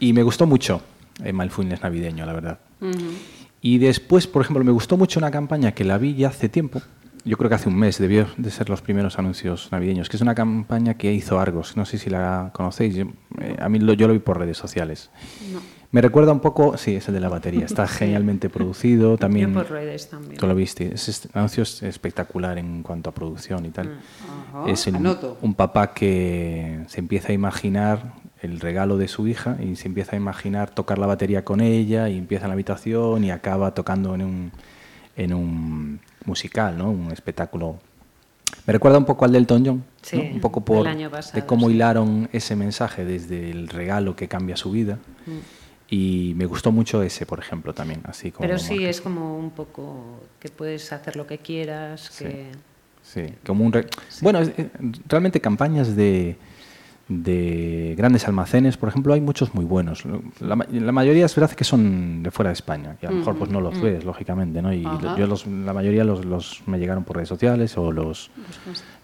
Y 0.00 0.12
me 0.12 0.22
gustó 0.24 0.44
mucho 0.46 0.82
el 1.22 1.34
mindfulness 1.34 1.82
navideño, 1.82 2.26
la 2.26 2.32
verdad. 2.32 2.58
Y 3.62 3.78
después, 3.78 4.26
por 4.26 4.42
ejemplo, 4.42 4.64
me 4.64 4.72
gustó 4.72 4.96
mucho 4.96 5.18
una 5.20 5.30
campaña 5.30 5.72
que 5.72 5.84
la 5.84 5.98
vi 5.98 6.14
ya 6.14 6.28
hace 6.28 6.48
tiempo, 6.48 6.82
yo 7.26 7.36
creo 7.36 7.48
que 7.50 7.56
hace 7.56 7.68
un 7.68 7.76
mes, 7.76 7.98
debió 7.98 8.26
de 8.38 8.50
ser 8.50 8.70
los 8.70 8.80
primeros 8.80 9.18
anuncios 9.18 9.68
navideños, 9.72 10.08
que 10.08 10.16
es 10.16 10.22
una 10.22 10.34
campaña 10.34 10.94
que 10.94 11.12
hizo 11.12 11.38
Argos, 11.38 11.76
no 11.76 11.84
sé 11.84 11.98
si 11.98 12.08
la 12.08 12.50
conocéis, 12.54 12.94
yo, 12.94 13.04
eh, 13.40 13.56
a 13.60 13.68
mí 13.68 13.78
lo, 13.78 13.92
yo 13.92 14.06
lo 14.06 14.12
vi 14.14 14.20
por 14.20 14.38
redes 14.38 14.56
sociales. 14.56 15.10
Me 15.92 16.00
recuerda 16.00 16.32
un 16.32 16.40
poco, 16.40 16.76
sí, 16.76 16.96
es 16.96 17.08
el 17.08 17.14
de 17.14 17.20
la 17.20 17.28
batería, 17.28 17.64
está 17.64 17.86
genialmente 17.88 18.48
producido, 18.48 19.16
también... 19.18 19.52
Yo 19.54 19.60
por 19.62 19.70
redes 19.70 20.08
también. 20.10 20.36
Tú 20.38 20.46
lo 20.46 20.54
viste, 20.54 20.92
es, 20.94 21.28
anuncio 21.32 21.62
es 21.62 21.82
espectacular 21.82 22.58
en 22.58 22.82
cuanto 22.82 23.10
a 23.10 23.14
producción 23.14 23.64
y 23.66 23.70
tal. 23.70 23.98
Ajá, 24.52 24.70
es 24.70 24.86
el- 24.86 24.96
un 25.42 25.54
papá 25.54 25.94
que 25.94 26.80
se 26.88 27.00
empieza 27.00 27.28
a 27.28 27.32
imaginar 27.32 28.14
el 28.42 28.60
regalo 28.60 28.98
de 28.98 29.08
su 29.08 29.26
hija 29.26 29.56
y 29.62 29.76
se 29.76 29.88
empieza 29.88 30.14
a 30.14 30.18
imaginar 30.18 30.70
tocar 30.70 30.98
la 30.98 31.06
batería 31.06 31.44
con 31.44 31.60
ella 31.60 32.08
y 32.08 32.18
empieza 32.18 32.44
en 32.44 32.50
la 32.50 32.54
habitación 32.54 33.24
y 33.24 33.30
acaba 33.30 33.72
tocando 33.72 34.14
en 34.14 34.22
un, 34.22 34.52
en 35.16 35.32
un 35.32 35.75
musical, 36.26 36.76
¿no? 36.76 36.90
Un 36.90 37.10
espectáculo. 37.12 37.78
Me 38.66 38.72
recuerda 38.72 38.98
un 38.98 39.04
poco 39.04 39.24
al 39.24 39.32
del 39.32 39.42
Elton 39.42 39.64
John, 39.66 39.84
Sí, 40.02 40.16
¿no? 40.16 40.22
un 40.34 40.40
poco 40.40 40.60
por 40.64 40.86
año 40.86 41.10
de 41.34 41.46
cómo 41.46 41.68
sí. 41.68 41.74
hilaron 41.74 42.28
ese 42.32 42.56
mensaje 42.56 43.04
desde 43.04 43.50
el 43.50 43.68
regalo 43.68 44.14
que 44.16 44.28
cambia 44.28 44.56
su 44.56 44.70
vida. 44.70 44.98
Mm. 45.26 45.38
Y 45.88 46.32
me 46.36 46.46
gustó 46.46 46.72
mucho 46.72 47.00
ese, 47.02 47.26
por 47.26 47.38
ejemplo, 47.38 47.72
también, 47.72 48.00
así 48.04 48.32
como 48.32 48.46
Pero 48.46 48.58
sí, 48.58 48.74
marca. 48.74 48.88
es 48.90 49.00
como 49.00 49.38
un 49.38 49.50
poco 49.50 50.20
que 50.40 50.48
puedes 50.48 50.92
hacer 50.92 51.14
lo 51.16 51.26
que 51.28 51.38
quieras, 51.38 52.10
que... 52.18 52.50
Sí, 53.02 53.22
como 53.46 53.64
un... 53.64 53.72
re- 53.72 53.86
Bueno, 54.20 54.40
eh, 54.42 54.68
realmente 55.08 55.40
campañas 55.40 55.94
de, 55.94 56.36
de 57.08 57.94
grandes 57.96 58.26
almacenes, 58.26 58.76
por 58.76 58.88
ejemplo, 58.88 59.14
hay 59.14 59.20
muchos 59.20 59.54
muy 59.54 59.64
buenos. 59.64 60.02
La, 60.40 60.56
ma- 60.56 60.66
la 60.70 60.90
mayoría 60.90 61.24
es 61.26 61.34
verdad 61.36 61.54
que 61.54 61.62
son 61.62 62.22
de 62.24 62.30
fuera 62.32 62.50
de 62.50 62.54
España, 62.54 62.96
y 63.00 63.06
a 63.06 63.10
lo 63.10 63.18
mejor 63.18 63.36
pues 63.36 63.48
no 63.50 63.60
los 63.60 63.80
ves, 63.80 64.04
lógicamente, 64.04 64.60
¿no? 64.60 64.72
Y 64.72 64.84
Ajá. 64.84 65.14
yo 65.16 65.26
los, 65.28 65.46
la 65.46 65.72
mayoría 65.72 66.02
los, 66.02 66.24
los 66.24 66.62
me 66.66 66.78
llegaron 66.78 67.04
por 67.04 67.16
redes 67.16 67.28
sociales 67.28 67.78
o 67.78 67.92
los... 67.92 68.30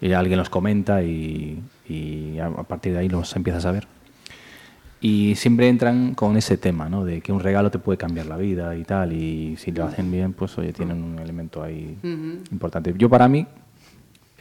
Y 0.00 0.12
alguien 0.12 0.36
los 0.38 0.50
comenta 0.50 1.02
y, 1.04 1.62
y 1.88 2.38
a, 2.40 2.46
a 2.46 2.62
partir 2.64 2.92
de 2.92 2.98
ahí 2.98 3.08
los 3.08 3.36
empiezas 3.36 3.64
a 3.66 3.70
ver. 3.72 3.86
Y 5.00 5.34
siempre 5.36 5.68
entran 5.68 6.14
con 6.14 6.36
ese 6.36 6.56
tema, 6.56 6.88
¿no? 6.88 7.04
De 7.04 7.20
que 7.20 7.32
un 7.32 7.40
regalo 7.40 7.70
te 7.70 7.78
puede 7.78 7.98
cambiar 7.98 8.26
la 8.26 8.36
vida 8.36 8.76
y 8.76 8.82
tal, 8.84 9.12
y 9.12 9.56
si 9.58 9.70
lo 9.70 9.84
hacen 9.84 10.10
bien, 10.10 10.32
pues 10.32 10.56
oye, 10.58 10.72
tienen 10.72 11.02
un 11.04 11.18
elemento 11.20 11.62
ahí 11.62 11.96
importante. 12.50 12.94
Yo 12.96 13.08
para 13.08 13.28
mí 13.28 13.46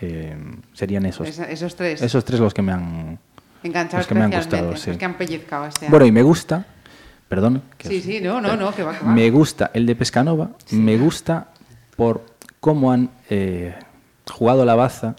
eh, 0.01 0.35
serían 0.73 1.05
esos. 1.05 1.27
Esos 1.39 1.75
tres. 1.75 2.01
Esos 2.01 2.25
tres 2.25 2.39
los 2.39 2.53
que 2.53 2.61
me 2.61 2.71
han, 2.71 3.17
Enganchado 3.63 3.99
los 3.99 4.07
que 4.07 4.15
me 4.15 4.23
han 4.23 4.31
gustado, 4.31 4.75
sí. 4.77 4.89
los 4.89 4.97
que 4.97 5.05
han 5.05 5.13
pellizcado 5.17 5.65
este 5.67 5.87
Bueno, 5.89 6.03
año. 6.05 6.09
y 6.09 6.11
me 6.13 6.23
gusta, 6.23 6.65
perdón. 7.29 7.61
que 7.77 7.87
Sí, 7.87 7.97
os- 7.97 8.03
sí, 8.03 8.19
no, 8.21 8.41
no, 8.41 8.55
no, 8.55 8.73
que 8.73 8.83
va, 8.83 8.97
que 8.97 9.05
va. 9.05 9.11
Me 9.11 9.29
gusta 9.29 9.71
el 9.73 9.85
de 9.85 9.95
Pescanova, 9.95 10.51
me 10.71 10.97
gusta 10.97 11.47
por 11.95 12.25
cómo 12.59 12.91
han 12.91 13.09
eh, 13.29 13.75
jugado 14.31 14.65
la 14.65 14.75
baza 14.75 15.15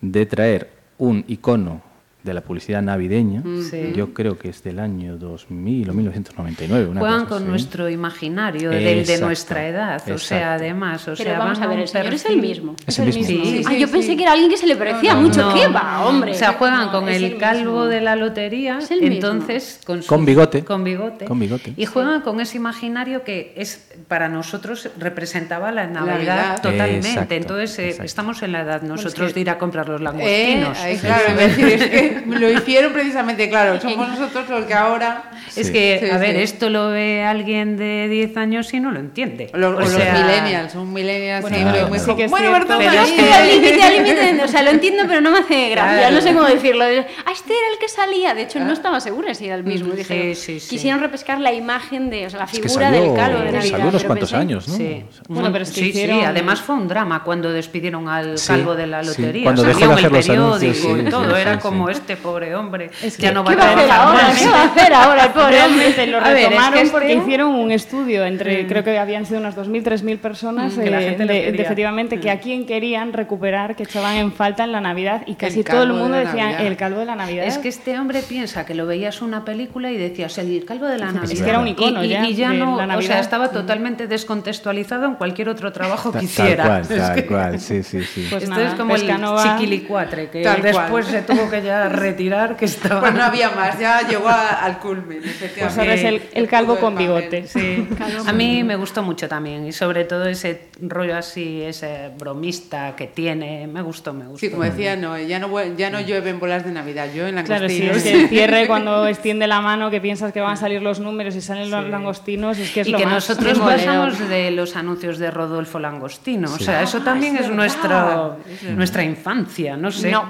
de 0.00 0.26
traer 0.26 0.70
un 0.98 1.24
icono 1.28 1.80
de 2.22 2.34
la 2.34 2.40
publicidad 2.40 2.82
navideña. 2.82 3.42
Sí. 3.68 3.92
Yo 3.96 4.14
creo 4.14 4.38
que 4.38 4.48
es 4.50 4.62
del 4.62 4.78
año 4.78 5.16
2000 5.16 5.90
o 5.90 5.92
1999. 5.94 6.86
Una 6.88 7.00
Juegan 7.00 7.18
cosa 7.20 7.28
con 7.30 7.42
así. 7.42 7.50
nuestro 7.50 7.88
imaginario, 7.90 8.70
del 8.70 8.84
de 8.84 9.00
Exacto, 9.00 9.26
nuestra 9.26 9.66
edad. 9.68 9.96
O 10.02 10.04
sea, 10.04 10.14
exacto. 10.14 10.46
además, 10.64 11.02
o 11.02 11.14
Pero 11.16 11.30
sea, 11.30 11.38
vamos 11.38 11.60
a 11.60 11.66
ver, 11.66 11.78
el 11.80 11.88
señor 11.88 12.14
es 12.14 12.24
el 12.26 12.36
mismo. 12.40 12.76
Es 12.86 12.98
el 12.98 13.06
mismo. 13.06 13.24
Sí. 13.24 13.62
ah, 13.66 13.74
yo 13.74 13.90
pensé 13.90 14.16
que 14.16 14.22
era 14.22 14.32
alguien 14.32 14.50
que 14.50 14.56
se 14.56 14.66
le 14.66 14.76
parecía 14.76 15.14
No, 15.14 15.22
mucho. 15.22 15.40
no. 15.42 15.54
¿Qué 15.54 15.66
va, 15.68 16.06
hombre? 16.06 16.30
O 16.30 16.34
sea, 16.34 16.52
juegan 16.52 16.86
No, 16.86 16.92
con 16.92 17.08
es 17.08 17.20
el, 17.22 17.36
calvo 17.38 17.60
mismo. 17.72 17.86
de 17.86 18.00
la 18.00 18.14
lotería, 18.16 18.78
Es 18.78 18.90
el 18.90 19.00
mismo. 19.00 19.14
entonces 19.16 19.80
con, 19.84 19.98
sus- 19.98 20.06
Con 20.06 20.24
bigote. 20.24 20.64
con 20.64 20.84
bigote, 20.84 21.24
Con 21.24 21.40
bigote. 21.40 21.72
y 21.76 21.86
juegan 21.86 22.20
con 22.20 22.40
ese 22.40 22.56
imaginario 22.56 23.24
que 23.24 23.52
es 23.56 23.88
para 24.08 24.28
nosotros 24.28 24.88
representaba 24.98 25.72
la 25.72 25.86
Navidad, 25.86 26.12
Navidad. 26.14 26.62
totalmente. 26.62 27.08
Exacto, 27.08 27.34
entonces 27.34 27.78
eh, 27.78 27.84
exacto. 27.86 28.04
estamos 28.04 28.42
en 28.42 28.52
la 28.52 28.60
edad 28.60 28.82
nosotros 28.82 29.28
que- 29.28 29.34
de 29.34 29.40
ir 29.40 29.50
a 29.50 29.58
comprar 29.58 29.88
los 29.88 30.00
Eh, 30.00 30.04
langostinos. 30.04 30.78
ay, 30.80 30.96
claro, 30.98 31.40
es 31.40 31.56
que 31.56 32.11
lo 32.26 32.50
hicieron 32.50 32.92
precisamente, 32.92 33.48
claro, 33.48 33.80
somos 33.80 34.08
nosotros 34.08 34.48
los 34.48 34.64
que 34.66 34.74
ahora... 34.74 35.24
Es 35.56 35.66
Sí. 35.66 35.72
que, 35.72 35.98
Sí, 36.02 36.10
a 36.10 36.16
ver, 36.18 36.36
sí. 36.36 36.42
esto 36.42 36.70
lo 36.70 36.88
ve 36.90 37.22
alguien 37.24 37.76
de 37.76 38.08
10 38.08 38.36
años 38.38 38.72
y 38.72 38.80
no 38.80 38.90
lo 38.90 39.00
entiende. 39.00 39.50
Los, 39.52 39.74
O 39.74 39.76
o 39.76 39.80
los 39.80 39.90
sea, 39.90 40.14
millennials, 40.14 40.72
son 40.72 40.90
millennials 40.92 41.42
Bueno, 41.42 41.56
siempre 41.56 41.78
claro, 41.78 41.88
muy 41.90 41.98
sí 41.98 42.04
jo- 42.06 42.16
que 42.16 42.24
es 42.24 42.30
Bueno. 42.30 42.52
¿verdad? 42.52 42.76
Pero 42.78 42.90
es 42.92 43.10
estoy 43.10 43.24
que- 43.24 43.32
al 43.34 43.48
límite, 43.48 43.82
al 43.82 43.92
límite, 43.94 44.42
o 44.44 44.48
sea, 44.48 44.62
lo 44.62 44.70
entiendo, 44.70 45.02
pero 45.06 45.20
no 45.20 45.30
me 45.30 45.38
hace 45.40 45.68
gracia, 45.70 45.98
Claro. 45.98 46.14
no 46.14 46.20
sé 46.22 46.32
cómo 46.32 46.46
decirlo. 46.46 46.84
Ah, 46.84 47.32
este 47.32 47.52
era 47.52 47.68
el 47.72 47.78
que 47.78 47.88
salía, 47.88 48.34
de 48.34 48.42
hecho 48.42 48.60
no 48.60 48.72
estaba 48.72 49.00
segura 49.00 49.34
si 49.34 49.46
era 49.46 49.56
el 49.56 49.64
mismo. 49.64 49.90
Sí, 49.92 49.98
Dije, 49.98 50.34
sí, 50.34 50.60
sí. 50.60 50.68
quisieron 50.70 51.00
repescar 51.00 51.38
la 51.40 51.52
imagen 51.52 52.08
de, 52.08 52.26
o 52.26 52.30
sea, 52.30 52.38
la 52.38 52.44
Es 52.46 52.52
que 52.52 52.62
figura 52.68 52.86
salió, 52.86 53.02
del 53.02 53.14
calvo 53.14 53.38
de 53.40 53.52
Navidad. 53.52 53.70
salió 53.70 53.88
unos 53.88 54.04
cuantos 54.04 54.32
pensé- 54.32 54.36
años, 54.40 54.68
¿no? 54.68 54.76
Sí. 54.76 55.04
Bueno, 55.28 55.52
pero 55.52 55.64
es 55.64 55.70
que 55.70 55.80
sí, 55.80 55.88
hicieron- 55.90 56.18
sí, 56.20 56.24
además 56.24 56.60
fue 56.62 56.76
un 56.76 56.88
drama 56.88 57.22
cuando 57.24 57.52
despidieron 57.52 58.08
al 58.08 58.38
Sí, 58.38 58.48
calvo 58.48 58.74
de 58.74 58.86
la 58.86 59.02
sí. 59.02 59.08
lotería. 59.10 59.42
Cuando 59.44 59.62
dejó 59.64 59.80
Salió 59.80 59.88
de 59.96 60.00
hacer 60.00 60.12
los 60.12 60.28
anuncios, 60.30 60.76
periódico 60.78 60.96
sí, 61.02 61.06
y 61.06 61.10
todo. 61.10 61.36
Era 61.36 61.58
como 61.58 61.90
este 62.02 62.16
pobre 62.16 62.54
hombre. 62.54 62.90
Es 63.02 63.16
ya 63.16 63.28
que- 63.28 63.34
no 63.34 63.42
va 63.44 63.54
¿Qué 63.54 63.60
a 63.60 63.64
va 63.64 63.70
a 63.70 63.74
hacer 63.74 63.90
ahora? 63.90 64.22
más. 64.22 64.38
¿Qué 64.38 64.48
va 64.48 64.60
a 64.60 64.64
hacer 64.66 64.92
ahora 64.94 65.24
el 65.24 65.30
pobre 65.32 65.44
hombre? 65.62 65.62
Realmente 65.62 66.06
lo 66.08 66.20
ver, 66.20 66.26
es 66.28 66.34
que 66.34 66.44
retomaron 66.50 66.78
este- 66.78 66.90
porque 66.92 67.14
hicieron 67.14 67.54
un 67.54 67.72
estudio 67.72 68.24
entre, 68.24 68.66
creo 68.66 68.84
que 68.84 68.98
habían 68.98 69.24
sido 69.26 69.40
unas 69.40 69.56
2.000, 69.56 69.82
3.000 69.82 70.18
personas, 70.18 70.76
Mm, 70.76 70.80
que 70.82 70.90
la 70.90 71.00
eh, 71.00 71.08
gente 71.10 71.24
de, 71.26 71.48
efectivamente 71.48 72.20
que 72.20 72.30
a 72.30 72.38
quién 72.40 72.66
querían 72.66 73.12
recuperar, 73.12 73.74
que 73.76 73.84
echaban 73.84 74.16
en 74.16 74.32
falta 74.32 74.64
en 74.64 74.72
la 74.72 74.80
Navidad 74.80 75.22
y 75.26 75.34
casi 75.36 75.60
El 75.60 75.64
todo 75.64 75.82
el 75.84 75.88
de 75.88 75.94
mundo 75.94 76.16
decía 76.16 76.44
Navidad. 76.46 76.66
el 76.66 76.76
calvo 76.76 77.00
de 77.00 77.06
la 77.06 77.16
Navidad. 77.16 77.46
Es 77.46 77.58
que 77.58 77.68
este 77.68 77.98
hombre 77.98 78.22
piensa 78.22 78.66
que 78.66 78.74
lo 78.74 78.86
veías 78.86 79.22
una 79.22 79.44
película 79.44 79.90
y 79.90 79.96
decías 79.96 80.36
el 80.38 80.64
calvo 80.64 80.86
de 80.86 80.98
la 80.98 81.06
Es 81.08 81.14
Navidad. 81.14 81.44
que 81.44 81.50
era 81.50 81.58
un 81.60 81.68
icono 81.68 82.02
y, 82.04 82.06
y- 82.06 82.10
ya 82.10 82.26
y 82.28 82.34
ya 82.34 82.50
de 82.50 82.58
no, 82.58 82.84
la 82.84 82.96
o 82.96 83.02
sea, 83.02 83.20
estaba 83.20 83.50
totalmente 83.50 84.06
descontextualizado 84.06 85.06
en 85.06 85.14
cualquier 85.14 85.48
otro 85.48 85.72
trabajo 85.72 86.10
que 86.12 86.18
Tal 86.18 86.24
hiciera. 86.24 86.64
cual, 86.64 86.80
Es 86.90 86.96
tal 86.98 87.24
cual, 87.26 87.60
sí, 87.60 87.82
sí, 87.82 88.02
sí. 88.02 88.26
Pues 88.30 88.42
Esto 88.44 88.54
nada, 88.56 88.68
es 88.68 88.74
como 88.74 88.94
el 88.94 89.02
chiquilicuatre, 89.42 90.28
que 90.30 90.42
Tal 90.42 90.60
cual. 90.60 90.72
después 90.72 91.06
se 91.06 91.22
tuvo 91.22 91.48
que 91.50 91.62
ya 91.62 91.88
retirar, 91.92 92.56
que 92.56 92.64
estaba... 92.64 93.00
Pues 93.00 93.14
no 93.14 93.22
había 93.22 93.50
más, 93.56 93.78
ya 93.78 94.06
llegó 94.06 94.28
a- 94.28 94.48
al 94.64 94.78
culmen, 94.78 95.18
efectivamente. 95.18 95.60
Pues 95.60 95.78
ahora 95.78 95.94
es 95.94 96.04
el, 96.04 96.22
el 96.32 96.48
calvo 96.48 96.76
con 96.78 96.96
bigote. 96.96 97.46
Sí. 97.46 97.86
A 98.26 98.32
mí 98.32 98.64
me 98.64 98.76
gustó 98.76 99.02
mucho 99.02 99.28
también 99.28 99.66
y 99.66 99.72
sobre 99.72 100.04
todo 100.04 100.26
ese 100.26 100.68
rollo 100.80 101.16
así, 101.16 101.62
ese 101.62 102.10
bromista 102.18 102.94
que 102.96 103.06
tiene, 103.06 103.66
me 103.66 103.82
gustó, 103.82 104.12
me 104.12 104.24
gustó. 104.26 104.38
Sí, 104.38 104.50
como 104.50 104.62
decía, 104.64 104.96
no, 104.96 105.18
ya 105.18 105.38
no, 105.38 105.48
ya 105.76 105.90
no 105.90 106.00
llueven 106.00 106.38
bolas 106.40 106.64
de 106.64 106.72
Navidad, 106.72 107.08
llueven 107.14 107.42
Claro, 107.44 107.68
sí, 107.68 107.78
langostinos. 107.80 107.96
es 107.96 108.02
que 108.04 108.22
el 108.22 108.28
cierre 108.28 108.66
cuando 108.66 109.06
extiende 109.06 109.46
la 109.46 109.60
mano 109.60 109.90
que 109.90 110.00
piensas 110.00 110.32
que 110.32 110.40
van 110.40 110.52
a 110.52 110.56
salir 110.56 110.82
los 110.82 111.00
números 111.00 111.34
y 111.36 111.40
salen 111.40 111.70
los 111.70 111.84
Sí. 111.84 111.90
langostinos, 111.90 112.58
es 112.58 112.70
que 112.70 112.80
es 112.82 112.88
y 112.88 112.92
lo 112.92 112.98
que 112.98 113.04
más 113.04 113.14
nosotros 113.14 113.58
pasamos 113.58 114.28
de 114.28 114.50
los 114.50 114.76
anuncios 114.76 115.18
de 115.18 115.30
Rodolfo 115.30 115.78
Langostino. 115.78 116.52
O 116.52 116.58
sea, 116.58 116.82
eso 116.82 116.98
Ah, 117.00 117.04
también 117.04 117.34
es 117.36 117.42
es, 117.42 117.48
verdad. 117.48 117.56
nuestro, 117.56 118.36
Es 118.50 118.62
nuestra 118.76 119.02
infancia, 119.04 119.76
no 119.76 119.90
sé. 119.90 120.10
No, 120.10 120.24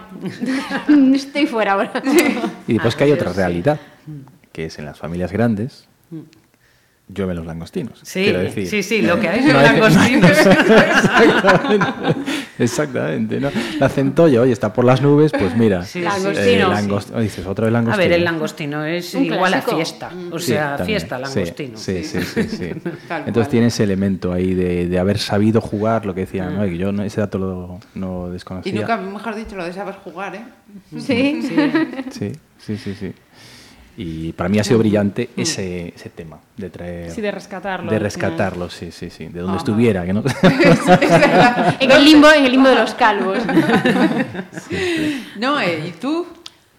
estoy 1.14 1.46
fuera 1.52 1.72
ahora. 1.74 1.92
Y 2.66 2.72
después 2.74 2.96
que 2.96 3.04
hay 3.04 3.12
otra 3.12 3.32
realidad, 3.32 3.78
que 4.52 4.66
es 4.66 4.78
en 4.78 4.86
las 4.86 4.98
familias 4.98 5.30
grandes, 5.30 5.86
llueven 7.08 7.36
los 7.36 7.46
langostinos. 7.46 8.00
Sí, 8.02 8.24
decir. 8.32 8.68
sí, 8.68 8.82
sí, 8.82 9.02
lo 9.02 9.20
que 9.20 9.28
hay 9.28 9.42
son 9.42 9.52
No 9.52 9.62
langostinos. 9.62 10.30
Exactamente. 10.38 11.86
Exactamente, 12.62 13.40
¿no? 13.40 13.50
La 13.78 13.88
centolla, 13.88 14.40
oye, 14.40 14.52
está 14.52 14.72
por 14.72 14.84
las 14.84 15.02
nubes, 15.02 15.32
pues 15.32 15.56
mira. 15.56 15.84
Sí, 15.84 16.00
eh, 16.00 16.02
langostino. 16.04 16.72
langost- 16.72 17.20
dices, 17.20 17.46
otra 17.46 17.64
vez 17.66 17.72
langostino. 17.72 17.94
A 17.94 18.08
ver, 18.08 18.12
el 18.12 18.24
langostino 18.24 18.84
es 18.84 19.14
Un 19.14 19.24
igual 19.26 19.54
a 19.54 19.62
fiesta. 19.62 20.10
O 20.30 20.38
Sí, 20.38 20.52
sea, 20.52 20.76
también. 20.76 20.86
fiesta 20.98 21.18
langostino. 21.18 21.78
Sí, 21.78 22.04
sí, 22.04 22.20
sí. 22.22 22.42
sí. 22.44 22.70
Entonces 23.26 23.48
tiene 23.50 23.66
ese 23.66 23.82
elemento 23.84 24.32
ahí 24.32 24.54
de, 24.54 24.88
de 24.88 24.98
haber 24.98 25.18
sabido 25.18 25.60
jugar, 25.60 26.06
lo 26.06 26.14
que 26.14 26.20
decía, 26.22 26.48
Mm. 26.50 26.54
¿no? 26.56 26.66
Y 26.66 26.78
yo 26.78 26.92
no- 26.92 27.02
ese 27.02 27.20
dato 27.20 27.38
lo, 27.38 27.80
no 27.94 28.28
desconocía. 28.30 28.72
Y 28.72 28.74
nunca, 28.76 28.96
mejor 28.96 29.34
dicho, 29.34 29.56
lo 29.56 29.64
de 29.64 29.72
saber 29.72 29.94
jugar, 29.96 30.34
¿eh? 30.34 30.44
Sí. 30.98 31.42
Sí, 32.10 32.32
sí, 32.58 32.76
sí, 32.76 32.94
sí. 32.94 33.12
Y 33.96 34.32
para 34.32 34.48
mí 34.48 34.58
ha 34.58 34.64
sido 34.64 34.78
brillante 34.78 35.30
ese, 35.36 35.92
ese 35.94 36.08
tema 36.08 36.38
de 36.56 36.70
traer... 36.70 37.10
Sí, 37.10 37.20
de 37.20 37.30
rescatarlo 37.30 37.90
De 37.90 37.98
rescatarlo, 37.98 38.70
sí, 38.70 38.90
sí, 38.90 39.10
sí. 39.10 39.26
De 39.26 39.40
donde 39.40 39.56
Ajá. 39.56 39.58
estuviera, 39.58 40.06
que 40.06 40.12
no... 40.14 40.22
En 41.80 41.90
el 41.90 42.04
limbo, 42.04 42.30
en 42.32 42.44
el 42.46 42.52
limbo 42.52 42.68
de 42.70 42.76
los 42.76 42.94
calvos. 42.94 43.38
No, 45.36 45.60
eh, 45.60 45.88
¿y 45.88 45.90
tú? 45.92 46.26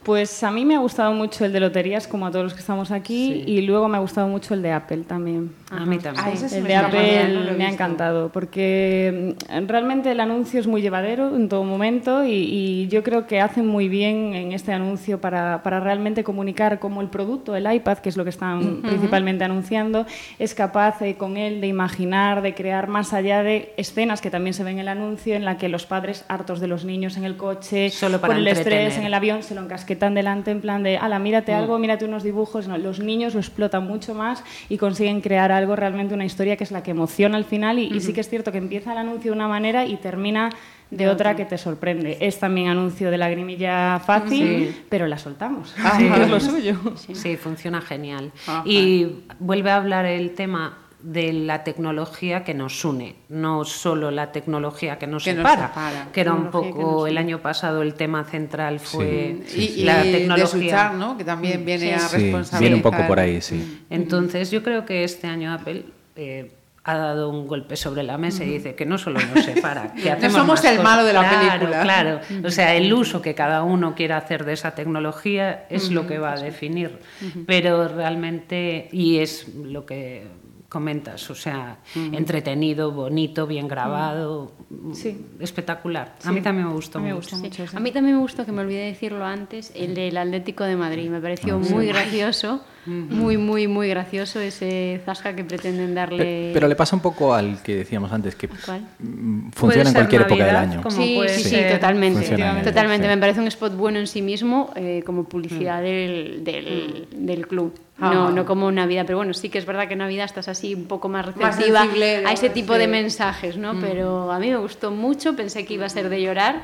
Pues 0.03 0.43
a 0.43 0.51
mí 0.51 0.65
me 0.65 0.75
ha 0.75 0.79
gustado 0.79 1.13
mucho 1.13 1.45
el 1.45 1.53
de 1.53 1.61
loterías, 1.61 2.07
como 2.07 2.27
a 2.27 2.31
todos 2.31 2.43
los 2.43 2.53
que 2.53 2.59
estamos 2.59 2.91
aquí, 2.91 3.43
y 3.47 3.61
luego 3.61 3.87
me 3.87 3.97
ha 3.97 4.01
gustado 4.01 4.27
mucho 4.27 4.53
el 4.53 4.61
de 4.61 4.71
Apple 4.71 5.03
también. 5.07 5.53
A 5.71 5.85
mí 5.85 5.97
también. 5.97 6.25
Ah, 6.25 6.31
ese 6.31 6.57
El 6.57 6.63
me 6.63 6.69
de 6.69 6.75
Apple 6.75 7.45
no 7.45 7.57
me 7.57 7.65
ha 7.65 7.69
encantado 7.69 8.29
porque 8.29 9.35
mm, 9.49 9.67
realmente 9.67 10.11
el 10.11 10.19
anuncio 10.19 10.59
es 10.59 10.67
muy 10.67 10.81
llevadero 10.81 11.35
en 11.35 11.47
todo 11.49 11.63
momento 11.63 12.25
y, 12.25 12.31
y 12.31 12.87
yo 12.89 13.01
creo 13.01 13.25
que 13.27 13.39
hacen 13.39 13.65
muy 13.65 13.87
bien 13.87 14.35
en 14.35 14.51
este 14.51 14.73
anuncio 14.73 15.21
para, 15.21 15.63
para 15.63 15.79
realmente 15.79 16.23
comunicar 16.23 16.79
cómo 16.79 17.01
el 17.01 17.07
producto, 17.07 17.55
el 17.55 17.71
iPad, 17.71 17.99
que 17.99 18.09
es 18.09 18.17
lo 18.17 18.23
que 18.23 18.29
están 18.29 18.81
principalmente 18.81 19.45
anunciando, 19.45 20.05
es 20.37 20.53
capaz 20.53 21.01
eh, 21.01 21.15
con 21.15 21.37
él 21.37 21.61
de 21.61 21.67
imaginar, 21.67 22.41
de 22.41 22.53
crear 22.53 22.87
más 22.87 23.13
allá 23.13 23.41
de 23.41 23.73
escenas 23.77 24.21
que 24.21 24.29
también 24.29 24.53
se 24.53 24.63
ven 24.63 24.73
en 24.73 24.79
el 24.81 24.87
anuncio 24.89 25.35
en 25.35 25.45
la 25.45 25.57
que 25.57 25.69
los 25.69 25.85
padres 25.85 26.25
hartos 26.27 26.59
de 26.59 26.67
los 26.67 26.83
niños 26.83 27.15
en 27.15 27.23
el 27.23 27.37
coche, 27.37 27.89
Solo 27.89 28.19
para 28.19 28.33
por 28.33 28.39
el 28.39 28.47
estrés 28.47 28.97
en 28.97 29.05
el 29.05 29.13
avión, 29.13 29.43
se 29.43 29.55
lo 29.55 29.61
encasquetan 29.61 29.92
delante 29.95 30.51
en 30.51 30.61
plan 30.61 30.83
de, 30.83 30.97
ala, 30.97 31.19
mírate 31.19 31.53
algo, 31.53 31.77
mírate 31.79 32.05
unos 32.05 32.23
dibujos. 32.23 32.67
No, 32.67 32.77
los 32.77 32.99
niños 32.99 33.33
lo 33.33 33.39
explotan 33.39 33.85
mucho 33.87 34.13
más 34.13 34.43
y 34.69 34.77
consiguen 34.77 35.21
crear 35.21 35.51
algo, 35.51 35.75
realmente 35.75 36.13
una 36.13 36.25
historia 36.25 36.55
que 36.57 36.63
es 36.63 36.71
la 36.71 36.83
que 36.83 36.91
emociona 36.91 37.37
al 37.37 37.45
final 37.45 37.79
y, 37.79 37.83
y 37.93 37.99
sí 38.01 38.13
que 38.13 38.21
es 38.21 38.29
cierto 38.29 38.51
que 38.51 38.57
empieza 38.57 38.91
el 38.91 38.97
anuncio 38.97 39.31
de 39.31 39.35
una 39.37 39.47
manera 39.47 39.85
y 39.85 39.97
termina 39.97 40.49
de 40.91 41.09
otra 41.09 41.35
que 41.35 41.45
te 41.45 41.57
sorprende. 41.57 42.17
Es 42.19 42.37
también 42.39 42.67
anuncio 42.67 43.09
de 43.09 43.17
lagrimilla 43.17 43.99
fácil, 43.99 44.67
Sí. 44.69 44.81
pero 44.89 45.07
la 45.07 45.17
soltamos, 45.17 45.73
Ajá. 45.79 45.97
que 45.97 46.05
es 46.23 46.29
lo 46.29 46.39
suyo. 46.39 46.75
Sí, 47.13 47.35
funciona 47.35 47.81
genial. 47.81 48.31
Ajá. 48.45 48.61
Y 48.65 49.23
vuelve 49.39 49.71
a 49.71 49.77
hablar 49.77 50.05
el 50.05 50.31
tema 50.35 50.77
de 51.03 51.33
la 51.33 51.63
tecnología 51.65 52.43
que 52.45 52.53
nos 52.53 52.83
une, 52.85 53.15
no 53.29 53.65
solo 53.65 54.09
la 54.09 54.31
tecnología 54.31 54.97
que 54.97 55.05
nos 55.05 55.23
Que 55.25 55.33
nos 55.33 55.43
separa, 55.51 55.67
separa. 55.67 56.07
que 56.13 56.21
era 56.21 56.33
un 56.33 56.49
poco 56.49 57.07
el 57.07 57.17
año 57.17 57.39
pasado 57.39 57.81
el 57.81 57.93
tema 57.95 58.23
central 58.23 58.79
fue 58.79 59.37
y, 59.55 59.61
y 59.81 59.83
la 59.83 60.01
de 60.03 60.11
tecnología. 60.13 60.47
Suchar, 60.47 60.93
¿no? 60.95 61.17
Que 61.17 61.25
también 61.25 61.65
viene 61.65 61.93
a 61.93 61.99
Sí, 61.99 62.15
responsabilizar. 62.17 62.59
viene 62.61 62.75
un 62.77 62.81
poco 62.81 63.05
por 63.05 63.19
ahí, 63.19 63.41
sí. 63.41 63.83
Entonces 63.89 64.49
yo 64.49 64.63
creo 64.63 64.85
que 64.85 65.03
este 65.03 65.27
año 65.27 65.51
Apple 65.53 65.83
eh, 66.15 66.51
ha 66.85 66.97
dado 66.97 67.29
un 67.29 67.47
golpe 67.47 67.75
sobre 67.75 68.03
la 68.03 68.17
mesa 68.17 68.43
y 68.43 68.49
dice 68.49 68.75
que 68.75 68.85
no 68.85 68.97
solo 68.97 69.19
nos 69.33 69.43
separa, 69.45 69.93
que 69.93 70.05
No 70.09 70.13
hacemos 70.15 70.33
somos 70.37 70.63
el 70.65 70.71
cosas. 70.77 70.83
malo 70.83 71.03
de 71.05 71.13
la 71.13 71.19
Claro, 71.29 71.49
película. 71.59 71.81
Claro, 71.81 72.19
o 72.45 72.49
sea, 72.49 72.75
el 72.75 72.93
uso 72.93 73.21
que 73.21 73.35
cada 73.35 73.63
uno 73.63 73.93
quiera 73.95 74.17
hacer 74.17 74.45
de 74.45 74.53
esa 74.53 74.71
tecnología 74.75 75.65
es 75.69 75.91
lo 75.91 76.07
que 76.07 76.17
va 76.19 76.33
a 76.33 76.39
definir, 76.39 76.99
pero 77.45 77.87
realmente, 77.89 78.87
y 78.91 79.19
es 79.19 79.47
lo 79.55 79.85
que 79.85 80.27
comentas, 80.73 81.29
o 81.29 81.35
sea, 81.35 81.77
entretenido, 81.95 82.91
bonito, 82.91 83.45
bien 83.45 83.67
grabado, 83.67 84.51
Sí. 84.93 85.23
espectacular. 85.39 86.15
A 86.25 86.31
mí 86.31 86.41
también 86.41 86.67
me 86.67 86.73
gustó 86.73 86.97
A 86.97 87.01
mí 87.01 87.09
me 87.09 87.13
mucho. 87.13 87.29
gusta 87.29 87.37
mucho 87.47 87.63
ese. 87.63 87.77
A 87.77 87.79
mí 87.79 87.91
también 87.91 88.15
me 88.15 88.21
gustó, 88.23 88.43
que 88.43 88.51
me 88.51 88.61
olvidé 88.61 88.85
decirlo 88.87 89.23
antes, 89.23 89.71
el 89.75 89.93
del 89.93 90.17
Atlético 90.17 90.63
de 90.63 90.75
Madrid. 90.75 91.09
Me 91.11 91.21
pareció 91.21 91.59
muy 91.59 91.85
gracioso, 91.85 92.63
muy, 92.87 93.37
muy, 93.37 93.67
muy 93.67 93.87
gracioso 93.87 94.39
ese 94.39 94.99
zasca 95.05 95.35
que 95.35 95.43
pretenden 95.43 95.93
darle. 95.93 96.17
Pe- 96.17 96.51
Pero 96.55 96.67
le 96.67 96.75
pasa 96.75 96.95
un 96.95 97.03
poco 97.03 97.35
al 97.35 97.61
que 97.61 97.75
decíamos 97.75 98.11
antes, 98.11 98.35
que 98.35 98.47
¿Cuál? 98.49 98.81
mm, 98.99 99.51
funciona 99.51 99.89
en 99.89 99.93
cualquier 99.95 100.21
época 100.23 100.43
del 100.45 100.55
año. 100.55 100.81
Sí, 100.89 101.19
sí, 101.27 101.43
sí, 101.43 101.57
totalmente. 101.71 102.17
Funciona 102.19 102.61
Totalmente. 102.63 103.07
sí. 103.07 103.13
Me 103.15 103.17
parece 103.19 103.39
un 103.41 103.47
spot 103.47 103.75
bueno 103.77 103.99
en 103.99 104.07
sí 104.07 104.23
mismo, 104.23 104.71
eh, 104.75 105.03
como 105.05 105.25
publicidad 105.25 105.83
del, 105.83 106.43
del, 106.43 107.07
del 107.15 107.47
club. 107.47 107.73
No, 107.97 108.27
Ah. 108.27 108.31
no 108.31 108.43
como 108.45 108.71
Navidad, 108.71 109.03
pero 109.05 109.17
bueno, 109.19 109.33
sí 109.35 109.49
que 109.49 109.59
es 109.59 109.65
verdad 109.67 109.87
que 109.87 109.95
Navidad 109.95 110.25
estás 110.25 110.47
así 110.47 110.73
un 110.73 110.85
poco 110.85 111.09
más 111.09 111.27
Más 111.35 111.35
receptiva 111.55 111.81
sensible, 111.81 112.25
a 112.25 112.31
ese 112.33 112.47
¿no? 112.49 112.53
tipo 112.53 112.73
Sí. 112.73 112.79
de 112.79 112.87
mensajes, 112.87 113.55
¿no? 113.57 113.79
Pero 113.79 114.31
a 114.31 114.39
mí 114.39 114.49
me 114.49 114.57
gustó 114.57 114.89
mucho, 114.91 115.35
pensé 115.35 115.63
que 115.65 115.75
iba 115.75 115.85
a 115.85 115.89
ser 115.89 116.09
de 116.09 116.19
llorar 116.21 116.63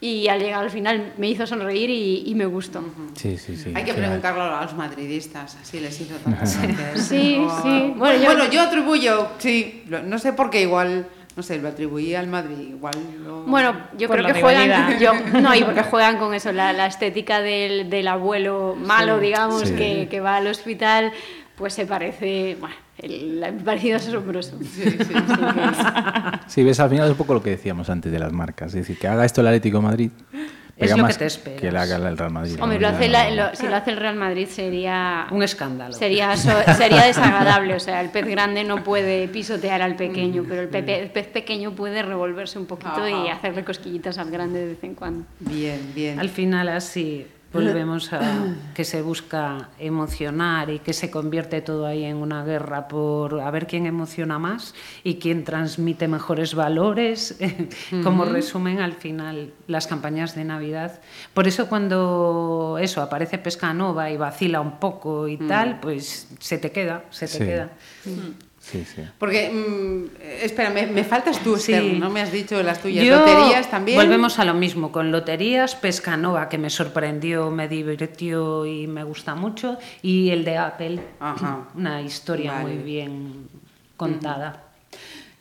y 0.00 0.28
al 0.28 0.40
llegar 0.40 0.64
al 0.64 0.70
final 0.70 1.12
me 1.18 1.28
hizo 1.28 1.46
sonreír 1.46 1.90
y, 1.90 2.22
y 2.26 2.34
me 2.34 2.46
gustó. 2.46 2.82
Sí, 3.14 3.36
sí, 3.36 3.56
sí. 3.56 3.72
Hay 3.74 3.84
que 3.84 3.92
genial. 3.92 3.96
preguntarlo 4.20 4.42
a 4.42 4.62
los 4.62 4.74
madridistas, 4.74 5.58
así 5.60 5.80
les 5.80 6.00
hizo 6.00 6.14
tanta 6.24 6.38
gracia. 6.40 6.96
Sí, 6.96 7.36
O- 7.46 7.62
sí. 7.62 7.92
Bueno, 7.96 8.24
Bueno, 8.24 8.44
yo- 8.46 8.50
yo, 8.50 8.62
atribuyo, 8.62 9.28
sí, 9.36 9.84
no 9.86 10.18
sé 10.18 10.32
por 10.32 10.48
qué 10.48 10.62
igual, 10.62 11.06
no 11.36 11.42
sé, 11.42 11.58
lo 11.58 11.68
atribuí 11.68 12.14
al 12.14 12.26
Madrid, 12.26 12.56
igual 12.70 12.94
lo- 13.24 13.42
Bueno, 13.44 13.74
yo 13.96 14.08
Por 14.08 14.18
creo 14.20 14.34
que 14.34 14.40
juegan, 14.42 14.98
yo, 14.98 15.12
no, 15.40 15.54
y 15.54 15.62
porque 15.64 15.82
juegan 15.90 16.18
con 16.18 16.34
eso, 16.34 16.52
la, 16.52 16.72
la 16.72 16.86
estética 16.86 17.40
del, 17.40 17.88
del 17.88 18.08
abuelo 18.08 18.76
malo, 18.76 19.18
digamos, 19.18 19.68
Sí. 19.68 19.74
que, 19.74 20.08
que 20.10 20.20
va 20.20 20.36
al 20.36 20.46
hospital, 20.48 21.12
pues 21.56 21.74
se 21.74 21.86
parece, 21.86 22.56
bueno, 22.58 22.74
el, 22.98 23.42
el 23.42 23.54
parecido 23.56 23.96
es 23.98 24.08
asombroso. 24.08 24.58
Sí, 26.48 26.62
ves, 26.64 26.80
al 26.80 26.90
final 26.90 27.04
es 27.06 27.12
un 27.12 27.16
poco 27.16 27.34
lo 27.34 27.42
que 27.42 27.50
decíamos 27.50 27.88
antes 27.90 28.10
de 28.10 28.18
las 28.18 28.32
marcas. 28.32 28.68
Es 28.68 28.74
decir, 28.80 28.98
que 28.98 29.06
haga 29.08 29.24
esto 29.24 29.40
el 29.40 29.46
Atlético 29.46 29.78
de 29.78 29.82
Madrid. 29.84 30.10
Pega 30.80 30.96
lo 30.96 31.06
que 31.06 31.14
te 31.14 31.26
esperas. 31.26 31.60
Que 31.60 31.68
haga 31.68 31.96
el 32.08 32.16
Real 32.18 32.30
Madrid. 32.32 32.56
Hombre, 32.60 32.78
¿no? 32.78 32.88
lo 32.88 32.96
hace 32.96 33.04
Ya 33.08 33.10
la- 33.10 33.30
no- 33.30 33.36
lo- 33.50 33.56
si 33.56 33.68
lo 33.68 33.76
hace 33.76 33.90
el 33.92 33.96
Real 33.96 34.16
Madrid 34.16 34.46
sería 34.48 35.26
Un 35.30 35.42
escándalo. 35.42 35.92
sería 35.92 36.36
so- 36.36 36.50
sería 36.76 37.04
desagradable, 37.06 37.74
o 37.74 37.80
sea, 37.80 38.00
el 38.00 38.10
pez 38.10 38.26
grande 38.26 38.64
no 38.64 38.82
puede 38.82 39.28
pisotear 39.28 39.82
al 39.82 39.96
pequeño, 39.96 40.44
pero 40.48 40.62
el, 40.62 40.68
pepe- 40.68 41.00
el 41.02 41.10
pez 41.10 41.26
pequeño 41.28 41.72
puede 41.72 42.02
revolverse 42.02 42.58
un 42.58 42.66
poquito 42.66 43.06
y 43.08 43.28
hacerle 43.28 43.64
cosquillitas 43.64 44.18
al 44.18 44.30
grande 44.30 44.60
de 44.60 44.66
vez 44.66 44.82
en 44.84 44.94
cuando. 44.94 45.24
Bien, 45.40 45.92
bien. 45.94 46.18
Al 46.18 46.28
final 46.30 46.68
así 46.70 47.26
volvemos 47.52 48.12
a 48.12 48.20
que 48.74 48.84
se 48.84 49.02
busca 49.02 49.70
emocionar 49.78 50.70
y 50.70 50.78
que 50.78 50.92
se 50.92 51.10
convierte 51.10 51.60
todo 51.62 51.86
ahí 51.86 52.04
en 52.04 52.16
una 52.16 52.44
guerra 52.44 52.86
por 52.88 53.40
a 53.40 53.50
ver 53.50 53.66
quién 53.66 53.86
emociona 53.86 54.38
más 54.38 54.74
y 55.02 55.16
quién 55.16 55.44
transmite 55.44 56.06
mejores 56.08 56.54
valores, 56.54 57.38
como 58.04 58.24
resumen 58.24 58.80
al 58.80 58.92
final 58.92 59.52
las 59.66 59.86
campañas 59.86 60.34
de 60.34 60.44
Navidad. 60.44 61.00
Por 61.34 61.48
eso 61.48 61.68
cuando 61.68 62.78
eso 62.80 63.02
aparece 63.02 63.38
Pescanova 63.38 64.10
y 64.10 64.16
vacila 64.16 64.60
un 64.60 64.78
poco 64.78 65.26
y 65.28 65.36
tal, 65.36 65.80
pues 65.80 66.28
se 66.38 66.58
te 66.58 66.70
queda, 66.70 67.04
se 67.10 67.26
te 67.26 67.32
Sí. 67.32 67.38
queda. 67.44 67.70
Sí, 68.60 68.84
sí. 68.84 69.02
Porque, 69.18 69.50
mm, 69.50 70.20
espera, 70.42 70.68
me, 70.70 70.86
me 70.86 71.02
faltas 71.02 71.38
tú, 71.42 71.56
Sí. 71.56 71.72
Esther, 71.72 71.94
no 71.98 72.10
me 72.10 72.20
has 72.20 72.30
dicho 72.30 72.62
las 72.62 72.80
tuyas. 72.80 73.04
Yo- 73.04 73.18
Loterías 73.18 73.70
también. 73.70 73.96
Volvemos 73.98 74.38
a 74.38 74.44
lo 74.44 74.52
mismo, 74.52 74.92
con 74.92 75.10
loterías, 75.10 75.74
Pescanova, 75.76 76.48
que 76.50 76.58
me 76.58 76.68
sorprendió, 76.68 77.50
me 77.50 77.68
divirtió 77.68 78.66
y 78.66 78.86
me 78.86 79.02
gusta 79.02 79.34
mucho, 79.34 79.78
y 80.02 80.28
el 80.30 80.44
de 80.44 80.58
Apple, 80.58 81.00
Ajá. 81.20 81.68
una 81.74 82.02
historia 82.02 82.52
Vale. 82.52 82.64
muy 82.74 82.76
bien 82.84 83.48
contada. 83.96 84.64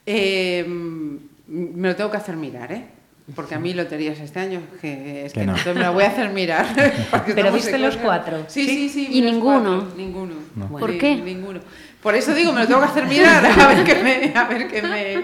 Eh, 0.06 0.64
mm, 0.68 1.16
me 1.48 1.90
lo 1.90 1.96
tengo 1.98 2.10
que 2.12 2.18
hacer 2.18 2.36
mirar, 2.38 2.72
¿eh? 2.72 2.86
Porque 3.36 3.56
a 3.56 3.60
mí 3.60 3.74
loterías 3.74 4.20
este 4.20 4.40
año, 4.40 4.62
que 4.82 5.26
es 5.26 5.34
Que 5.34 5.42
que, 5.42 5.46
no. 5.46 5.52
entonces 5.54 5.76
me 5.76 5.82
la 5.82 5.90
voy 5.92 6.04
a 6.04 6.08
hacer 6.08 6.30
mirar. 6.30 6.66
Pero 7.36 7.52
¿viste 7.52 7.78
los 7.78 7.96
cosas- 7.96 8.04
cuatro? 8.06 8.46
Sí, 8.48 8.66
sí, 8.68 8.90
sí. 8.90 9.08
¿Y 9.12 9.22
vi 9.22 9.22
los 9.22 9.32
ninguno? 9.34 9.80
cuatro, 9.82 9.96
Ninguno. 9.98 10.34
¿Por 10.80 10.92
Sí, 10.92 10.98
qué? 10.98 11.16
Ninguno. 11.16 11.60
Por 12.02 12.16
eso 12.16 12.34
digo, 12.34 12.54
me 12.54 12.62
lo 12.62 12.68
tengo 12.68 12.80
que 12.80 12.86
hacer 12.88 13.06
mirar, 13.08 13.46
a 13.46 13.68
ver 13.68 13.84
qué 13.84 13.96
me, 13.96 14.32
a 14.40 14.46
ver 14.46 14.68
qué 14.70 14.82
me, 14.82 15.24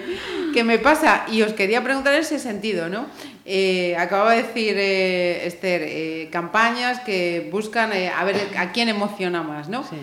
qué 0.53 0.63
me 0.65 0.77
pasa. 0.77 1.25
Y 1.31 1.41
os 1.41 1.53
quería 1.53 1.81
preguntar 1.83 2.13
en 2.13 2.19
ese 2.21 2.37
sentido, 2.37 2.89
¿no? 2.89 3.05
Eh, 3.45 3.95
acababa 3.97 4.31
de 4.33 4.43
decir 4.43 4.75
eh, 4.77 5.45
Esther, 5.47 5.83
eh, 5.85 6.29
campañas 6.31 6.99
que 6.99 7.47
buscan 7.51 7.93
eh, 7.93 8.09
a 8.09 8.23
ver 8.25 8.35
a 8.57 8.71
quién 8.73 8.89
emociona 8.89 9.41
más, 9.41 9.69
¿no? 9.69 9.83
Sí. 9.83 9.95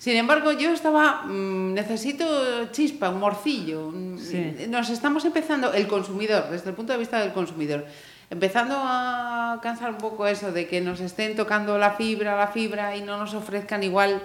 Sin 0.00 0.16
embargo, 0.16 0.52
yo 0.52 0.72
estaba, 0.72 1.24
mm, 1.26 1.74
necesito 1.74 2.24
chispa, 2.72 3.10
un 3.10 3.20
morcillo. 3.20 3.92
Sí. 4.16 4.66
Nos 4.66 4.88
estamos 4.88 5.26
empezando, 5.26 5.74
el 5.74 5.86
consumidor, 5.86 6.48
desde 6.50 6.70
el 6.70 6.74
punto 6.74 6.94
de 6.94 6.98
vista 6.98 7.20
del 7.20 7.34
consumidor, 7.34 7.84
empezando 8.30 8.76
a 8.78 9.60
cansar 9.62 9.90
un 9.90 9.98
poco 9.98 10.26
eso 10.26 10.52
de 10.52 10.66
que 10.66 10.80
nos 10.80 11.00
estén 11.00 11.36
tocando 11.36 11.76
la 11.76 11.90
fibra, 11.92 12.34
la 12.34 12.46
fibra 12.46 12.96
y 12.96 13.02
no 13.02 13.18
nos 13.18 13.34
ofrezcan 13.34 13.82
igual 13.82 14.22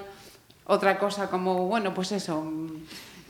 otra 0.64 0.98
cosa 0.98 1.30
como, 1.30 1.68
bueno, 1.68 1.94
pues 1.94 2.14
eso. 2.14 2.42
mm, 2.42 2.68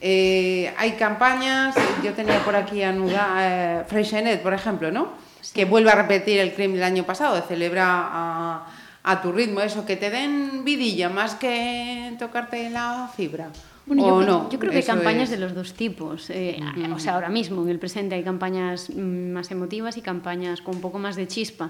eh, 0.01 0.71
hay 0.77 0.91
campañas, 0.91 1.73
yo 2.03 2.13
tenía 2.13 2.43
por 2.45 2.55
aquí 2.55 2.83
a 2.83 2.91
Nuda, 2.91 3.37
eh, 3.39 3.83
Freixenet, 3.87 4.43
por 4.43 4.53
ejemplo, 4.53 4.91
¿no? 4.91 5.13
Que 5.51 5.65
vuelve 5.65 5.89
a 5.89 5.95
repetir 5.95 6.39
el 6.39 6.53
crimen 6.53 6.75
del 6.75 6.83
año 6.83 7.05
pasado, 7.05 7.33
de 7.33 7.41
celebra 7.41 7.85
a, 7.87 8.67
a 9.07 9.21
tu 9.21 9.31
ritmo, 9.31 9.61
eso, 9.61 9.85
que 9.85 9.95
te 9.95 10.09
den 10.09 10.63
vidilla 10.65 11.09
más 11.09 11.35
que 11.35 12.15
tocarte 12.17 12.69
la 12.71 13.09
fibra. 13.15 13.49
Bueno, 13.85 14.01
yo, 14.07 14.15
¿O 14.15 14.19
creo- 14.21 14.27
no? 14.29 14.49
yo 14.49 14.57
creo 14.57 14.71
que 14.71 14.77
hay 14.77 14.83
campañas 14.83 15.25
es- 15.25 15.29
de 15.29 15.37
los 15.37 15.53
dos 15.53 15.73
tipos. 15.73 16.29
Eh, 16.31 16.59
O 16.93 16.97
sea, 16.97 17.13
ahora 17.13 17.29
mismo 17.29 17.61
en 17.61 17.69
el 17.69 17.77
presente 17.77 18.15
hay 18.15 18.23
campañas 18.23 18.89
mm, 18.89 19.31
más 19.31 19.51
emotivas 19.51 19.95
y 19.97 20.01
campañas 20.01 20.61
con 20.61 20.75
un 20.77 20.81
poco 20.81 20.97
más 20.97 21.15
de 21.15 21.27
chispa. 21.27 21.69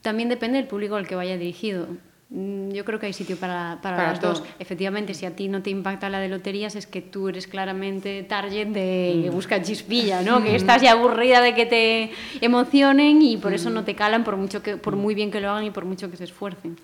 También 0.00 0.30
depende 0.30 0.56
del 0.56 0.66
público 0.66 0.96
al 0.96 1.06
que 1.06 1.14
vaya 1.16 1.36
dirigido. 1.36 1.86
Mm, 2.34 2.72
Yo 2.72 2.84
creo 2.84 2.98
que 2.98 3.06
hay 3.06 3.12
sitio 3.12 3.36
para, 3.36 3.78
para, 3.80 3.96
Para 3.96 4.08
las 4.10 4.20
dos. 4.20 4.40
todo. 4.42 4.48
Efectivamente, 4.58 5.14
si 5.14 5.24
a 5.24 5.36
ti 5.36 5.46
no 5.46 5.62
te 5.62 5.70
impacta 5.70 6.08
la 6.08 6.18
de 6.18 6.28
loterías, 6.28 6.74
es 6.74 6.88
que 6.88 7.00
tú 7.00 7.28
eres 7.28 7.46
claramente 7.46 8.24
target 8.24 8.66
de 8.68 9.20
que 9.22 9.30
busca 9.30 9.62
chispilla, 9.62 10.22
¿no? 10.22 10.42
Que 10.42 10.56
estás 10.56 10.82
ya 10.82 10.92
aburrida 10.92 11.40
de 11.40 11.54
que 11.54 11.64
te 11.66 12.10
emocionen 12.40 13.22
y 13.22 13.36
por 13.36 13.52
eso 13.54 13.70
no 13.70 13.84
te 13.84 13.94
calan 13.94 14.24
por 14.24 14.36
mucho 14.36 14.62
que, 14.64 14.76
por 14.76 14.96
muy 14.96 15.14
bien 15.14 15.30
que 15.30 15.40
lo 15.40 15.50
hagan 15.50 15.64
y 15.64 15.70
por 15.70 15.84
mucho 15.84 16.10
que 16.10 16.16
se 16.16 16.24
esfuercen. 16.24 16.76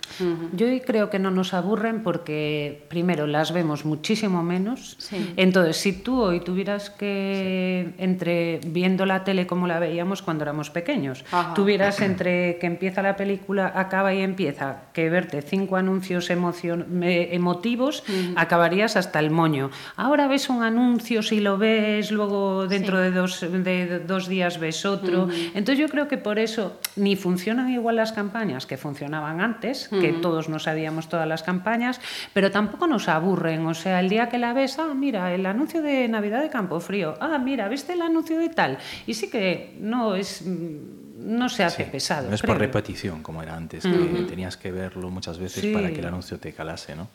Yo 0.52 0.66
creo 0.86 1.10
que 1.10 1.18
no 1.18 1.32
nos 1.32 1.52
aburren 1.52 2.04
porque, 2.04 2.84
primero, 2.88 3.26
las 3.26 3.52
vemos 3.52 3.84
muchísimo 3.84 4.44
menos. 4.44 4.94
Sí. 4.98 5.32
Entonces, 5.36 5.76
si 5.76 5.92
tú 5.92 6.20
hoy 6.22 6.40
tuvieras 6.40 6.90
que, 6.90 7.90
entre 7.98 8.60
viendo 8.66 9.04
la 9.04 9.24
tele 9.24 9.48
como 9.48 9.66
la 9.66 9.80
veíamos 9.80 10.22
cuando 10.22 10.44
éramos 10.44 10.70
pequeños, 10.70 11.24
Ajá. 11.32 11.54
tuvieras 11.54 12.00
entre 12.00 12.58
que 12.58 12.66
empieza 12.66 13.02
la 13.02 13.16
película, 13.16 13.72
acaba 13.74 14.14
y 14.14 14.20
empieza, 14.20 14.82
que 14.92 15.10
verte 15.10 15.39
cinco 15.42 15.76
anuncios 15.76 16.30
emotivos, 16.30 18.02
acabarías 18.36 18.96
hasta 18.96 19.18
el 19.18 19.30
moño. 19.30 19.70
Ahora 19.96 20.26
ves 20.28 20.48
un 20.48 20.62
anuncio, 20.62 21.22
si 21.22 21.40
lo 21.40 21.58
ves, 21.58 22.10
luego 22.10 22.66
dentro 22.66 22.96
Sí. 22.98 23.02
de, 23.04 23.10
dos, 23.10 23.40
de 23.40 23.98
dos 24.00 24.28
días 24.28 24.58
ves 24.58 24.84
otro. 24.84 25.28
Entonces 25.54 25.78
yo 25.78 25.88
creo 25.88 26.08
que 26.08 26.16
por 26.18 26.38
eso 26.38 26.78
ni 26.96 27.16
funcionan 27.16 27.70
igual 27.70 27.96
las 27.96 28.12
campañas 28.12 28.66
que 28.66 28.76
funcionaban 28.76 29.40
antes, 29.40 29.88
que 29.88 30.12
todos 30.14 30.48
no 30.48 30.58
sabíamos 30.58 31.08
todas 31.08 31.26
las 31.28 31.42
campañas, 31.42 32.00
pero 32.32 32.50
tampoco 32.50 32.86
nos 32.86 33.08
aburren. 33.08 33.66
O 33.66 33.74
sea, 33.74 34.00
el 34.00 34.08
día 34.08 34.28
que 34.28 34.38
la 34.38 34.52
ves, 34.52 34.78
ah, 34.78 34.92
mira, 34.94 35.32
el 35.34 35.46
anuncio 35.46 35.82
de 35.82 36.08
Navidad 36.08 36.40
de 36.42 36.50
Campo 36.50 36.80
Frío, 36.80 37.14
ah, 37.20 37.38
mira, 37.38 37.68
¿viste 37.68 37.92
el 37.92 38.02
anuncio 38.02 38.38
de 38.38 38.48
tal? 38.48 38.78
Y 39.06 39.14
sí 39.14 39.30
que 39.30 39.76
no 39.80 40.14
es 40.14 40.42
mm, 40.46 40.99
no 41.20 41.48
se 41.48 41.64
hace 41.64 41.84
pesado. 41.84 42.28
No 42.28 42.34
es 42.34 42.42
por 42.42 42.58
repetición 42.58 43.22
como 43.22 43.42
era 43.42 43.54
antes, 43.56 43.84
que 43.84 44.24
tenías 44.28 44.56
que 44.56 44.70
verlo 44.72 45.10
muchas 45.10 45.38
veces 45.38 45.62
Sí. 45.62 45.72
para 45.72 45.90
que 45.92 46.00
el 46.00 46.06
anuncio 46.06 46.38
te 46.38 46.52
calase, 46.52 46.96
¿no? 46.96 47.08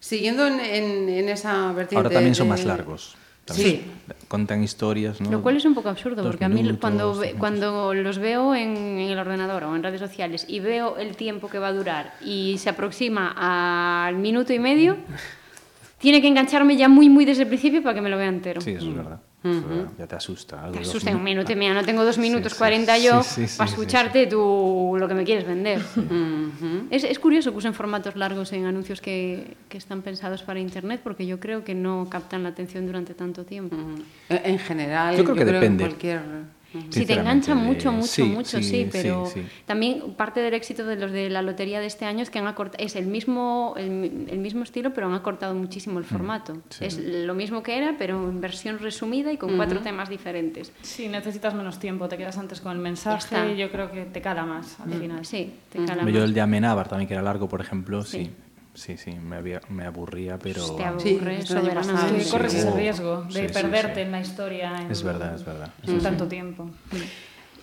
Siguiendo 0.00 0.46
en, 0.46 0.60
en- 0.60 1.08
en 1.08 1.28
esa 1.28 1.66
vertiente. 1.72 1.96
Ahora 1.96 2.10
también 2.10 2.34
son 2.34 2.46
de- 2.46 2.50
más 2.50 2.64
largos. 2.64 3.16
También 3.44 3.68
Sí. 3.68 3.84
Contan 4.28 4.62
historias, 4.62 5.20
¿no? 5.22 5.30
Lo 5.30 5.42
cual 5.42 5.56
es 5.56 5.64
un 5.64 5.74
poco 5.74 5.88
absurdo, 5.88 6.16
Dos 6.22 6.26
porque 6.32 6.44
a 6.44 6.48
mí 6.50 6.62
cuando, 6.78 7.20
cuando 7.38 7.94
los 7.94 8.18
veo 8.18 8.54
en, 8.54 8.76
en 8.76 9.08
el 9.10 9.18
ordenador 9.18 9.64
o 9.64 9.74
en 9.74 9.82
redes 9.82 10.00
sociales 10.00 10.44
y 10.46 10.60
veo 10.60 10.98
el 10.98 11.16
tiempo 11.16 11.48
que 11.48 11.58
va 11.58 11.68
a 11.68 11.72
durar 11.72 12.14
y 12.22 12.56
se 12.58 12.68
aproxima 12.68 14.06
al 14.06 14.16
minuto 14.16 14.52
y 14.52 14.58
medio, 14.58 14.98
tiene 15.98 16.20
que 16.20 16.28
engancharme 16.28 16.76
ya 16.76 16.88
muy, 16.88 17.08
muy 17.08 17.24
desde 17.24 17.42
el 17.44 17.48
principio 17.48 17.82
para 17.82 17.94
que 17.94 18.02
me 18.02 18.10
lo 18.10 18.18
vea 18.18 18.28
entero. 18.28 18.60
Sí, 18.60 18.72
eso 18.72 18.88
es 18.90 18.94
verdad. 18.96 19.20
Ya 19.98 20.06
te 20.06 20.16
asusta. 20.16 20.64
algo 20.64 20.72
Te 20.76 20.80
asusta 20.80 21.10
en 21.10 21.16
un 21.16 21.22
minuto 21.22 21.52
y 21.52 21.56
medio, 21.56 21.72
no 21.74 21.84
tengo 21.84 22.04
dos 22.04 22.18
minutos 22.18 22.52
sí, 22.52 22.58
40 22.58 22.96
sí, 22.96 23.04
yo 23.04 23.22
sí, 23.22 23.46
sí, 23.46 23.56
para 23.56 23.68
sí, 23.68 23.74
escucharte 23.74 24.26
tú 24.26 24.96
lo 24.98 25.06
que 25.06 25.14
me 25.14 25.24
quieres 25.24 25.46
vender. 25.46 25.80
es, 26.90 27.04
es 27.04 27.18
curioso 27.18 27.52
que 27.52 27.58
usen 27.58 27.72
formatos 27.74 28.16
largos 28.16 28.52
en 28.52 28.66
anuncios 28.66 29.00
que, 29.00 29.56
que 29.68 29.78
están 29.78 30.02
pensados 30.02 30.42
para 30.42 30.58
Internet 30.58 31.00
porque 31.04 31.24
yo 31.26 31.38
creo 31.38 31.62
que 31.62 31.74
no 31.74 32.08
captan 32.10 32.42
la 32.42 32.48
atención 32.48 32.84
durante 32.86 33.14
tanto 33.14 33.44
tiempo. 33.44 33.76
Eh, 34.28 34.40
En 34.44 34.58
general, 34.58 35.16
Yo 35.16 35.22
creo 35.24 35.36
que 35.36 35.44
depende. 35.44 35.84
en 35.84 35.90
cualquier. 35.90 36.20
Si 36.90 37.06
te 37.06 37.14
enganchan 37.14 37.56
mucho, 37.56 37.90
mucho, 37.92 38.06
sí, 38.06 38.22
mucho, 38.24 38.58
sí, 38.58 38.62
sí, 38.64 38.88
pero 38.92 39.24
sí, 39.26 39.40
sí. 39.40 39.46
también 39.64 40.14
parte 40.16 40.40
del 40.40 40.52
éxito 40.52 40.84
de 40.84 40.96
los 40.96 41.10
de 41.12 41.30
la 41.30 41.40
lotería 41.40 41.80
de 41.80 41.86
este 41.86 42.04
año 42.04 42.22
es 42.22 42.28
que 42.30 42.38
han 42.38 42.46
acortado, 42.46 42.84
es 42.84 42.94
el 42.94 43.06
mismo, 43.06 43.72
el, 43.78 44.26
el 44.28 44.38
mismo 44.38 44.64
estilo, 44.64 44.92
pero 44.92 45.06
han 45.06 45.14
acortado 45.14 45.54
muchísimo 45.54 45.98
el 45.98 46.04
formato. 46.04 46.54
Mm, 46.56 46.60
sí. 46.68 46.84
Es 46.84 46.98
lo 46.98 47.34
mismo 47.34 47.62
que 47.62 47.78
era, 47.78 47.94
pero 47.98 48.28
en 48.28 48.40
versión 48.42 48.78
resumida 48.80 49.32
y 49.32 49.38
con 49.38 49.56
cuatro 49.56 49.80
temas 49.80 50.10
diferentes. 50.10 50.72
Sí, 50.82 51.08
necesitas 51.08 51.54
menos 51.54 51.78
tiempo, 51.78 52.06
te 52.08 52.18
quedas 52.18 52.36
antes 52.36 52.60
con 52.60 52.72
el 52.72 52.78
mensaje 52.78 53.16
está. 53.34 53.46
y 53.48 53.56
yo 53.56 53.70
creo 53.70 53.90
que 53.90 54.04
te 54.04 54.20
cala 54.20 54.44
más 54.44 54.78
al 54.80 54.88
Mm. 54.90 55.00
final. 55.00 55.24
Sí, 55.24 55.54
te 55.72 55.78
cala 55.84 56.02
Yo 56.04 56.10
más. 56.12 56.22
el 56.24 56.34
de 56.34 56.40
Amenábar 56.42 56.86
también, 56.88 57.08
que 57.08 57.14
era 57.14 57.22
largo, 57.22 57.48
por 57.48 57.60
ejemplo, 57.62 58.02
sí. 58.02 58.30
Sí. 58.78 58.96
Sí, 58.96 58.96
sí, 58.96 59.18
me, 59.18 59.36
había- 59.36 59.60
me 59.68 59.84
aburría, 59.84 60.38
pero... 60.38 60.64
Te 60.76 60.84
aburre 60.84 61.44
soberanamente. 61.44 62.14
Que 62.18 62.24
Sí, 62.24 62.30
corres 62.30 62.54
ese 62.54 62.70
riesgo 62.70 63.22
de 63.24 63.32
sí, 63.32 63.48
sí, 63.48 63.52
perderte 63.54 63.94
sí. 63.96 64.00
en 64.02 64.12
la 64.12 64.20
historia 64.20 64.80
en, 64.80 64.90
Es 64.90 65.02
verdad, 65.02 65.34
es 65.34 65.44
verdad. 65.44 65.70
en 65.86 65.98
tanto 66.00 66.26
tiempo. 66.28 66.70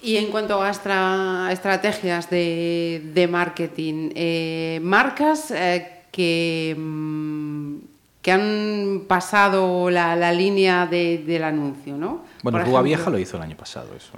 Y 0.01 0.17
en 0.17 0.27
cuanto 0.29 0.61
a 0.61 0.69
estra- 0.69 1.49
estrategias 1.51 2.29
de, 2.29 3.01
de 3.13 3.27
marketing, 3.27 4.11
eh, 4.13 4.79
marcas 4.83 5.51
eh, 5.51 6.03
que, 6.11 6.75
mm, 6.77 7.75
que 8.21 8.31
han 8.31 9.01
pasado 9.07 9.89
la, 9.89 10.15
la 10.15 10.31
línea 10.31 10.85
de- 10.85 11.19
del 11.25 11.43
anuncio, 11.43 11.97
¿no? 11.97 12.23
Bueno, 12.43 12.59
Rúa 12.63 12.81
Vieja 12.81 13.09
lo 13.09 13.17
hizo 13.17 13.37
el 13.37 13.43
año 13.43 13.57
pasado, 13.57 13.95
eso. 13.95 14.11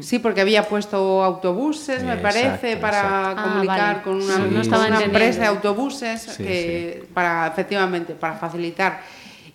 Sí, 0.00 0.20
porque 0.20 0.40
había 0.40 0.68
puesto 0.68 1.24
autobuses, 1.24 2.04
me 2.04 2.14
Exacto, 2.14 2.22
parece, 2.22 2.76
para 2.76 2.98
exacto. 3.00 3.40
Ah, 3.40 3.42
comunicar 3.42 3.92
vale. 3.96 4.02
con 4.02 4.14
una, 4.22 4.36
Sí, 4.36 4.42
no 4.52 4.60
estaba 4.60 4.86
una 4.86 5.02
empresa 5.02 5.40
de 5.40 5.46
autobuses 5.48 6.22
Sí, 6.22 6.44
que 6.44 7.08
para 7.12 7.48
efectivamente 7.48 8.14
para 8.14 8.34
facilitar. 8.34 9.00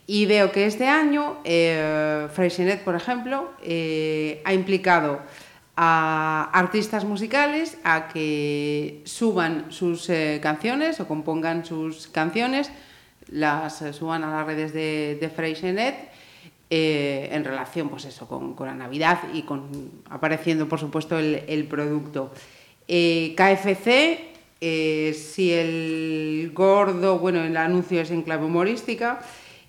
Y 0.07 0.25
veo 0.25 0.51
que 0.51 0.65
este 0.65 0.87
año 0.87 1.37
eh, 1.45 2.27
Freixenet, 2.33 2.83
por 2.83 2.95
ejemplo, 2.95 3.53
eh, 3.63 4.41
ha 4.43 4.53
implicado 4.53 5.21
a 5.77 6.49
artistas 6.53 7.05
musicales 7.05 7.77
a 7.83 8.09
que 8.09 9.01
suban 9.05 9.67
sus 9.69 10.09
eh, 10.09 10.39
canciones 10.43 10.99
o 10.99 11.07
compongan 11.07 11.65
sus 11.65 12.07
canciones, 12.07 12.71
las 13.27 13.81
eh, 13.81 13.93
suban 13.93 14.23
a 14.23 14.29
las 14.31 14.45
redes 14.45 14.73
de, 14.73 15.17
de 15.19 15.29
Freixenet 15.29 15.95
eh, 16.71 17.29
en 17.31 17.43
relación 17.43 17.89
pues 17.89 18.05
eso, 18.05 18.27
con, 18.27 18.55
la 18.59 18.73
Navidad 18.73 19.19
y 19.31 19.43
con 19.43 20.01
apareciendo 20.09 20.67
por 20.67 20.79
supuesto 20.79 21.19
el, 21.19 21.67
producto. 21.69 22.31
Eh, 22.87 23.35
KFC, 23.37 24.33
eh, 24.61 25.13
si 25.13 25.53
el 25.53 26.51
gordo, 26.55 27.19
bueno, 27.19 27.43
el 27.43 27.55
anuncio 27.55 28.01
es 28.01 28.09
en 28.09 28.23
clave 28.23 28.45
humorística 28.45 29.19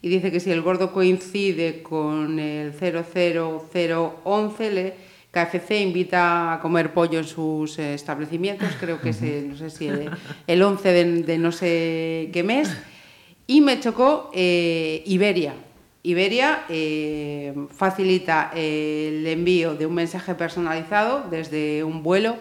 y 0.00 0.08
dice 0.08 0.32
que 0.32 0.40
si 0.40 0.50
el 0.50 0.62
gordo 0.62 0.90
coincide 0.90 1.82
con 1.82 2.38
el 2.38 2.72
00011, 2.72 4.70
le, 4.70 4.94
KFC 5.30 5.82
invita 5.82 6.54
a 6.54 6.60
comer 6.60 6.94
pollo 6.94 7.18
en 7.18 7.26
sus 7.26 7.78
establecimientos, 7.78 8.70
creo 8.80 9.02
que 9.02 9.10
es, 9.10 9.20
el, 9.20 9.50
no 9.50 9.56
sé 9.58 9.68
si 9.68 9.88
el, 9.88 10.10
el 10.46 10.62
11 10.62 10.92
de, 10.92 11.36
no 11.36 11.52
sé 11.52 12.30
qué 12.32 12.42
mes. 12.42 12.74
Y 13.46 13.60
me 13.60 13.78
chocó 13.80 14.30
Iberia. 14.32 15.56
Iberia 16.06 16.62
eh, 16.68 17.52
facilita 17.74 18.52
el 18.54 19.26
envío 19.26 19.74
de 19.74 19.86
un 19.86 19.94
mensaje 19.94 20.36
personalizado 20.36 21.26
desde 21.28 21.82
un 21.82 22.04
vuelo 22.04 22.36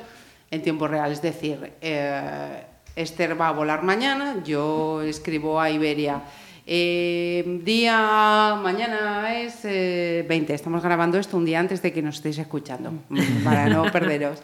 en 0.51 0.61
tiempo 0.61 0.88
real. 0.88 1.11
Es 1.11 1.24
decir, 1.24 1.74
eh, 1.82 2.63
Esther 2.95 3.39
va 3.39 3.47
a 3.47 3.53
volar 3.53 3.82
mañana, 3.82 4.43
yo 4.45 5.01
escribo 5.01 5.59
a 5.59 5.72
Iberia. 5.72 6.22
eh, 6.68 7.43
día, 7.63 8.55
mañana 8.61 9.39
es 9.39 9.59
eh, 9.63 10.26
20, 10.28 10.53
estamos 10.53 10.82
grabando 10.82 11.20
esto 11.20 11.38
un 11.38 11.45
día 11.45 11.59
antes 11.59 11.82
de 11.82 11.93
que 11.93 12.01
nos 12.01 12.16
estéis 12.16 12.39
escuchando, 12.39 12.93
para 13.43 13.68
no 13.68 13.91
perderos. 13.91 14.41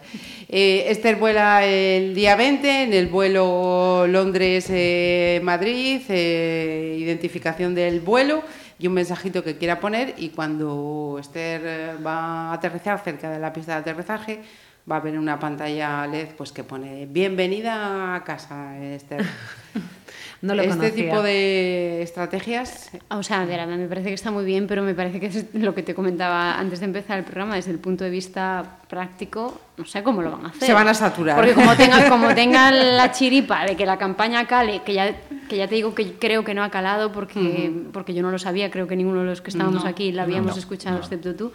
Eh, 0.47 0.85
Esther 0.87 1.15
vuela 1.15 1.65
el 1.65 2.13
día 2.13 2.35
20 2.35 2.83
en 2.83 2.93
el 2.93 3.07
vuelo 3.07 4.05
Londres-Madrid, 4.07 6.01
identificación 6.09 7.73
del 7.73 8.01
vuelo 8.01 8.43
y 8.81 8.87
un 8.87 8.93
mensajito 8.93 9.43
que 9.43 9.57
quiera 9.57 9.79
poner 9.79 10.15
y 10.17 10.29
cuando 10.29 11.17
Esther 11.19 11.61
eh, 11.63 11.93
va 12.03 12.49
a 12.49 12.53
aterrizar 12.53 12.99
cerca 12.99 13.29
de 13.29 13.37
la 13.37 13.53
pista 13.53 13.73
de 13.73 13.79
aterrizaje 13.81 14.41
va 14.89 14.95
a 14.95 14.99
haber 14.99 15.19
una 15.19 15.37
pantalla 15.37 16.07
LED 16.07 16.29
pues 16.35 16.51
que 16.51 16.63
pone 16.63 17.05
bienvenida 17.05 18.15
a 18.15 18.23
casa 18.23 18.79
Esther. 18.79 19.23
No 20.41 20.55
lo 20.55 20.63
este 20.63 20.75
conocía. 20.75 21.03
tipo 21.05 21.21
de 21.21 22.01
estrategias 22.01 22.89
O 23.09 23.21
sea, 23.21 23.41
de 23.41 23.55
verdad, 23.55 23.67
me 23.77 23.87
parece 23.87 24.07
que 24.07 24.15
está 24.15 24.31
muy 24.31 24.43
bien, 24.43 24.65
pero 24.65 24.81
me 24.81 24.95
parece 24.95 25.19
que 25.19 25.27
es 25.27 25.45
lo 25.53 25.75
que 25.75 25.83
te 25.83 25.93
comentaba 25.93 26.57
antes 26.59 26.79
de 26.79 26.87
empezar 26.87 27.19
el 27.19 27.25
programa, 27.25 27.55
desde 27.55 27.71
el 27.71 27.77
punto 27.79 28.03
de 28.03 28.09
vista 28.09 28.77
práctico, 28.89 29.59
no 29.77 29.85
sé 29.85 30.01
cómo 30.03 30.21
lo 30.21 30.31
van 30.31 30.45
a 30.45 30.49
hacer. 30.49 30.63
Se 30.67 30.73
van 30.73 30.87
a 30.87 30.93
saturar. 30.93 31.35
Porque 31.35 31.53
como 31.53 31.75
tenga, 31.75 32.09
como 32.09 32.33
tenga 32.33 32.71
la 32.71 33.11
chiripa 33.11 33.65
de 33.65 33.75
que 33.75 33.85
la 33.85 33.97
campaña 33.97 34.47
cale, 34.47 34.81
que 34.83 34.93
ya, 34.93 35.15
que 35.47 35.57
ya 35.57 35.67
te 35.67 35.75
digo 35.75 35.93
que 35.93 36.13
creo 36.13 36.43
que 36.43 36.53
no 36.53 36.63
ha 36.63 36.69
calado 36.71 37.11
porque, 37.11 37.71
porque 37.93 38.13
yo 38.13 38.21
no 38.23 38.31
lo 38.31 38.39
sabía, 38.39 38.71
creo 38.71 38.87
que 38.87 38.95
ninguno 38.95 39.19
de 39.19 39.27
los 39.27 39.41
que 39.41 39.51
estábamos 39.51 39.83
No, 39.83 39.89
aquí 39.89 40.11
la 40.11 40.23
habíamos 40.23 40.53
no, 40.53 40.59
escuchado, 40.59 40.97
no. 40.97 41.03
excepto 41.03 41.35
tú. 41.35 41.51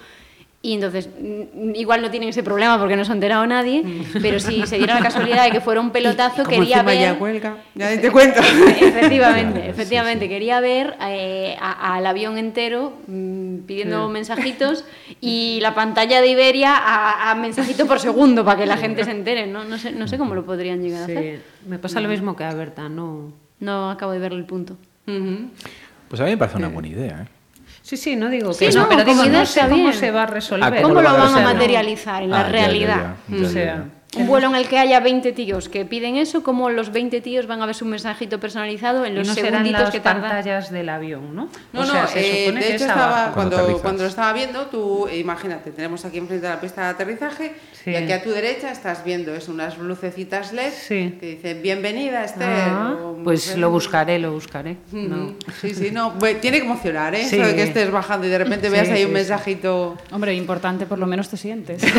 Y 0.67 0.73
entonces, 0.75 1.09
mm, 1.09 1.77
igual 1.77 2.03
no 2.03 2.11
tienen 2.11 2.29
ese 2.31 2.43
problema 2.43 2.77
porque 2.77 2.97
no 2.97 3.05
se 3.05 3.13
ha 3.13 3.15
enterado 3.15 3.47
nadie, 3.47 3.85
pero 4.21 4.41
si 4.41 4.67
se 4.67 4.79
diera 4.79 4.95
la 4.95 5.01
casualidad 5.01 5.45
de 5.45 5.53
que 5.53 5.61
fuera 5.61 5.81
un 5.81 5.91
pelotazo, 5.91 6.43
como 6.43 6.51
quería 6.59 6.79
encima 6.79 6.95
ya 6.95 7.13
ver... 7.13 7.23
huelga, 7.23 7.57
ya 7.77 8.01
te 8.01 8.11
cuento. 8.11 8.41
Efectivamente, 8.81 9.61
Sí, 9.63 9.69
efectivamente. 9.69 10.29
Quería 10.29 10.59
ver 10.61 10.97
eh, 11.03 11.57
a- 11.61 11.95
al 11.95 12.07
avión 12.07 12.37
entero 12.37 12.95
mm, 13.07 13.59
pidiendo 13.59 14.07
Sí. 14.09 14.13
mensajitos 14.13 14.85
y 15.21 15.61
la 15.63 15.73
pantalla 15.75 16.21
de 16.21 16.27
Iberia 16.29 16.75
a, 16.77 17.31
a 17.31 17.35
mensajito 17.37 17.87
por 17.87 18.01
segundo 18.01 18.45
para 18.45 18.59
que 18.59 18.67
la 18.67 18.77
gente 18.77 19.05
se 19.05 19.13
entere. 19.13 19.47
No, 19.47 19.63
no, 19.65 19.79
sé, 19.79 19.93
no 19.93 20.09
sé 20.09 20.19
cómo 20.19 20.35
lo 20.35 20.45
podrían 20.45 20.83
llegar 20.83 21.03
a 21.03 21.05
hacer. 21.05 21.37
Sí, 21.63 21.69
me 21.69 21.79
pasa 21.79 22.01
lo 22.01 22.09
mismo 22.09 22.35
que 22.35 22.43
a 22.43 22.53
Berta, 22.55 22.89
no. 22.89 23.31
No 23.61 23.91
acabo 23.91 24.11
de 24.11 24.19
ver 24.19 24.33
el 24.33 24.45
punto. 24.45 24.77
Pues 26.09 26.21
a 26.21 26.25
mí 26.25 26.31
me 26.31 26.37
parece 26.37 26.57
una 26.57 26.69
buena 26.69 26.89
idea, 26.89 27.23
¿eh? 27.23 27.36
Sí, 27.87 27.97
sí, 27.97 28.17
no 28.17 28.29
digo 28.29 28.53
Sí, 28.53 28.67
que 28.67 28.73
no, 28.73 28.83
no, 28.83 28.89
pero 28.89 29.05
digo, 29.05 29.25
no 29.27 29.47
sé 29.47 29.61
cómo 29.61 29.75
bien. 29.77 29.93
se 29.95 30.11
va 30.11 30.25
a 30.25 30.27
resolver. 30.27 30.83
¿Cómo 30.83 31.01
lo 31.01 31.13
van 31.13 31.37
a 31.37 31.41
materializar 31.41 32.21
en 32.25 32.31
la 32.31 32.41
Ah, 32.41 32.41
ya, 32.41 32.47
ya, 32.47 32.53
realidad? 32.53 33.15
ya, 33.29 33.37
ya, 33.39 33.47
O 33.47 33.49
sea. 33.49 33.85
Un 34.17 34.27
vuelo 34.27 34.49
en 34.49 34.55
el 34.57 34.67
que 34.69 34.79
haya 34.79 35.01
20 35.01 35.33
tíos 35.33 35.69
que 35.69 35.85
piden 35.85 36.17
eso, 36.17 36.43
como 36.43 36.71
los 36.71 36.91
20 36.93 37.21
tíos 37.21 37.47
van 37.47 37.61
a 37.63 37.67
ver 37.67 37.75
su 37.75 37.85
mensajito 37.85 38.41
personalizado 38.41 39.05
en 39.05 39.15
los 39.15 39.27
no 39.29 39.35
serán 39.35 39.51
segunditos 39.53 39.81
las 39.83 39.91
que 39.91 40.01
tardan. 40.01 40.23
pantallas 40.23 40.71
del 40.71 40.89
avión, 40.89 41.35
¿no? 41.35 41.49
No, 41.73 41.81
o 41.81 41.85
sea, 41.87 42.03
no, 42.03 42.09
se 42.09 42.21
eh, 42.49 42.53
de 42.53 42.59
que 42.61 42.67
hecho 42.67 42.75
es 42.77 42.81
estaba, 42.83 43.07
abajo. 43.25 43.35
Cuando 43.35 43.57
cuando, 43.57 43.79
cuando 43.83 44.03
lo 44.05 44.09
estaba 44.09 44.33
viendo, 44.33 44.67
tú 44.67 45.09
imagínate, 45.09 45.71
tenemos 45.71 46.05
aquí 46.05 46.19
enfrente 46.19 46.49
la 46.49 46.61
pista 46.61 46.83
de 46.85 46.89
aterrizaje 46.89 47.55
Sí. 47.85 47.91
y 47.93 47.95
aquí 47.97 48.11
a 48.13 48.23
tu 48.23 48.31
derecha 48.31 48.73
estás 48.73 49.05
viendo 49.05 49.35
es 49.35 49.49
unas 49.49 49.79
lucecitas 49.79 50.53
LED 50.53 50.73
Sí. 50.73 51.17
que 51.21 51.27
dicen 51.37 51.63
bienvenida 51.63 52.25
Esther. 52.25 52.49
Ah, 52.49 52.97
o- 53.01 53.17
pues 53.23 53.57
lo 53.57 53.71
buscaré, 53.71 54.19
lo 54.19 54.33
buscaré. 54.33 54.77
No. 54.93 55.35
Sí, 55.61 55.75
sí, 55.75 55.91
no, 55.93 56.15
tiene 56.41 56.59
que 56.59 56.65
emocionar, 56.65 57.15
¿eh? 57.15 57.25
Sí. 57.25 57.37
Eso 57.37 57.47
de 57.47 57.55
que 57.55 57.63
estés 57.63 57.91
bajando 57.91 58.27
y 58.27 58.31
de 58.31 58.39
repente 58.39 58.67
Sí, 58.69 58.73
veas 58.73 58.89
ahí 58.89 58.99
sí, 58.99 59.03
un 59.05 59.09
sí. 59.11 59.15
mensajito. 59.15 59.97
Hombre, 60.11 60.35
importante, 60.35 60.87
por 60.87 60.99
lo 60.99 61.07
menos 61.07 61.29
te 61.29 61.37
sientes. 61.37 61.83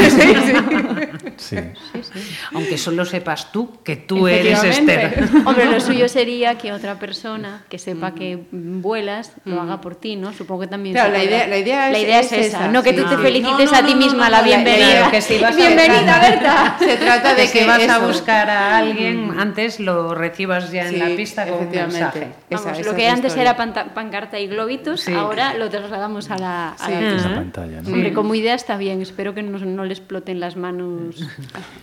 Sí. 1.38 1.56
Aunque 2.54 2.78
solo 2.78 3.06
sepas 3.06 3.52
tú 3.52 3.78
que 3.84 3.96
tú 3.96 4.28
eres. 4.28 4.64
Esther. 4.64 5.28
Hombre, 5.46 5.66
lo 5.66 5.80
suyo 5.80 6.08
sería 6.10 6.58
que 6.58 6.72
otra 6.74 7.00
persona 7.00 7.64
que 7.70 7.78
sepa 7.80 8.14
que 8.14 8.40
vuelas 8.52 9.32
lo 9.46 9.62
haga 9.62 9.82
por 9.82 9.96
ti, 9.96 10.16
¿no? 10.16 10.34
Supongo 10.34 10.62
que 10.62 10.68
también. 10.68 10.94
Claro, 10.96 11.12
se 11.12 11.18
la 11.18 11.24
idea, 11.24 11.48
la 11.48 11.58
idea 11.58 11.88
es, 11.88 11.92
La 11.94 12.00
idea 12.00 12.20
es 12.20 12.32
es 12.32 12.46
esa, 12.48 12.68
no 12.68 12.84
que 12.84 12.94
tú 12.94 13.04
te 13.06 13.18
felicites 13.18 13.72
No, 13.72 13.78
no, 13.80 13.84
a 13.84 13.86
ti 13.86 13.94
no, 13.94 14.00
misma 14.00 14.26
no, 14.26 14.30
la 14.32 14.42
bienvenida. 14.42 14.88
Claro, 14.88 15.12
que 15.12 15.22
si 15.22 15.38
vas 15.40 15.54
a 15.54 15.58
Bienvenida, 15.58 16.20
Berta. 16.20 16.76
Se 16.80 16.98
trata 16.98 17.34
de 17.36 17.46
que 17.46 17.52
que 17.52 17.60
si 17.62 17.66
vas 17.66 17.80
a 17.82 17.98
eso- 17.98 18.08
buscar 18.08 18.50
a 18.50 18.78
alguien, 18.78 19.34
antes 19.38 19.80
lo 19.80 20.14
recibas 20.14 20.72
ya 20.72 20.88
en 20.88 21.00
la 21.00 21.16
pista 21.16 21.48
con 21.48 21.68
un 21.68 21.70
mensaje. 21.72 22.28
Esa- 22.50 22.64
Vamos, 22.66 22.80
esa 22.80 22.90
lo 22.90 22.96
que 22.96 23.08
antes 23.08 23.26
historia. 23.32 23.42
era 23.42 23.58
panta- 23.58 23.94
pancarta 23.94 24.40
y 24.40 24.48
globitos, 24.48 25.02
Sí. 25.02 25.14
ahora 25.14 25.54
lo 25.54 25.70
trasladamos 25.70 26.30
a 26.32 26.38
la, 26.38 26.70
a 26.74 26.90
la 26.90 27.00
pista. 27.00 27.16
Esa 27.16 27.36
pantalla, 27.36 27.82
¿no? 27.82 27.90
Hombre, 27.90 28.14
como 28.14 28.36
idea 28.36 28.54
está 28.54 28.78
bien, 28.78 29.02
espero 29.02 29.34
que 29.34 29.44
no, 29.44 29.58
no 29.60 29.86
le 29.86 29.94
exploten 29.94 30.40
las 30.40 30.56
manos. 30.56 31.16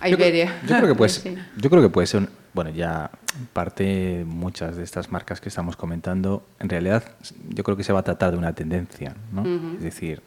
A 0.01 0.09
Iberia. 0.15 0.61
Yo 0.67 0.77
creo 0.77 0.89
que 0.89 0.95
puede, 0.95 1.11
Sí. 1.11 1.37
yo 1.57 1.71
creo 1.71 1.83
que 1.83 1.89
puede 1.89 2.07
ser, 2.07 2.29
bueno, 2.53 2.71
ya 2.71 3.11
parte 3.53 4.25
muchas 4.27 4.77
de 4.77 4.85
estas 4.85 5.11
marcas 5.11 5.41
que 5.41 5.49
estamos 5.49 5.77
comentando, 5.77 6.47
en 6.61 6.69
realidad 6.69 7.05
yo 7.49 7.65
creo 7.65 7.77
que 7.77 7.85
se 7.85 7.93
va 7.93 8.01
a 8.01 8.05
tratar 8.05 8.33
de 8.33 8.39
una 8.39 8.55
tendencia, 8.55 9.15
¿no? 9.33 9.45
Es 9.77 9.83
decir, 9.83 10.23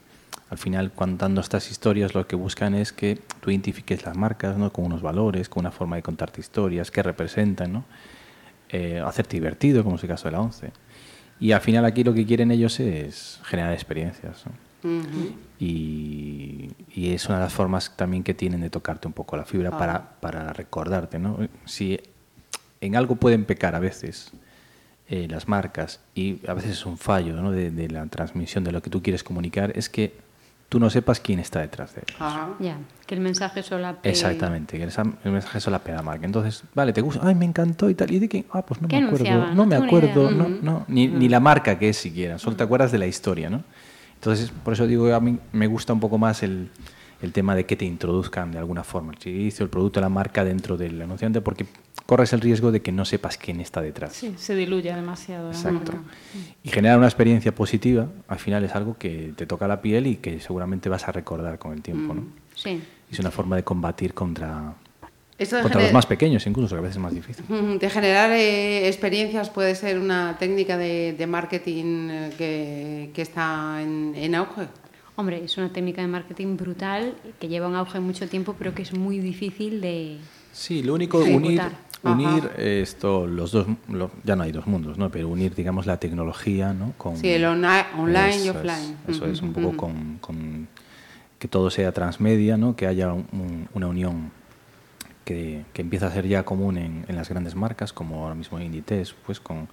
al 0.49 0.57
final 0.57 0.91
contando 0.91 1.41
estas 1.41 1.69
historias 1.71 2.13
lo 2.15 2.25
que 2.27 2.35
buscan 2.35 2.73
es 2.73 2.93
que 2.93 3.19
tú 3.41 3.49
identifiques 3.51 4.05
las 4.05 4.15
marcas, 4.15 4.57
¿no? 4.57 4.71
Con 4.71 4.85
unos 4.85 5.01
valores, 5.01 5.49
con 5.49 5.61
una 5.61 5.71
forma 5.71 5.95
de 5.97 6.03
contarte 6.03 6.41
historias, 6.41 6.91
que 6.91 7.03
representan, 7.03 7.73
¿no? 7.73 7.85
Eh, 8.69 9.01
hacerte 9.05 9.37
divertido, 9.37 9.83
como 9.83 9.95
es 9.95 10.03
el 10.03 10.09
caso 10.09 10.25
de 10.25 10.31
la 10.33 10.41
11. 10.41 10.71
Y 11.39 11.51
al 11.51 11.61
final 11.61 11.85
aquí 11.85 12.03
lo 12.03 12.13
que 12.13 12.25
quieren 12.25 12.51
ellos 12.51 12.79
es 12.79 13.39
generar 13.43 13.71
experiencias, 13.73 14.45
¿no? 14.45 14.51
Y, 15.59 16.69
y 16.93 17.13
es 17.13 17.25
una 17.27 17.37
de 17.39 17.43
las 17.45 17.53
formas 17.53 17.93
también 17.95 18.23
que 18.23 18.33
tienen 18.33 18.61
de 18.61 18.69
tocarte 18.69 19.07
un 19.07 19.13
poco 19.13 19.35
la 19.37 19.45
fibra 19.45 19.69
Ah. 19.73 19.77
para, 19.77 20.09
para 20.19 20.53
recordarte, 20.53 21.19
¿no? 21.19 21.37
Si 21.65 21.99
en 22.81 22.95
algo 22.95 23.15
pueden 23.15 23.45
pecar 23.45 23.75
a 23.75 23.79
veces 23.79 24.31
eh, 25.09 25.27
las 25.29 25.47
marcas 25.47 25.99
y 26.13 26.39
a 26.47 26.53
veces 26.53 26.71
es 26.71 26.85
un 26.85 26.97
fallo 26.97 27.33
¿no? 27.33 27.51
de, 27.51 27.71
de 27.71 27.89
la 27.89 28.05
transmisión 28.07 28.63
de 28.63 28.71
lo 28.71 28.81
que 28.81 28.89
tú 28.89 29.01
quieres 29.01 29.23
comunicar, 29.23 29.71
es 29.75 29.89
que 29.89 30.13
tú 30.69 30.79
no 30.79 30.89
sepas 30.89 31.19
quién 31.19 31.39
está 31.39 31.61
detrás 31.61 31.95
de 31.95 32.01
él. 32.01 32.13
Ajá. 32.19 32.49
Ya, 32.59 32.77
que 33.05 33.15
el 33.15 33.21
mensaje 33.21 33.63
solape. 33.63 34.09
Exactamente, 34.09 34.77
que 34.77 34.83
el, 34.83 35.31
mensaje 35.31 35.59
solo 35.61 35.77
la 35.77 35.83
pega 35.83 36.01
marca. 36.01 36.25
Entonces, 36.25 36.63
vale, 36.75 36.91
te 36.93 37.01
gusta, 37.01 37.21
ay, 37.23 37.35
me 37.35 37.45
encantó 37.45 37.89
y 37.89 37.95
tal. 37.95 38.11
¿Y 38.11 38.19
de 38.19 38.27
quién? 38.27 38.45
Ah, 38.51 38.65
pues 38.65 38.81
no 38.81 38.87
¿Qué 38.87 38.99
me 38.99 39.07
acuerdo, 39.07 39.25
no 39.47 39.55
No 39.55 39.65
me 39.65 39.75
acuerdo, 39.75 40.29
no, 40.29 40.49
no, 40.49 40.85
ni, 40.89 41.07
ni 41.07 41.29
la 41.29 41.39
marca 41.39 41.79
que 41.79 41.89
es 41.89 41.97
siquiera, 41.97 42.37
solo 42.37 42.57
te 42.57 42.63
acuerdas 42.63 42.91
de 42.91 42.97
la 42.97 43.07
historia, 43.07 43.49
¿no? 43.49 43.63
Entonces, 44.17 44.51
por 44.63 44.73
eso 44.73 44.87
digo 44.87 45.05
que 45.05 45.13
a 45.13 45.19
mí 45.19 45.37
me 45.53 45.67
gusta 45.67 45.93
un 45.93 45.99
poco 45.99 46.17
más 46.17 46.43
el, 46.43 46.69
el 47.21 47.31
tema 47.31 47.55
de 47.55 47.65
que 47.65 47.75
te 47.75 47.85
introduzcan 47.85 48.51
de 48.51 48.57
alguna 48.59 48.83
forma 48.83 49.13
el 49.13 49.19
servicio, 49.19 49.63
el 49.63 49.69
producto, 49.69 50.01
la 50.01 50.09
marca 50.09 50.43
dentro 50.43 50.75
del 50.77 51.01
anunciante, 51.01 51.41
porque 51.41 51.65
corres 52.05 52.33
el 52.33 52.41
riesgo 52.41 52.71
de 52.71 52.81
que 52.81 52.91
no 52.91 53.05
sepas 53.05 53.37
quién 53.37 53.59
está 53.59 53.81
detrás. 53.81 54.13
Sí, 54.13 54.33
se 54.37 54.55
diluye 54.55 54.93
demasiado. 54.93 55.51
la 55.51 55.55
Exacto. 55.55 55.93
marca. 55.93 56.11
Y 56.63 56.69
generar 56.69 56.97
una 56.97 57.07
experiencia 57.07 57.53
positiva, 57.53 58.07
al 58.27 58.39
final 58.39 58.63
es 58.63 58.73
algo 58.75 58.97
que 58.97 59.33
te 59.35 59.45
toca 59.45 59.67
la 59.67 59.81
piel 59.81 60.07
y 60.07 60.15
que 60.17 60.39
seguramente 60.39 60.89
vas 60.89 61.07
a 61.07 61.11
recordar 61.11 61.59
con 61.59 61.73
el 61.73 61.81
tiempo, 61.81 62.13
¿no? 62.13 62.23
Sí. 62.55 62.81
Es 63.11 63.19
una 63.19 63.31
forma 63.31 63.55
de 63.55 63.63
combatir 63.63 64.13
contra, 64.13 64.73
Esto 65.37 65.55
de 65.57 65.61
contra 65.61 65.81
los 65.83 65.93
más 65.93 66.05
pequeños, 66.07 66.45
incluso, 66.47 66.75
que 66.75 66.79
a 66.79 66.81
veces 66.81 66.95
es 66.97 67.01
más 67.01 67.13
difícil. 67.13 67.45
De 67.79 67.89
generar 67.89 68.31
eh, 68.31 68.87
experiencias 68.87 69.49
puede 69.51 69.75
ser 69.75 69.99
una 69.99 70.35
técnica 70.39 70.77
de, 70.77 71.13
de 71.17 71.27
marketing 71.27 72.09
eh, 72.09 72.29
que, 72.37 73.11
que 73.13 73.21
está 73.21 73.81
en, 73.81 74.13
en 74.15 74.33
auge. 74.35 74.67
Hombre, 75.15 75.43
es 75.43 75.57
una 75.57 75.71
técnica 75.71 76.01
de 76.01 76.07
marketing 76.07 76.57
brutal 76.57 77.15
que 77.39 77.47
lleva 77.47 77.67
un 77.67 77.75
auge 77.75 77.99
mucho 77.99 78.27
tiempo, 78.27 78.55
pero 78.57 78.73
que 78.73 78.81
es 78.81 78.93
muy 78.93 79.19
difícil 79.19 79.79
de. 79.81 80.17
Sí, 80.51 80.81
lo 80.81 80.95
único, 80.95 81.23
Sí. 81.23 81.31
unir, 81.33 81.61
unir 82.03 82.51
esto, 82.57 83.27
los 83.27 83.51
dos, 83.51 83.67
lo- 83.89 84.09
ya 84.23 84.35
no 84.35 84.43
hay 84.43 84.51
dos 84.51 84.65
mundos, 84.65 84.97
¿no? 84.97 85.11
Pero 85.11 85.27
unir, 85.29 85.53
digamos, 85.53 85.85
la 85.85 85.97
tecnología, 85.99 86.73
¿no? 86.73 86.93
Con, 86.97 87.15
Sí, 87.17 87.29
el 87.29 87.45
online 87.45 88.37
y 88.43 88.47
es, 88.47 88.55
offline. 88.55 88.97
eso 89.07 89.25
es, 89.27 89.41
un 89.43 89.53
poco 89.53 89.75
con, 89.77 90.17
con 90.19 90.67
que 91.37 91.47
todo 91.47 91.69
sea 91.69 91.91
transmedia, 91.91 92.57
¿no? 92.57 92.75
Que 92.75 92.87
haya 92.87 93.13
un- 93.13 93.27
un- 93.31 93.69
una 93.73 93.87
unión 93.87 94.31
que, 95.27 95.65
que 95.73 95.81
empieza 95.81 96.07
a 96.07 96.11
ser 96.11 96.25
ya 96.25 96.43
común 96.43 96.77
en, 96.77 97.03
en 97.09 97.15
las 97.17 97.27
grandes 97.27 97.53
marcas, 97.53 97.91
como 97.91 98.23
ahora 98.23 98.33
mismo 98.35 98.59
Inditex, 98.61 99.13
pues 99.25 99.41
con, 99.41 99.67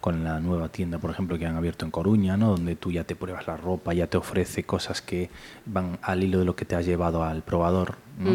con 0.00 0.22
la 0.22 0.38
nueva 0.38 0.68
tienda, 0.68 0.98
por 0.98 1.10
ejemplo, 1.10 1.36
que 1.36 1.46
han 1.46 1.56
abierto 1.56 1.84
en 1.84 1.90
Coruña, 1.90 2.36
¿no? 2.36 2.50
donde 2.50 2.76
tú 2.76 2.92
ya 2.92 3.02
te 3.02 3.16
pruebas 3.16 3.46
la 3.48 3.56
ropa, 3.56 3.92
ya 3.92 4.06
te 4.06 4.16
ofrece 4.18 4.62
cosas 4.62 5.02
que 5.02 5.30
van 5.66 5.98
al 6.02 6.22
hilo 6.22 6.38
de 6.38 6.44
lo 6.44 6.54
que 6.54 6.64
te 6.64 6.76
has 6.76 6.86
llevado 6.86 7.24
al 7.24 7.42
probador, 7.42 7.96
¿no? 8.20 8.30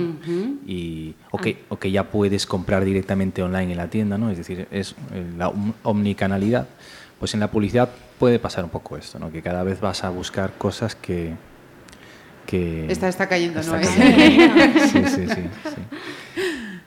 Y, 0.68 1.16
o, 1.32 1.38
que, 1.38 1.64
o 1.70 1.78
que 1.80 1.92
ya 1.92 2.04
puedes 2.12 2.46
comprar 2.46 2.84
directamente 2.84 3.42
online 3.42 3.72
en 3.72 3.78
la 3.78 3.88
tienda, 3.90 4.18
¿no? 4.18 4.30
es 4.30 4.38
decir, 4.38 4.68
es 4.72 4.96
eh, 5.14 5.26
la 5.38 5.48
om- 5.50 5.74
omnicanalidad. 5.84 6.68
Pues 7.20 7.34
en 7.34 7.40
la 7.40 7.50
publicidad 7.52 7.90
puede 8.20 8.38
pasar 8.40 8.64
un 8.66 8.70
poco 8.70 8.98
esto, 8.98 9.18
¿no? 9.20 9.32
que 9.32 9.42
cada 9.42 9.64
vez 9.64 9.80
vas 9.80 10.04
a 10.04 10.10
buscar 10.10 10.54
cosas 10.58 10.96
que... 10.96 11.34
que 12.48 12.92
Esta 12.92 13.08
está 13.08 13.28
cayendo, 13.28 13.60
está 13.60 13.78
¿no? 13.78 13.82
cayendo. 13.88 14.56
Sí, 14.90 15.04
sí, 15.06 15.28
sí, 15.28 15.44
sí. 15.64 15.82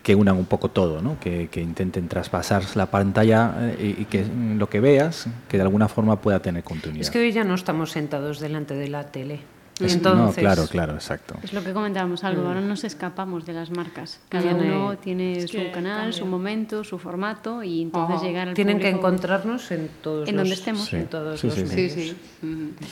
Que 0.02 0.14
unan 0.14 0.36
un 0.36 0.46
poco 0.46 0.68
todo, 0.68 1.00
¿no? 1.00 1.18
que, 1.20 1.48
que 1.48 1.60
intenten 1.60 2.08
traspasar 2.08 2.64
la 2.74 2.86
pantalla 2.86 3.54
eh, 3.78 3.94
y, 3.98 4.02
y 4.02 4.04
que 4.06 4.26
lo 4.56 4.68
que 4.68 4.80
veas, 4.80 5.26
que 5.48 5.56
de 5.56 5.62
alguna 5.62 5.88
forma 5.88 6.20
pueda 6.20 6.40
tener 6.40 6.64
continuidad. 6.64 7.02
Es 7.02 7.10
que 7.10 7.20
hoy 7.20 7.32
ya 7.32 7.44
no 7.44 7.54
estamos 7.54 7.92
sentados 7.92 8.40
delante 8.40 8.74
de 8.74 8.88
la 8.88 9.04
tele. 9.04 9.40
Es- 9.80 9.94
Entonces, 9.94 10.36
no, 10.36 10.40
claro, 10.54 10.66
claro, 10.68 10.94
exacto. 10.94 11.34
Es 11.42 11.52
lo 11.52 11.64
que 11.64 11.72
comentábamos 11.72 12.22
algo, 12.24 12.42
Mm. 12.42 12.46
ahora 12.46 12.60
nos 12.60 12.84
escapamos 12.84 13.46
de 13.46 13.54
las 13.54 13.70
marcas. 13.70 14.20
Cada 14.28 14.44
Tiene- 14.44 14.70
uno 14.76 14.96
tiene 14.98 15.38
Es 15.38 15.50
su 15.50 15.56
que 15.56 15.70
canal, 15.72 16.12
su 16.12 16.26
momento, 16.26 16.84
su 16.84 16.98
formato 16.98 17.62
y 17.62 17.82
entonces 17.82 18.16
Ajá. 18.16 18.24
llegar 18.26 18.48
al 18.48 18.54
Tienen 18.54 18.78
que 18.78 18.90
encontrarnos 18.90 19.70
en 19.72 19.88
todos 20.02 20.28
En 20.28 20.36
los, 20.36 20.42
donde 20.44 20.54
estemos. 20.54 20.84
Sí. 20.84 20.96
en 20.96 21.06
todos 21.06 21.40
Sí, 21.40 21.46
los 21.46 21.56
sí, 21.56 21.66
sí. 21.66 21.66
Sí, 21.66 21.96
medios. 21.96 22.16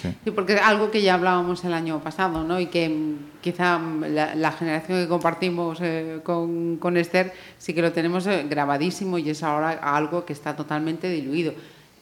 Sí. 0.02 0.16
Sí, 0.24 0.30
porque 0.30 0.54
algo 0.58 0.90
que 0.90 1.02
ya 1.02 1.14
hablábamos 1.14 1.64
el 1.64 1.74
año 1.74 2.00
pasado, 2.00 2.42
¿no? 2.44 2.58
Y 2.58 2.66
que 2.66 2.88
mm, 2.88 3.40
quizá 3.42 3.78
mm, 3.78 4.04
la, 4.14 4.34
la 4.34 4.50
generación 4.52 5.02
que 5.02 5.06
compartimos 5.08 5.78
eh, 5.82 6.20
con, 6.24 6.78
con 6.78 6.96
Esther 6.96 7.32
sí 7.58 7.74
que 7.74 7.82
lo 7.82 7.92
tenemos 7.92 8.26
eh, 8.26 8.46
grabadísimo 8.48 9.18
y 9.18 9.28
es 9.30 9.42
ahora 9.42 9.72
algo 9.72 10.24
que 10.24 10.32
está 10.32 10.56
totalmente 10.56 11.08
diluido. 11.10 11.52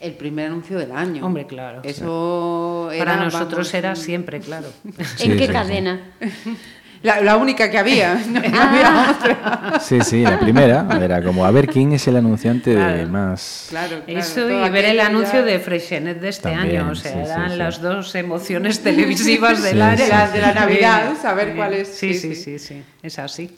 El 0.00 0.12
primer 0.14 0.46
anuncio 0.46 0.78
del 0.78 0.92
año. 0.92 1.26
Hombre, 1.26 1.46
claro. 1.46 1.80
Eso 1.82 2.86
Para 2.96 3.14
era, 3.14 3.24
nosotros 3.24 3.50
vamos, 3.50 3.74
era 3.74 3.96
siempre, 3.96 4.40
claro. 4.40 4.68
Sí, 5.16 5.30
¿En 5.30 5.32
qué 5.32 5.38
sí, 5.40 5.46
sí. 5.46 5.52
cadena? 5.52 6.00
La, 7.02 7.20
la 7.20 7.36
única 7.36 7.70
que 7.70 7.78
había. 7.78 8.14
No 8.28 8.40
había 8.60 9.10
otra. 9.16 9.80
Sí, 9.80 10.00
sí, 10.00 10.22
la 10.22 10.38
primera 10.38 10.86
era 11.02 11.22
como 11.22 11.44
a 11.44 11.50
ver 11.50 11.66
quién 11.68 11.92
es 11.92 12.06
el 12.08 12.16
anunciante 12.16 12.74
de 12.74 13.06
más... 13.06 13.66
Claro, 13.70 14.02
claro. 14.04 14.20
Eso 14.20 14.50
y 14.50 14.70
ver 14.70 14.84
el 14.86 15.00
anuncio 15.00 15.40
ya- 15.40 15.44
de 15.44 15.58
Freixenet 15.58 16.20
de 16.20 16.28
este 16.28 16.50
También, 16.50 16.82
año. 16.82 16.92
O 16.92 16.94
sea, 16.94 17.12
sí, 17.12 17.18
eran 17.18 17.50
sí. 17.52 17.56
las 17.56 17.80
dos 17.80 18.14
emociones 18.14 18.80
televisivas 18.82 19.62
De 19.62 19.74
la, 19.74 19.94
de 19.96 20.08
la 20.08 20.28
Sí. 20.28 20.38
Navidad, 20.58 21.12
saber 21.20 21.48
Sí. 21.50 21.52
cuál 21.56 21.74
es. 21.74 21.88
Sí, 21.88 22.14
sí, 22.14 22.34
sí, 22.34 22.58
sí. 22.58 22.82
Es 23.02 23.18
así. 23.18 23.50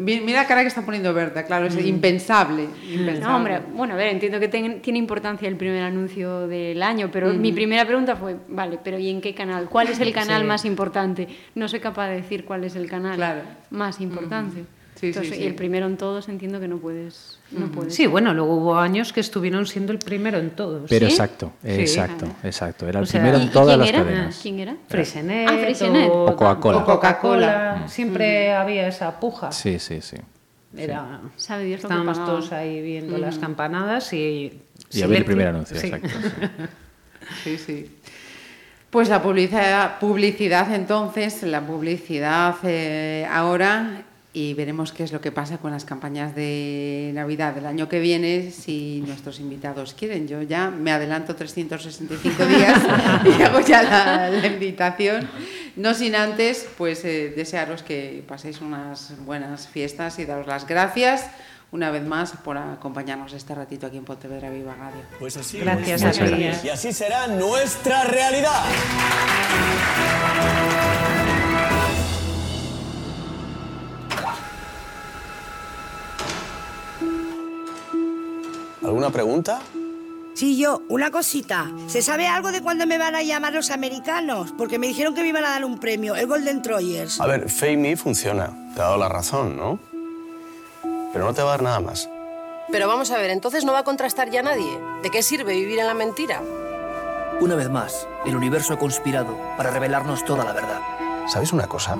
Mira 0.00 0.42
la 0.42 0.48
cara 0.48 0.62
que 0.62 0.68
está 0.68 0.82
poniendo 0.82 1.12
Berta, 1.14 1.44
claro, 1.44 1.66
es 1.66 1.74
impensable. 1.86 2.64
impensable. 2.90 3.20
No, 3.20 3.36
hombre, 3.36 3.60
bueno, 3.74 3.94
a 3.94 3.96
ver, 3.96 4.08
entiendo 4.08 4.40
que 4.40 4.48
ten- 4.48 4.80
tiene 4.82 4.98
importancia 4.98 5.48
el 5.48 5.56
primer 5.56 5.82
anuncio 5.82 6.46
del 6.48 6.82
año, 6.82 7.08
pero 7.12 7.32
mi 7.32 7.52
primera 7.52 7.84
pregunta 7.84 8.16
fue, 8.16 8.36
vale, 8.48 8.78
pero 8.82 8.98
¿y 8.98 9.08
en 9.10 9.20
qué 9.20 9.34
canal? 9.34 9.68
¿Cuál 9.68 9.88
es 9.88 10.00
el 10.00 10.12
canal 10.12 10.42
Sí. 10.42 10.46
más 10.48 10.64
importante? 10.64 11.28
No 11.54 11.68
soy 11.68 11.80
capaz 11.80 12.08
de 12.08 12.16
decir 12.16 12.44
cuál 12.44 12.64
es 12.64 12.74
el 12.76 12.87
canal 12.88 13.16
Claro. 13.16 13.42
más 13.70 14.00
importante. 14.00 14.64
Sí, 14.94 15.00
sí, 15.00 15.06
Entonces, 15.08 15.34
sí. 15.36 15.42
Y 15.42 15.46
el 15.46 15.54
primero 15.54 15.86
en 15.86 15.96
todos 15.96 16.28
entiendo 16.28 16.58
que 16.58 16.66
no 16.66 16.78
puedes. 16.78 17.38
No 17.52 17.66
puedes. 17.70 17.94
Sí, 17.94 18.06
bueno, 18.08 18.34
luego 18.34 18.56
hubo 18.56 18.76
años 18.78 19.12
que 19.12 19.20
estuvieron 19.20 19.64
siendo 19.66 19.92
el 19.92 20.00
primero 20.00 20.38
en 20.38 20.50
todos. 20.50 20.88
Pero 20.88 21.06
¿Sí? 21.06 21.12
exacto, 21.12 21.52
Sí. 21.62 21.70
exacto, 21.70 22.26
exacto. 22.42 22.88
Era 22.88 22.98
el 22.98 23.04
O 23.04 23.06
sea, 23.06 23.20
primero 23.20 23.38
¿Y- 23.38 23.46
en 23.46 23.52
todas 23.52 23.78
las 23.78 23.88
era? 23.88 23.98
cadenas. 24.02 24.40
¿Quién 24.42 24.58
era? 24.58 24.76
Freixenet, 24.88 25.48
Ah, 25.48 25.56
Freixenet. 25.56 26.10
o, 26.10 26.24
O 26.24 26.36
Coca-Cola. 26.36 26.84
Coca-Cola. 26.84 27.84
Siempre 27.86 28.52
había 28.52 28.88
esa 28.88 29.20
puja. 29.20 29.52
Sí, 29.52 29.78
sí, 29.78 30.00
sí. 30.00 30.16
Era, 30.76 31.20
Sabe 31.36 31.64
Dios 31.64 31.82
estábamos 31.82 32.18
todos 32.24 32.52
ahí 32.52 32.82
viendo 32.82 33.16
las 33.18 33.38
campanadas 33.38 34.12
y... 34.12 34.60
Y 34.90 35.02
a 35.02 35.06
ver 35.06 35.18
el 35.18 35.24
primer 35.24 35.46
anuncio, 35.48 35.78
Sí. 35.78 35.86
exacto. 35.86 36.08
sí. 36.08 36.28
Sí, 37.44 37.58
sí. 37.58 37.96
Pues 38.90 39.10
la 39.10 39.22
publicidad, 39.22 39.98
publicidad 39.98 40.74
entonces, 40.74 41.42
la 41.42 41.60
publicidad 41.60 42.56
eh, 42.62 43.26
ahora 43.30 44.02
y 44.32 44.54
veremos 44.54 44.92
qué 44.92 45.04
es 45.04 45.12
lo 45.12 45.20
que 45.20 45.30
pasa 45.30 45.58
con 45.58 45.72
las 45.72 45.84
campañas 45.84 46.34
de 46.34 47.10
Navidad 47.12 47.54
del 47.54 47.66
año 47.66 47.86
que 47.86 48.00
viene 48.00 48.50
si 48.50 49.02
nuestros 49.06 49.40
invitados 49.40 49.92
quieren. 49.92 50.26
Yo 50.26 50.40
ya 50.40 50.70
me 50.70 50.90
adelanto 50.90 51.36
365 51.36 52.46
días 52.46 52.80
y 53.26 53.42
hago 53.42 53.60
ya 53.60 53.82
la, 53.82 54.46
invitación. 54.46 55.28
No 55.76 55.92
sin 55.92 56.14
antes, 56.14 56.66
pues 56.78 57.04
eh, 57.04 57.34
desearos 57.36 57.82
que 57.82 58.24
paséis 58.26 58.62
unas 58.62 59.12
buenas 59.26 59.68
fiestas 59.68 60.18
y 60.18 60.24
daros 60.24 60.46
las 60.46 60.66
gracias 60.66 61.26
una 61.70 61.90
vez 61.90 62.02
más 62.04 62.32
por 62.32 62.56
acompañarnos 62.56 63.32
este 63.32 63.54
ratito 63.54 63.86
aquí 63.86 63.98
en 63.98 64.04
Pontevedra 64.04 64.50
Viva 64.50 64.74
Radio. 64.74 65.02
Pues 65.18 65.36
así, 65.36 65.58
gracias 65.58 66.02
a 66.02 66.26
Y 66.64 66.68
así 66.68 66.92
será 66.92 67.26
nuestra 67.26 68.04
realidad. 68.04 68.64
¿Alguna 78.82 79.10
pregunta? 79.10 79.60
Sí, 80.32 80.56
yo, 80.56 80.82
una 80.88 81.10
cosita. 81.10 81.70
¿Se 81.88 82.00
sabe 82.00 82.28
algo 82.28 82.52
de 82.52 82.62
cuándo 82.62 82.86
me 82.86 82.96
van 82.96 83.16
a 83.16 83.22
llamar 83.22 83.52
los 83.52 83.70
americanos? 83.70 84.54
Porque 84.56 84.78
me 84.78 84.86
dijeron 84.86 85.14
que 85.14 85.22
me 85.22 85.28
iban 85.28 85.44
a 85.44 85.50
dar 85.50 85.64
un 85.64 85.78
premio, 85.78 86.14
el 86.14 86.26
Golden 86.26 86.62
Troyers. 86.62 87.20
A 87.20 87.26
ver, 87.26 87.50
Fame 87.50 87.96
funciona. 87.96 88.50
Te 88.74 88.80
ha 88.80 88.84
dado 88.84 88.98
la 88.98 89.08
razón, 89.08 89.56
¿no? 89.56 89.80
Pero 91.12 91.24
no 91.24 91.34
te 91.34 91.42
va 91.42 91.48
a 91.48 91.50
dar 91.52 91.62
nada 91.62 91.80
más. 91.80 92.08
Pero 92.70 92.86
vamos 92.86 93.10
a 93.10 93.18
ver, 93.18 93.30
entonces 93.30 93.64
no 93.64 93.72
va 93.72 93.80
a 93.80 93.84
contrastar 93.84 94.30
ya 94.30 94.42
nadie. 94.42 94.78
¿De 95.02 95.10
qué 95.10 95.22
sirve 95.22 95.54
vivir 95.54 95.78
en 95.78 95.86
la 95.86 95.94
mentira? 95.94 96.42
Una 97.40 97.54
vez 97.54 97.70
más, 97.70 98.06
el 98.26 98.36
universo 98.36 98.74
ha 98.74 98.78
conspirado 98.78 99.36
para 99.56 99.70
revelarnos 99.70 100.24
toda 100.24 100.44
la 100.44 100.52
verdad. 100.52 100.80
¿Sabes 101.28 101.52
una 101.52 101.66
cosa? 101.66 101.98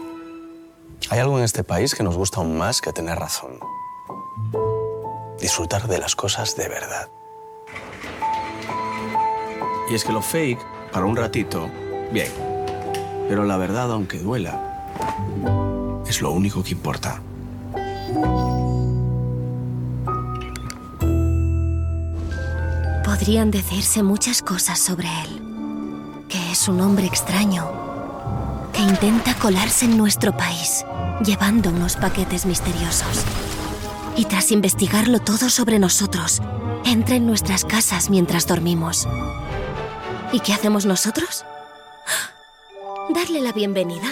Hay 1.10 1.18
algo 1.20 1.38
en 1.38 1.44
este 1.44 1.64
país 1.64 1.94
que 1.94 2.02
nos 2.02 2.16
gusta 2.16 2.38
aún 2.40 2.58
más 2.58 2.80
que 2.80 2.92
tener 2.92 3.18
razón 3.18 3.58
disfrutar 5.40 5.86
de 5.88 5.98
las 5.98 6.16
cosas 6.16 6.56
de 6.56 6.68
verdad. 6.68 7.08
Y 9.90 9.94
es 9.94 10.04
que 10.04 10.12
lo 10.12 10.20
fake, 10.20 10.60
para 10.92 11.06
un 11.06 11.16
ratito, 11.16 11.68
bien. 12.12 12.30
Pero 13.28 13.44
la 13.44 13.56
verdad, 13.56 13.90
aunque 13.92 14.18
duela, 14.18 16.04
es 16.06 16.20
lo 16.20 16.32
único 16.32 16.62
que 16.62 16.72
importa. 16.72 17.22
Podrían 23.08 23.50
decirse 23.50 24.02
muchas 24.02 24.42
cosas 24.42 24.78
sobre 24.78 25.08
él. 25.22 25.40
Que 26.28 26.52
es 26.52 26.68
un 26.68 26.78
hombre 26.82 27.06
extraño, 27.06 27.66
que 28.70 28.82
intenta 28.82 29.32
colarse 29.32 29.86
en 29.86 29.96
nuestro 29.96 30.36
país, 30.36 30.84
llevando 31.24 31.70
unos 31.70 31.96
paquetes 31.96 32.44
misteriosos 32.44 33.24
y 34.14 34.26
tras 34.26 34.52
investigarlo 34.52 35.20
todo 35.20 35.48
sobre 35.48 35.78
nosotros, 35.78 36.42
entra 36.84 37.16
en 37.16 37.26
nuestras 37.26 37.64
casas 37.64 38.10
mientras 38.10 38.46
dormimos. 38.46 39.08
¿Y 40.30 40.40
qué 40.40 40.52
hacemos 40.52 40.84
nosotros? 40.84 41.46
Darle 43.14 43.40
la 43.40 43.52
bienvenida. 43.52 44.08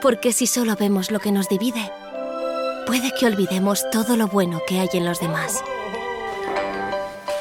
Porque 0.00 0.32
si 0.32 0.46
solo 0.46 0.74
vemos 0.74 1.10
lo 1.10 1.20
que 1.20 1.32
nos 1.32 1.50
divide, 1.50 1.92
puede 2.86 3.12
que 3.12 3.26
olvidemos 3.26 3.84
todo 3.92 4.16
lo 4.16 4.26
bueno 4.26 4.62
que 4.66 4.80
hay 4.80 4.88
en 4.94 5.04
los 5.04 5.20
demás. 5.20 5.62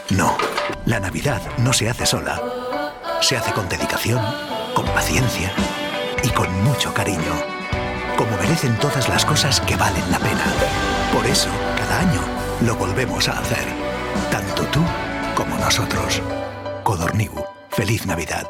No, 0.09 0.38
la 0.86 0.99
Navidad 0.99 1.41
no 1.57 1.73
se 1.73 1.89
hace 1.89 2.05
sola. 2.05 2.41
Se 3.21 3.36
hace 3.36 3.51
con 3.51 3.67
dedicación, 3.67 4.21
con 4.73 4.86
paciencia 4.88 5.51
y 6.23 6.29
con 6.29 6.47
mucho 6.63 6.93
cariño. 6.93 7.33
Como 8.17 8.38
merecen 8.38 8.77
todas 8.77 9.09
las 9.09 9.25
cosas 9.25 9.59
que 9.61 9.75
valen 9.75 10.09
la 10.11 10.19
pena. 10.19 10.45
Por 11.13 11.25
eso, 11.25 11.49
cada 11.77 11.99
año 11.99 12.21
lo 12.61 12.75
volvemos 12.75 13.27
a 13.27 13.39
hacer. 13.39 13.65
Tanto 14.31 14.63
tú 14.67 14.81
como 15.36 15.57
nosotros. 15.57 16.21
Codorniu. 16.83 17.31
Feliz 17.69 18.05
Navidad. 18.05 18.47